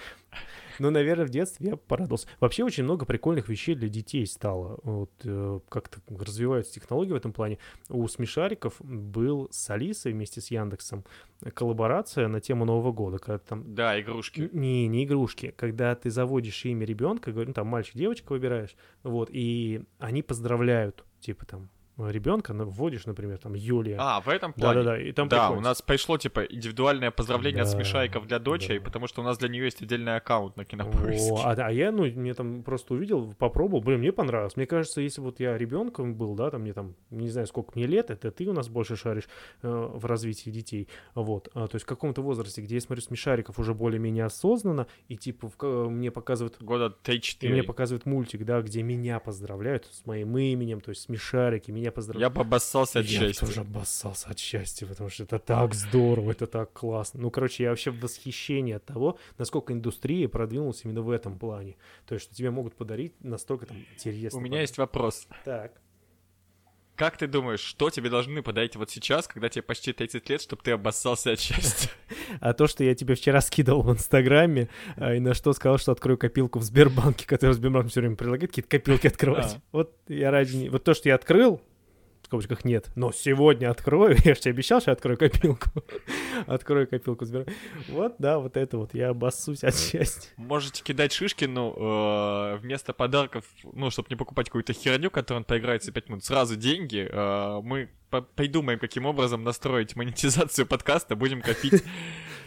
Ну, 0.80 0.90
наверное, 0.90 1.26
в 1.26 1.30
детстве 1.30 1.70
я 1.70 1.76
порадовался. 1.76 2.28
Вообще 2.40 2.64
очень 2.64 2.84
много 2.84 3.06
прикольных 3.06 3.50
вещей 3.50 3.76
для 3.76 3.90
детей 3.90 4.26
стало. 4.26 4.80
Вот 4.84 5.12
э, 5.24 5.60
как-то 5.70 6.00
развиваются 6.10 6.74
технологии 6.74 7.12
в 7.12 7.16
этом 7.16 7.34
плане. 7.34 7.58
У 7.90 8.08
смешариков 8.08 8.76
был 8.80 9.48
с 9.52 9.70
Алисой 9.70 10.14
вместе 10.14 10.42
с 10.42 10.52
Яндексом 10.52 11.04
коллаборация 11.54 12.28
на 12.28 12.40
тему 12.42 12.66
Нового 12.66 12.92
года, 12.92 13.18
когда 13.18 13.38
там 13.40 13.76
Да, 13.76 14.00
игрушки. 14.00 14.50
не, 14.54 14.88
не 14.88 15.04
игрушки. 15.06 15.54
Когда 15.58 15.94
ты 15.96 16.10
заводишь 16.10 16.66
имя 16.66 16.86
ребенка, 16.86 17.32
говорю, 17.32 17.50
ну, 17.50 17.54
там 17.54 17.68
мальчик, 17.68 17.96
девочка 17.96 18.32
выбираешь, 18.32 18.76
вот, 19.04 19.30
и 19.32 19.84
они 20.00 20.22
поздравляют, 20.24 21.04
типа 21.20 21.46
там 21.46 21.70
ребенка, 21.98 22.54
вводишь, 22.54 23.06
например, 23.06 23.38
там 23.38 23.54
Юлия. 23.54 23.98
А, 24.00 24.20
в 24.22 24.28
этом 24.28 24.54
плане. 24.54 24.80
Да-да-да, 24.84 25.02
и 25.02 25.12
там 25.12 25.28
Да, 25.28 25.42
прикольно. 25.48 25.60
у 25.62 25.64
нас 25.64 25.82
пришло, 25.82 26.18
типа, 26.18 26.42
индивидуальное 26.46 27.12
поздравление 27.12 27.62
от 27.64 27.70
Да, 27.70 27.76
смешайков 27.78 28.28
для 28.28 28.40
дочери, 28.40 28.80
да. 28.80 28.86
потому 28.86 29.08
что 29.08 29.22
у 29.22 29.24
нас 29.24 29.38
для 29.38 29.50
нее 29.50 29.66
есть 29.66 29.82
отдельный 29.82 30.16
аккаунт 30.16 30.58
на 30.58 30.66
кинопоиске. 30.66 31.32
О, 31.32 31.42
а, 31.46 31.54
а 31.56 31.72
я, 31.72 31.92
ну, 31.92 32.06
мне 32.06 32.34
там 32.34 32.64
просто 32.64 32.94
увидел, 32.96 33.34
попробовал, 33.38 33.82
блин, 33.84 34.00
мне 34.00 34.12
понравилось. 34.12 34.56
Мне 34.56 34.66
кажется, 34.66 35.02
если 35.02 35.22
вот 35.22 35.40
я 35.40 35.58
ребенком 35.58 36.16
был, 36.16 36.36
да, 36.36 36.50
там 36.50 36.62
мне 36.62 36.74
там, 36.74 36.96
не 37.10 37.30
знаю, 37.30 37.48
сколько 37.48 37.72
мне 37.76 37.86
лет, 37.86 38.10
это 38.10 38.32
ты 38.32 38.48
у 38.48 38.54
нас 38.54 38.70
больше 38.70 38.96
шаришь 38.96 39.28
э, 39.62 39.68
в 39.94 40.06
развитии 40.06 40.50
детей, 40.50 40.90
вот, 41.16 41.50
А, 41.54 41.68
то 41.68 41.76
есть 41.76 41.86
в 41.86 41.88
каком-то 41.88 42.22
возрасте, 42.22 42.62
где 42.62 42.76
я 42.76 42.82
смотрю 42.82 43.04
смешариков 43.04 43.60
уже 43.60 43.74
более-менее 43.74 44.26
осознанно, 44.26 44.88
и 45.08 45.16
типа 45.16 45.50
в 45.58 45.90
мне 45.90 46.12
показывают 46.12 46.62
Года 46.62 46.96
и 47.06 47.10
3-4. 47.12 47.50
мне 47.50 47.64
показывают 47.64 48.06
мультик, 48.06 48.44
да, 48.46 48.62
где 48.62 48.82
меня 48.82 49.20
поздравляют 49.20 49.86
с 49.92 50.06
моим 50.06 50.38
именем, 50.38 50.82
то 50.82 50.90
есть 50.90 51.02
смешарики, 51.04 51.72
меня 51.72 51.92
Я 51.94 51.96
поздравляют. 51.96 52.34
бы 52.34 52.42
обоссался 52.42 53.00
от 53.00 53.06
Я 53.06 53.20
счастья. 53.20 53.46
тоже 53.46 53.62
обоссался 53.62 54.30
от 54.30 54.40
счастья, 54.40 54.86
потому 54.88 55.10
что 55.10 55.24
это 55.24 55.40
так 55.40 55.74
здорово, 55.74 56.32
это 56.32 56.48
так 56.48 56.74
классно. 56.74 57.22
Ну, 57.22 57.30
короче, 57.32 57.64
я 57.64 57.70
вообще 57.70 57.92
в 57.92 58.00
восхищении 58.00 58.74
от 58.74 58.86
того, 58.86 59.18
насколько 59.38 59.74
индустрия 59.74 60.28
продвинулась 60.28 60.82
именно 60.84 61.02
в 61.02 61.10
этом 61.10 61.38
плане. 61.40 61.76
То 62.06 62.16
есть, 62.16 62.26
что 62.26 62.36
тебе 62.36 62.52
могут 62.52 62.76
подарить 62.76 63.14
настолько 63.24 63.66
там 63.68 63.78
интересно. 63.96 64.40
У 64.40 64.42
меня 64.42 64.62
есть 64.62 64.78
вопрос. 64.78 65.28
Так. 65.46 65.74
Как 66.96 67.18
ты 67.18 67.26
думаешь, 67.26 67.60
что 67.60 67.90
тебе 67.90 68.12
должны 68.12 68.44
подарить 68.44 68.76
вот 68.76 68.92
сейчас, 68.92 69.28
когда 69.28 69.50
тебе 69.50 69.64
почти 69.64 69.94
30 69.94 70.30
лет, 70.30 70.42
чтобы 70.42 70.62
ты 70.62 70.72
обоссался 70.72 71.32
от 71.32 71.40
счастья? 71.40 71.90
А 72.40 72.54
то, 72.54 72.68
что 72.68 72.84
я 72.84 72.94
тебе 72.96 73.16
вчера 73.16 73.42
скидывал 73.42 73.82
в 73.82 73.92
Инстаграме, 73.92 74.70
а, 74.96 75.14
и 75.16 75.20
на 75.20 75.34
что 75.34 75.54
сказал, 75.54 75.78
что 75.80 75.92
открою 75.92 76.18
копилку 76.18 76.60
в 76.60 76.64
Сбербанке, 76.64 77.26
который 77.28 77.52
Сбербанк 77.54 77.90
все 77.90 78.00
время 78.02 78.16
предлагает 78.16 78.52
какие-то 78.52 78.70
копилки 78.70 79.08
открывать. 79.08 79.56
А. 79.56 79.62
Вот 79.72 79.96
я 80.08 80.30
ради... 80.32 80.56
не- 80.56 80.70
Вот 80.70 80.84
то, 80.84 80.94
что 80.94 81.10
я 81.10 81.16
открыл, 81.16 81.62
скобочках 82.34 82.66
нет, 82.66 82.90
но 82.96 83.12
сегодня 83.12 83.70
открою, 83.70 84.18
я 84.24 84.34
же 84.34 84.42
тебе 84.42 84.52
обещал, 84.54 84.82
что 84.82 84.90
я 84.92 84.94
открою 84.94 85.18
копилку. 85.18 85.70
Открою 86.48 86.88
копилку 86.88 87.26
Сбербанка. 87.26 87.54
Вот, 87.90 88.16
да, 88.18 88.40
вот 88.40 88.58
это 88.58 88.78
вот, 88.78 88.94
я 88.94 89.10
обоссусь 89.10 89.64
от 89.64 89.76
счастья. 89.78 90.32
Можете 90.38 90.84
кидать 90.84 91.14
Шишкину 91.14 91.74
э, 91.78 92.58
вместо 92.58 92.94
подарков, 92.94 93.46
ну, 93.72 93.92
чтобы 93.92 94.08
не 94.10 94.16
покупать 94.16 94.48
какую-то 94.48 94.74
херню, 94.74 95.12
которую 95.12 95.42
он 95.42 95.46
поиграет 95.46 95.84
за 95.84 95.92
5 95.92 96.10
минут, 96.10 96.26
сразу 96.26 96.56
деньги. 96.56 97.08
э, 97.08 97.62
мы 97.62 97.90
по- 98.10 98.22
придумаем, 98.22 98.80
каким 98.80 99.06
образом 99.06 99.44
настроить 99.44 99.96
монетизацию 99.96 100.66
подкаста, 100.66 101.16
будем 101.16 101.42
копить. 101.42 101.84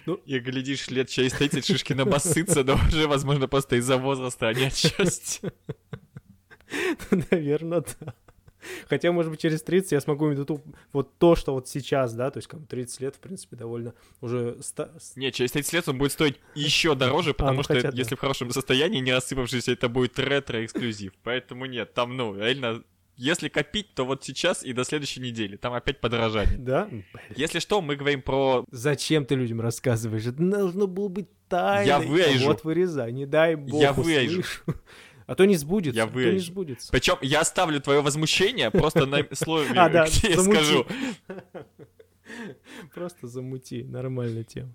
Ну. 0.07 0.21
И, 0.25 0.39
глядишь, 0.39 0.87
лет 0.89 1.09
через 1.09 1.33
30 1.33 1.67
Шишкин 1.67 2.03
обоссытся, 2.03 2.63
но 2.63 2.75
уже, 2.75 3.09
возможно, 3.09 3.49
просто 3.49 3.75
из-за 3.75 3.97
возраста, 3.97 4.47
а 4.47 4.55
не 4.55 4.67
от 4.67 4.77
счастья. 4.77 5.53
Наверное, 7.11 7.83
да. 8.01 8.15
Хотя, 8.89 9.13
может 9.13 9.31
быть, 9.31 9.41
через 9.41 9.63
30 9.63 9.93
я 9.93 10.01
смогу 10.01 10.29
иметь 10.33 10.49
вот 10.93 11.19
то, 11.19 11.37
что 11.37 11.53
вот 11.53 11.69
сейчас, 11.69 12.15
да, 12.15 12.31
то 12.31 12.39
есть 12.39 12.49
как 12.49 12.61
бы 12.61 12.67
30 12.67 13.01
лет, 13.01 13.15
в 13.17 13.19
принципе, 13.19 13.57
довольно 13.57 13.95
уже... 14.21 14.57
ста- 14.63 14.91
Не, 15.17 15.33
через 15.33 15.53
30 15.53 15.73
лет 15.73 15.89
он 15.89 15.99
будет 15.99 16.13
стоить 16.13 16.37
еще 16.55 16.95
дороже, 16.95 17.35
потому 17.35 17.59
ну 17.59 17.63
что 17.63 17.75
хотя 17.75 17.91
да. 17.91 17.97
если 17.99 18.15
в 18.15 18.21
хорошем 18.21 18.51
состоянии, 18.51 19.01
не 19.01 19.13
рассыпавшийся, 19.13 19.73
это 19.73 19.89
будет 19.89 20.19
ретро-эксклюзив. 20.19 21.13
Поэтому 21.23 21.67
нет, 21.67 21.95
там, 21.95 22.17
ну, 22.17 22.37
реально, 22.37 22.83
если 23.17 23.49
копить, 23.49 23.95
то 23.95 24.05
вот 24.05 24.25
сейчас 24.25 24.63
и 24.63 24.73
до 24.73 24.85
следующей 24.85 25.21
недели. 25.21 25.57
Там 25.57 25.73
опять 25.73 26.01
подорожание. 26.01 26.59
Да? 26.59 26.89
Если 27.35 27.61
что, 27.61 27.81
мы 27.81 27.97
говорим 27.97 28.21
про... 28.21 28.65
Зачем 28.71 29.25
ты 29.25 29.35
людям 29.35 29.61
рассказываешь? 29.61 30.27
Это 30.27 30.43
должно 30.43 30.87
было 30.87 31.09
быть 31.09 31.29
тайной. 31.49 31.87
Я 31.87 31.99
вырежу. 31.99 32.47
Вот 32.47 32.65
вырезай, 32.65 33.13
не 33.13 33.25
дай 33.25 33.55
бог 33.55 33.81
Я 33.81 33.93
вырежу. 33.93 34.41
услышу. 34.41 34.63
А 35.27 35.35
то 35.35 35.45
не 35.45 35.57
сбудется. 35.57 35.97
Я 35.97 36.05
а 36.05 36.09
то 36.09 36.19
не 36.19 36.25
вырежу. 36.25 36.47
сбудется. 36.47 36.93
Причем 36.93 37.17
я 37.21 37.41
оставлю 37.41 37.81
твое 37.81 38.01
возмущение 38.01 38.71
просто 38.71 39.07
на 39.07 39.27
слове, 39.33 39.69
А, 39.75 40.07
где 40.07 40.31
я 40.31 40.41
скажу. 40.41 40.87
Просто 42.95 43.27
замути, 43.27 43.85
нормальная 43.85 44.45
тема. 44.45 44.73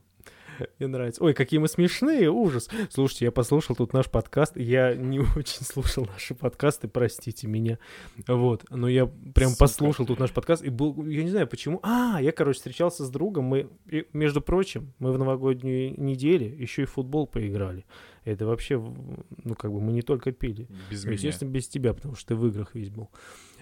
Мне 0.78 0.88
нравится. 0.88 1.24
Ой, 1.24 1.34
какие 1.34 1.60
мы 1.60 1.68
смешные, 1.68 2.30
ужас. 2.30 2.70
Слушайте, 2.90 3.26
я 3.26 3.32
послушал 3.32 3.76
тут 3.76 3.94
наш 3.94 4.10
подкаст. 4.10 4.58
Я 4.58 4.96
не 4.96 5.20
очень 5.36 5.66
слушал 5.66 6.06
наши 6.06 6.36
подкасты, 6.36 6.88
простите 6.88 7.48
меня. 7.48 7.80
Вот, 8.28 8.66
но 8.70 8.88
я 8.88 9.08
прям 9.08 9.52
Сука. 9.52 9.60
послушал 9.60 10.06
тут 10.06 10.20
наш 10.20 10.32
подкаст 10.32 10.64
и 10.64 10.70
был, 10.70 11.06
я 11.06 11.24
не 11.24 11.32
знаю 11.32 11.48
почему. 11.48 11.80
А, 11.84 12.20
я, 12.22 12.32
короче, 12.32 12.58
встречался 12.58 13.06
с 13.06 13.10
другом. 13.10 13.46
Мы, 13.46 13.70
и, 13.90 14.06
между 14.14 14.42
прочим, 14.42 14.94
мы 15.00 15.14
в 15.14 15.18
новогоднюю 15.18 16.00
неделю 16.00 16.56
еще 16.56 16.84
и 16.84 16.86
в 16.86 16.92
футбол 16.92 17.28
поиграли. 17.28 17.86
Это 18.24 18.46
вообще, 18.46 18.78
ну, 18.78 19.56
как 19.56 19.72
бы 19.72 19.82
мы 19.82 19.92
не 19.92 20.02
только 20.02 20.32
пили. 20.32 20.68
Без 20.90 21.04
Ну. 21.06 21.12
Естественно, 21.12 21.50
без 21.50 21.68
тебя, 21.68 21.94
потому 21.94 22.16
что 22.16 22.30
ты 22.30 22.36
в 22.36 22.48
играх 22.48 22.76
весь 22.76 22.90
был. 22.90 23.10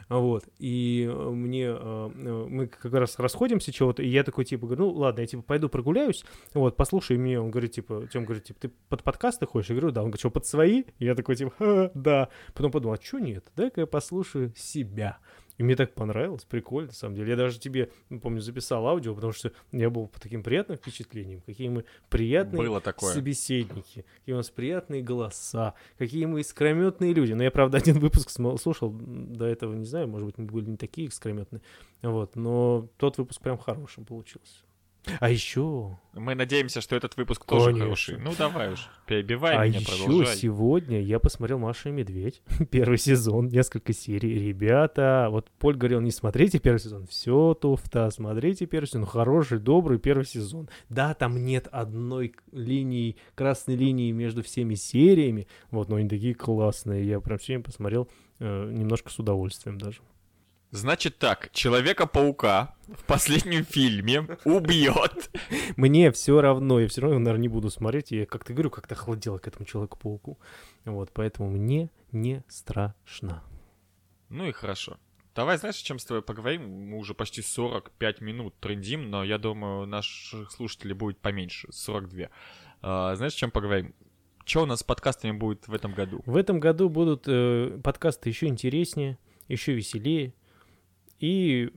Вот. 0.09 0.43
И 0.57 1.07
э, 1.09 1.29
мне... 1.29 1.65
э, 1.65 1.75
э, 2.15 2.47
Мы 2.49 2.67
как 2.67 2.91
раз 2.93 3.19
расходимся 3.19 3.71
чего-то, 3.71 4.01
и 4.01 4.07
я 4.07 4.23
такой, 4.23 4.43
типа, 4.43 4.65
говорю, 4.65 4.85
ну, 4.85 4.91
ладно, 4.91 5.21
я, 5.21 5.27
типа, 5.27 5.43
пойду 5.43 5.69
прогуляюсь, 5.69 6.25
вот, 6.53 6.75
послушай 6.75 7.17
меня. 7.17 7.41
Он 7.41 7.51
говорит, 7.51 7.73
типа, 7.73 8.07
Тем 8.11 8.25
говорит, 8.25 8.45
типа, 8.45 8.59
ты 8.59 8.71
под 8.89 9.03
подкасты 9.03 9.45
ходишь? 9.45 9.69
Я 9.69 9.75
говорю, 9.75 9.91
да. 9.93 10.01
Он 10.01 10.07
говорит, 10.07 10.19
что, 10.19 10.31
под 10.31 10.45
свои? 10.45 10.83
Я 10.97 11.15
такой, 11.15 11.35
типа, 11.35 11.53
«Ха, 11.57 11.91
да. 11.93 12.29
Потом 12.53 12.71
подумал, 12.71 12.95
а 12.99 13.03
что 13.03 13.19
нет? 13.19 13.45
Дай-ка 13.55 13.81
я 13.81 13.87
послушаю 13.87 14.51
себя. 14.55 15.19
И 15.59 15.63
мне 15.63 15.75
так 15.75 15.93
понравилось, 15.93 16.45
прикольно, 16.45 16.87
на 16.87 16.93
самом 16.93 17.15
деле. 17.15 17.31
Я 17.31 17.35
даже 17.35 17.59
тебе, 17.59 17.91
ну, 18.07 18.21
помню, 18.21 18.39
записал 18.39 18.87
аудио, 18.87 19.13
потому 19.13 19.33
что 19.33 19.51
я 19.73 19.89
был 19.89 20.07
под 20.07 20.23
таким 20.23 20.41
приятным 20.41 20.77
впечатлением, 20.77 21.41
какие 21.41 21.67
мы 21.67 21.83
приятные 22.07 22.63
Было 22.63 22.79
такое. 22.79 23.13
собеседники, 23.13 24.05
какие 24.19 24.33
у 24.33 24.37
нас 24.37 24.49
приятные 24.49 25.03
голоса, 25.03 25.73
какие 25.97 26.25
мы 26.25 26.39
искрометные 26.39 27.13
люди. 27.13 27.33
Но 27.33 27.43
я, 27.43 27.51
правда, 27.51 27.77
один 27.79 27.99
выпуск 27.99 28.29
слушал, 28.29 28.89
до 28.89 29.45
этого 29.45 29.73
не 29.73 29.83
знаю, 29.83 30.07
может 30.07 30.27
быть, 30.27 30.37
мы 30.37 30.45
были 30.45 30.69
не 30.69 30.77
такие 30.77 31.09
искрометные. 31.09 31.61
Вот, 32.03 32.37
но 32.37 32.87
тот 32.95 33.17
выпуск 33.17 33.41
прям 33.41 33.57
хорошим 33.57 34.05
получился. 34.05 34.63
А 35.19 35.29
еще, 35.29 35.97
Мы 36.13 36.35
надеемся, 36.35 36.81
что 36.81 36.95
этот 36.95 37.15
выпуск 37.17 37.45
тоже 37.45 37.67
Конечно. 37.67 37.83
хороший. 37.83 38.17
Ну 38.17 38.33
давай 38.37 38.73
уж, 38.73 38.89
перебивай 39.05 39.55
а 39.55 39.67
меня, 39.67 39.79
еще 39.79 40.03
продолжай. 40.03 40.35
сегодня 40.35 41.01
я 41.01 41.19
посмотрел 41.19 41.59
Маша 41.59 41.89
и 41.89 41.91
Медведь, 41.91 42.41
первый 42.71 42.97
сезон, 42.97 43.47
несколько 43.47 43.93
серий. 43.93 44.47
Ребята, 44.47 45.27
вот 45.29 45.49
Поль 45.59 45.75
говорил, 45.75 46.01
не 46.01 46.11
смотрите 46.11 46.59
первый 46.59 46.79
сезон, 46.79 47.07
все 47.07 47.53
туфта, 47.53 48.09
смотрите 48.11 48.65
первый 48.65 48.87
сезон, 48.87 49.05
хороший, 49.05 49.59
добрый 49.59 49.99
первый 49.99 50.25
сезон. 50.25 50.69
Да, 50.89 51.13
там 51.13 51.43
нет 51.43 51.67
одной 51.71 52.35
линии, 52.51 53.17
красной 53.35 53.75
линии 53.75 54.11
между 54.11 54.43
всеми 54.43 54.75
сериями, 54.75 55.47
вот, 55.71 55.89
но 55.89 55.97
они 55.97 56.09
такие 56.09 56.35
классные, 56.35 57.05
я 57.05 57.19
прям 57.19 57.39
сегодня 57.39 57.63
посмотрел 57.63 58.09
э, 58.39 58.71
немножко 58.71 59.11
с 59.11 59.19
удовольствием 59.19 59.77
даже. 59.77 59.99
Значит 60.71 61.17
так, 61.17 61.49
Человека-паука 61.51 62.75
в 62.87 63.03
последнем 63.05 63.65
фильме 63.65 64.37
убьет. 64.45 65.31
Мне 65.77 66.11
все 66.11 66.41
равно, 66.41 66.79
я 66.79 66.87
все 66.87 67.01
равно, 67.01 67.17
наверное, 67.17 67.41
не 67.41 67.47
буду 67.47 67.71
смотреть, 67.71 68.11
я 68.11 68.27
как-то 68.27 68.53
говорю, 68.53 68.69
как-то 68.69 68.93
охладел 68.93 69.39
к 69.39 69.47
этому 69.47 69.65
Человеку-пауку, 69.65 70.37
вот, 70.85 71.09
поэтому 71.11 71.49
мне 71.49 71.89
не 72.11 72.43
страшно. 72.47 73.43
Ну 74.29 74.47
и 74.47 74.51
хорошо. 74.51 74.97
Давай, 75.33 75.57
знаешь, 75.57 75.79
о 75.79 75.83
чем 75.83 75.97
с 75.97 76.05
тобой 76.05 76.21
поговорим? 76.21 76.69
Мы 76.69 76.97
уже 76.97 77.15
почти 77.15 77.41
45 77.41 78.21
минут 78.21 78.53
трендим, 78.59 79.09
но 79.09 79.23
я 79.23 79.39
думаю, 79.39 79.87
наших 79.87 80.51
слушателей 80.51 80.93
будет 80.93 81.17
поменьше, 81.17 81.67
42. 81.71 82.27
А, 82.81 83.15
знаешь, 83.15 83.33
о 83.33 83.37
чем 83.37 83.49
поговорим? 83.49 83.95
Что 84.45 84.63
у 84.63 84.65
нас 84.67 84.81
с 84.81 84.83
подкастами 84.83 85.31
будет 85.31 85.67
в 85.67 85.73
этом 85.73 85.93
году? 85.93 86.21
В 86.25 86.35
этом 86.35 86.59
году 86.59 86.89
будут 86.89 87.23
э, 87.27 87.79
подкасты 87.83 88.29
еще 88.29 88.47
интереснее, 88.47 89.17
еще 89.47 89.73
веселее 89.73 90.33
и, 91.19 91.69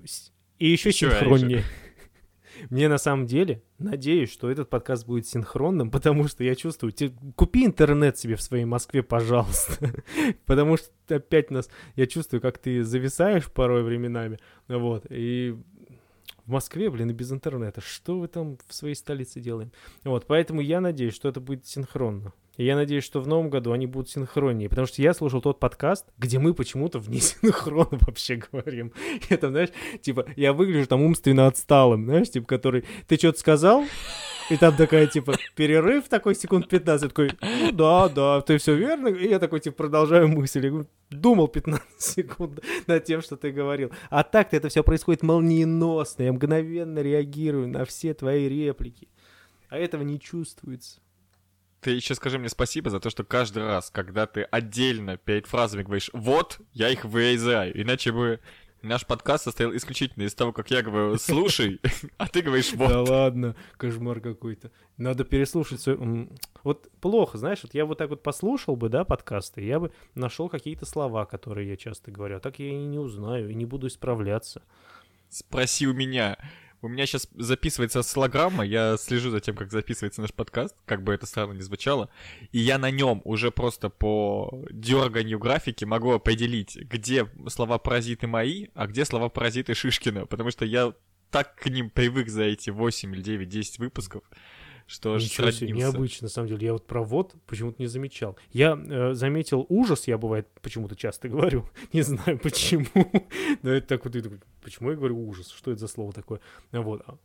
и 0.58 0.68
еще 0.68 0.90
Ещё 0.90 1.10
синхроннее. 1.10 1.64
Мне 2.70 2.88
на 2.88 2.98
самом 2.98 3.26
деле 3.26 3.62
надеюсь, 3.78 4.30
что 4.32 4.50
этот 4.50 4.68
подкаст 4.70 5.06
будет 5.06 5.26
синхронным, 5.26 5.90
потому 5.90 6.28
что 6.28 6.44
я 6.44 6.54
чувствую, 6.54 6.92
те- 6.92 7.12
купи 7.34 7.64
интернет 7.64 8.18
себе 8.18 8.36
в 8.36 8.42
своей 8.42 8.64
Москве, 8.64 9.02
пожалуйста, 9.02 9.92
потому 10.46 10.76
что 10.76 10.90
опять 11.08 11.50
нас, 11.50 11.68
я 11.96 12.06
чувствую, 12.06 12.40
как 12.40 12.58
ты 12.58 12.84
зависаешь 12.84 13.50
порой 13.50 13.82
временами, 13.82 14.38
вот, 14.68 15.06
и 15.10 15.56
в 16.44 16.50
Москве, 16.50 16.90
блин, 16.90 17.10
и 17.10 17.14
без 17.14 17.32
интернета, 17.32 17.80
что 17.80 18.18
вы 18.18 18.28
там 18.28 18.58
в 18.66 18.74
своей 18.74 18.94
столице 18.94 19.40
делаем? 19.40 19.72
Вот, 20.04 20.26
поэтому 20.26 20.60
я 20.60 20.80
надеюсь, 20.80 21.14
что 21.14 21.28
это 21.28 21.40
будет 21.40 21.66
синхронно. 21.66 22.32
И 22.62 22.64
я 22.64 22.76
надеюсь, 22.76 23.02
что 23.02 23.20
в 23.20 23.26
новом 23.26 23.50
году 23.50 23.72
они 23.72 23.88
будут 23.88 24.08
синхроннее, 24.08 24.68
потому 24.68 24.86
что 24.86 25.02
я 25.02 25.14
слушал 25.14 25.40
тот 25.40 25.58
подкаст, 25.58 26.06
где 26.16 26.38
мы 26.38 26.54
почему-то 26.54 27.00
вне 27.00 27.18
синхрона 27.20 27.98
вообще 28.02 28.36
говорим. 28.36 28.92
Я 29.28 29.36
там, 29.36 29.50
знаешь, 29.50 29.70
типа, 30.00 30.26
я 30.36 30.52
выгляжу 30.52 30.86
там 30.86 31.02
умственно 31.02 31.48
отсталым, 31.48 32.04
знаешь, 32.04 32.30
типа, 32.30 32.46
который, 32.46 32.84
ты 33.08 33.16
что-то 33.16 33.40
сказал, 33.40 33.84
и 34.48 34.56
там 34.56 34.76
такая, 34.76 35.08
типа, 35.08 35.34
перерыв 35.56 36.08
такой 36.08 36.36
секунд 36.36 36.68
15, 36.68 37.08
такой, 37.08 37.32
ну 37.40 37.72
да, 37.72 38.08
да, 38.08 38.40
ты 38.42 38.58
все 38.58 38.76
верно, 38.76 39.08
и 39.08 39.28
я 39.28 39.40
такой, 39.40 39.58
типа, 39.58 39.78
продолжаю 39.78 40.28
мысль, 40.28 40.64
я 40.64 40.84
думал 41.10 41.48
15 41.48 41.82
секунд 41.98 42.60
над 42.86 43.02
тем, 43.02 43.22
что 43.22 43.36
ты 43.36 43.50
говорил. 43.50 43.90
А 44.08 44.22
так-то 44.22 44.56
это 44.56 44.68
все 44.68 44.84
происходит 44.84 45.24
молниеносно, 45.24 46.22
я 46.22 46.32
мгновенно 46.32 47.00
реагирую 47.00 47.66
на 47.66 47.84
все 47.84 48.14
твои 48.14 48.48
реплики. 48.48 49.08
А 49.68 49.78
этого 49.78 50.02
не 50.02 50.20
чувствуется. 50.20 51.00
Ты 51.82 51.90
еще 51.90 52.14
скажи 52.14 52.38
мне 52.38 52.48
спасибо 52.48 52.90
за 52.90 53.00
то, 53.00 53.10
что 53.10 53.24
каждый 53.24 53.64
раз, 53.64 53.90
когда 53.90 54.28
ты 54.28 54.42
отдельно 54.42 55.16
перед 55.16 55.48
фразами 55.48 55.82
говоришь 55.82 56.10
«вот», 56.12 56.60
я 56.72 56.88
их 56.88 57.04
вырезаю. 57.04 57.78
Иначе 57.78 58.12
бы 58.12 58.38
наш 58.82 59.04
подкаст 59.04 59.42
состоял 59.42 59.74
исключительно 59.74 60.22
из 60.22 60.32
того, 60.32 60.52
как 60.52 60.70
я 60.70 60.82
говорю 60.82 61.18
«слушай», 61.18 61.80
а 62.18 62.28
ты 62.28 62.42
говоришь 62.42 62.72
«вот». 62.74 62.88
Да 62.88 63.02
ладно, 63.02 63.56
кошмар 63.78 64.20
какой-то. 64.20 64.70
Надо 64.96 65.24
переслушать 65.24 65.84
Вот 66.62 66.88
плохо, 67.00 67.36
знаешь, 67.36 67.64
вот 67.64 67.74
я 67.74 67.84
вот 67.84 67.98
так 67.98 68.10
вот 68.10 68.22
послушал 68.22 68.76
бы, 68.76 68.88
да, 68.88 69.02
подкасты, 69.04 69.64
я 69.64 69.80
бы 69.80 69.90
нашел 70.14 70.48
какие-то 70.48 70.86
слова, 70.86 71.24
которые 71.24 71.68
я 71.68 71.76
часто 71.76 72.12
говорю, 72.12 72.36
а 72.36 72.40
так 72.40 72.60
я 72.60 72.68
и 72.68 72.84
не 72.84 73.00
узнаю, 73.00 73.50
и 73.50 73.54
не 73.54 73.64
буду 73.64 73.88
исправляться. 73.88 74.62
Спроси 75.30 75.88
у 75.88 75.94
меня. 75.94 76.38
У 76.84 76.88
меня 76.88 77.06
сейчас 77.06 77.28
записывается 77.36 78.02
слограмма, 78.02 78.66
я 78.66 78.96
слежу 78.96 79.30
за 79.30 79.38
тем, 79.38 79.54
как 79.54 79.70
записывается 79.70 80.20
наш 80.20 80.32
подкаст, 80.32 80.74
как 80.84 81.04
бы 81.04 81.14
это 81.14 81.26
странно 81.26 81.52
ни 81.52 81.60
звучало, 81.60 82.10
и 82.50 82.58
я 82.58 82.76
на 82.76 82.90
нем 82.90 83.22
уже 83.24 83.52
просто 83.52 83.88
по 83.88 84.64
дерганию 84.68 85.38
графики 85.38 85.84
могу 85.84 86.10
определить, 86.10 86.74
где 86.74 87.28
слова 87.46 87.78
паразиты 87.78 88.26
мои, 88.26 88.66
а 88.74 88.88
где 88.88 89.04
слова 89.04 89.28
паразиты 89.28 89.74
Шишкина, 89.74 90.26
потому 90.26 90.50
что 90.50 90.64
я 90.64 90.92
так 91.30 91.54
к 91.54 91.66
ним 91.68 91.88
привык 91.88 92.28
за 92.28 92.42
эти 92.42 92.70
8 92.70 93.14
или 93.14 93.22
9, 93.22 93.48
10 93.48 93.78
выпусков, 93.78 94.24
что 94.86 95.16
Ничего 95.16 95.50
себе, 95.50 95.72
необычно, 95.72 96.26
на 96.26 96.28
самом 96.28 96.48
деле. 96.48 96.66
Я 96.66 96.72
вот 96.72 96.86
про 96.86 97.02
вот 97.02 97.34
почему-то 97.46 97.80
не 97.80 97.86
замечал. 97.86 98.36
Я 98.50 98.78
э, 98.78 99.14
заметил 99.14 99.66
ужас, 99.68 100.06
я 100.08 100.18
бывает 100.18 100.48
почему-то 100.60 100.96
часто 100.96 101.28
говорю. 101.28 101.68
Не 101.92 102.02
знаю 102.02 102.38
почему. 102.38 102.86
Но 103.62 103.70
это 103.70 103.86
так 103.86 104.04
вот, 104.04 104.14
почему 104.62 104.90
я 104.90 104.96
говорю 104.96 105.26
ужас? 105.26 105.48
Что 105.50 105.70
это 105.70 105.80
за 105.80 105.88
слово 105.88 106.12
такое? 106.12 106.40
Вот. 106.72 107.02
А- 107.06 107.16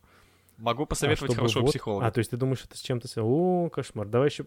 Могу 0.58 0.82
а 0.82 0.86
посоветовать 0.86 1.32
чтобы 1.32 1.36
хорошего 1.36 1.62
вот- 1.62 1.70
психолога. 1.70 2.06
А, 2.06 2.10
то 2.10 2.18
есть 2.18 2.30
ты 2.30 2.36
думаешь, 2.36 2.64
это 2.64 2.76
с 2.76 2.80
чем-то? 2.80 3.08
О, 3.22 3.68
кошмар. 3.70 4.08
Давай 4.08 4.28
еще 4.28 4.44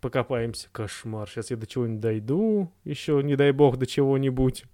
покопаемся. 0.00 0.68
Кошмар. 0.72 1.28
Сейчас 1.28 1.50
я 1.50 1.56
до 1.56 1.66
чего-нибудь 1.66 2.00
дойду. 2.00 2.72
Еще, 2.84 3.20
не 3.22 3.36
дай 3.36 3.52
бог, 3.52 3.76
до 3.76 3.86
чего-нибудь. 3.86 4.64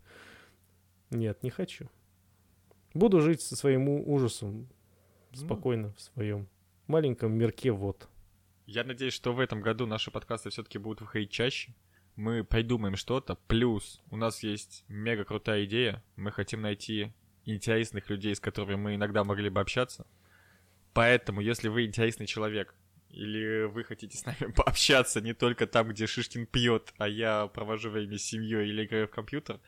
Нет, 1.11 1.43
не 1.43 1.51
хочу. 1.51 1.89
Буду 2.95 3.20
жить 3.20 3.41
со 3.41 3.57
своим 3.57 3.89
ужасом 3.89 4.68
Ну. 5.33 5.37
спокойно 5.37 5.93
в 5.97 6.01
своем 6.01 6.49
маленьком 6.89 7.32
мирке 7.32 7.70
вот. 7.70 8.09
Я 8.66 8.84
надеюсь, 8.84 9.14
что 9.14 9.32
в 9.32 9.41
этом 9.41 9.61
году 9.61 9.86
наши 9.86 10.11
подкасты 10.11 10.51
все-таки 10.51 10.78
будут 10.78 11.01
выходить 11.01 11.30
чаще. 11.30 11.74
Мы 12.16 12.45
придумаем 12.45 12.97
что-то. 12.97 13.36
Плюс 13.47 14.03
у 14.11 14.16
нас 14.16 14.43
есть 14.43 14.84
мега 14.89 15.24
крутая 15.24 15.64
идея. 15.64 16.03
Мы 16.16 16.32
хотим 16.32 16.61
найти 16.61 17.12
интересных 17.45 18.11
людей, 18.11 18.34
с 18.34 18.41
которыми 18.41 18.74
мы 18.74 18.95
иногда 18.97 19.24
могли 19.24 19.49
бы 19.49 19.61
общаться. 19.61 20.07
Поэтому, 20.93 21.41
если 21.41 21.68
вы 21.68 21.86
интересный 21.86 22.26
человек, 22.26 22.74
или 23.11 23.64
вы 23.64 23.84
хотите 23.84 24.18
с 24.18 24.26
нами 24.26 24.53
пообщаться 24.57 25.20
не 25.20 25.32
только 25.32 25.66
там, 25.66 25.89
где 25.89 26.07
Шишкин 26.07 26.47
пьет, 26.47 26.93
а 26.99 27.09
я 27.09 27.47
провожу 27.47 27.91
время 27.91 28.18
с 28.18 28.22
семьей 28.22 28.68
или 28.68 28.84
играю 28.84 29.09
в 29.09 29.11
компьютер, 29.11 29.61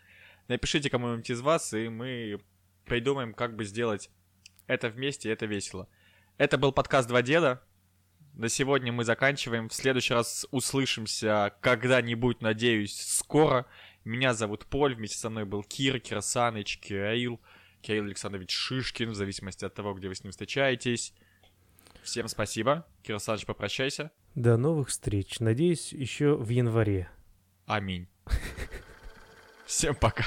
напишите 0.49 0.91
кому-нибудь 0.91 1.31
из 1.31 1.41
вас, 1.41 1.73
и 1.73 1.89
мы 1.89 2.41
придумаем, 2.85 3.35
как 3.35 3.57
бы 3.57 3.65
сделать 3.65 4.11
это 4.67 4.89
вместе, 4.89 5.29
и 5.29 5.33
это 5.33 5.47
весело. 5.47 5.89
Это 6.41 6.57
был 6.57 6.73
подкаст 6.73 7.07
«Два 7.07 7.21
деда». 7.21 7.61
На 8.33 8.49
сегодня 8.49 8.91
мы 8.91 9.05
заканчиваем. 9.05 9.69
В 9.69 9.75
следующий 9.75 10.15
раз 10.15 10.47
услышимся 10.51 11.55
когда-нибудь, 11.61 12.41
надеюсь, 12.41 12.99
скоро. 12.99 13.67
Меня 14.07 14.33
зовут 14.33 14.65
Поль, 14.65 14.95
вместе 14.95 15.19
со 15.19 15.29
мной 15.29 15.45
был 15.45 15.63
Кир, 15.63 16.01
Кирсаныч, 16.01 16.79
Кираил, 16.79 17.43
Кирилл 17.83 18.05
Александрович 18.05 18.53
Шишкин, 18.53 19.11
в 19.11 19.15
зависимости 19.17 19.67
от 19.67 19.75
того, 19.75 19.93
где 19.93 20.09
вы 20.09 20.15
с 20.15 20.25
ним 20.25 20.31
встречаетесь. 20.31 21.13
Всем 22.03 22.27
спасибо. 22.27 22.87
Кирсаныч, 23.03 23.45
попрощайся. 23.45 24.11
До 24.35 24.57
новых 24.57 24.89
встреч. 24.89 25.41
Надеюсь, 25.41 25.93
еще 25.93 26.37
в 26.37 26.49
январе. 26.49 27.11
Аминь. 27.67 28.09
Всем 29.67 29.95
пока. 29.95 30.25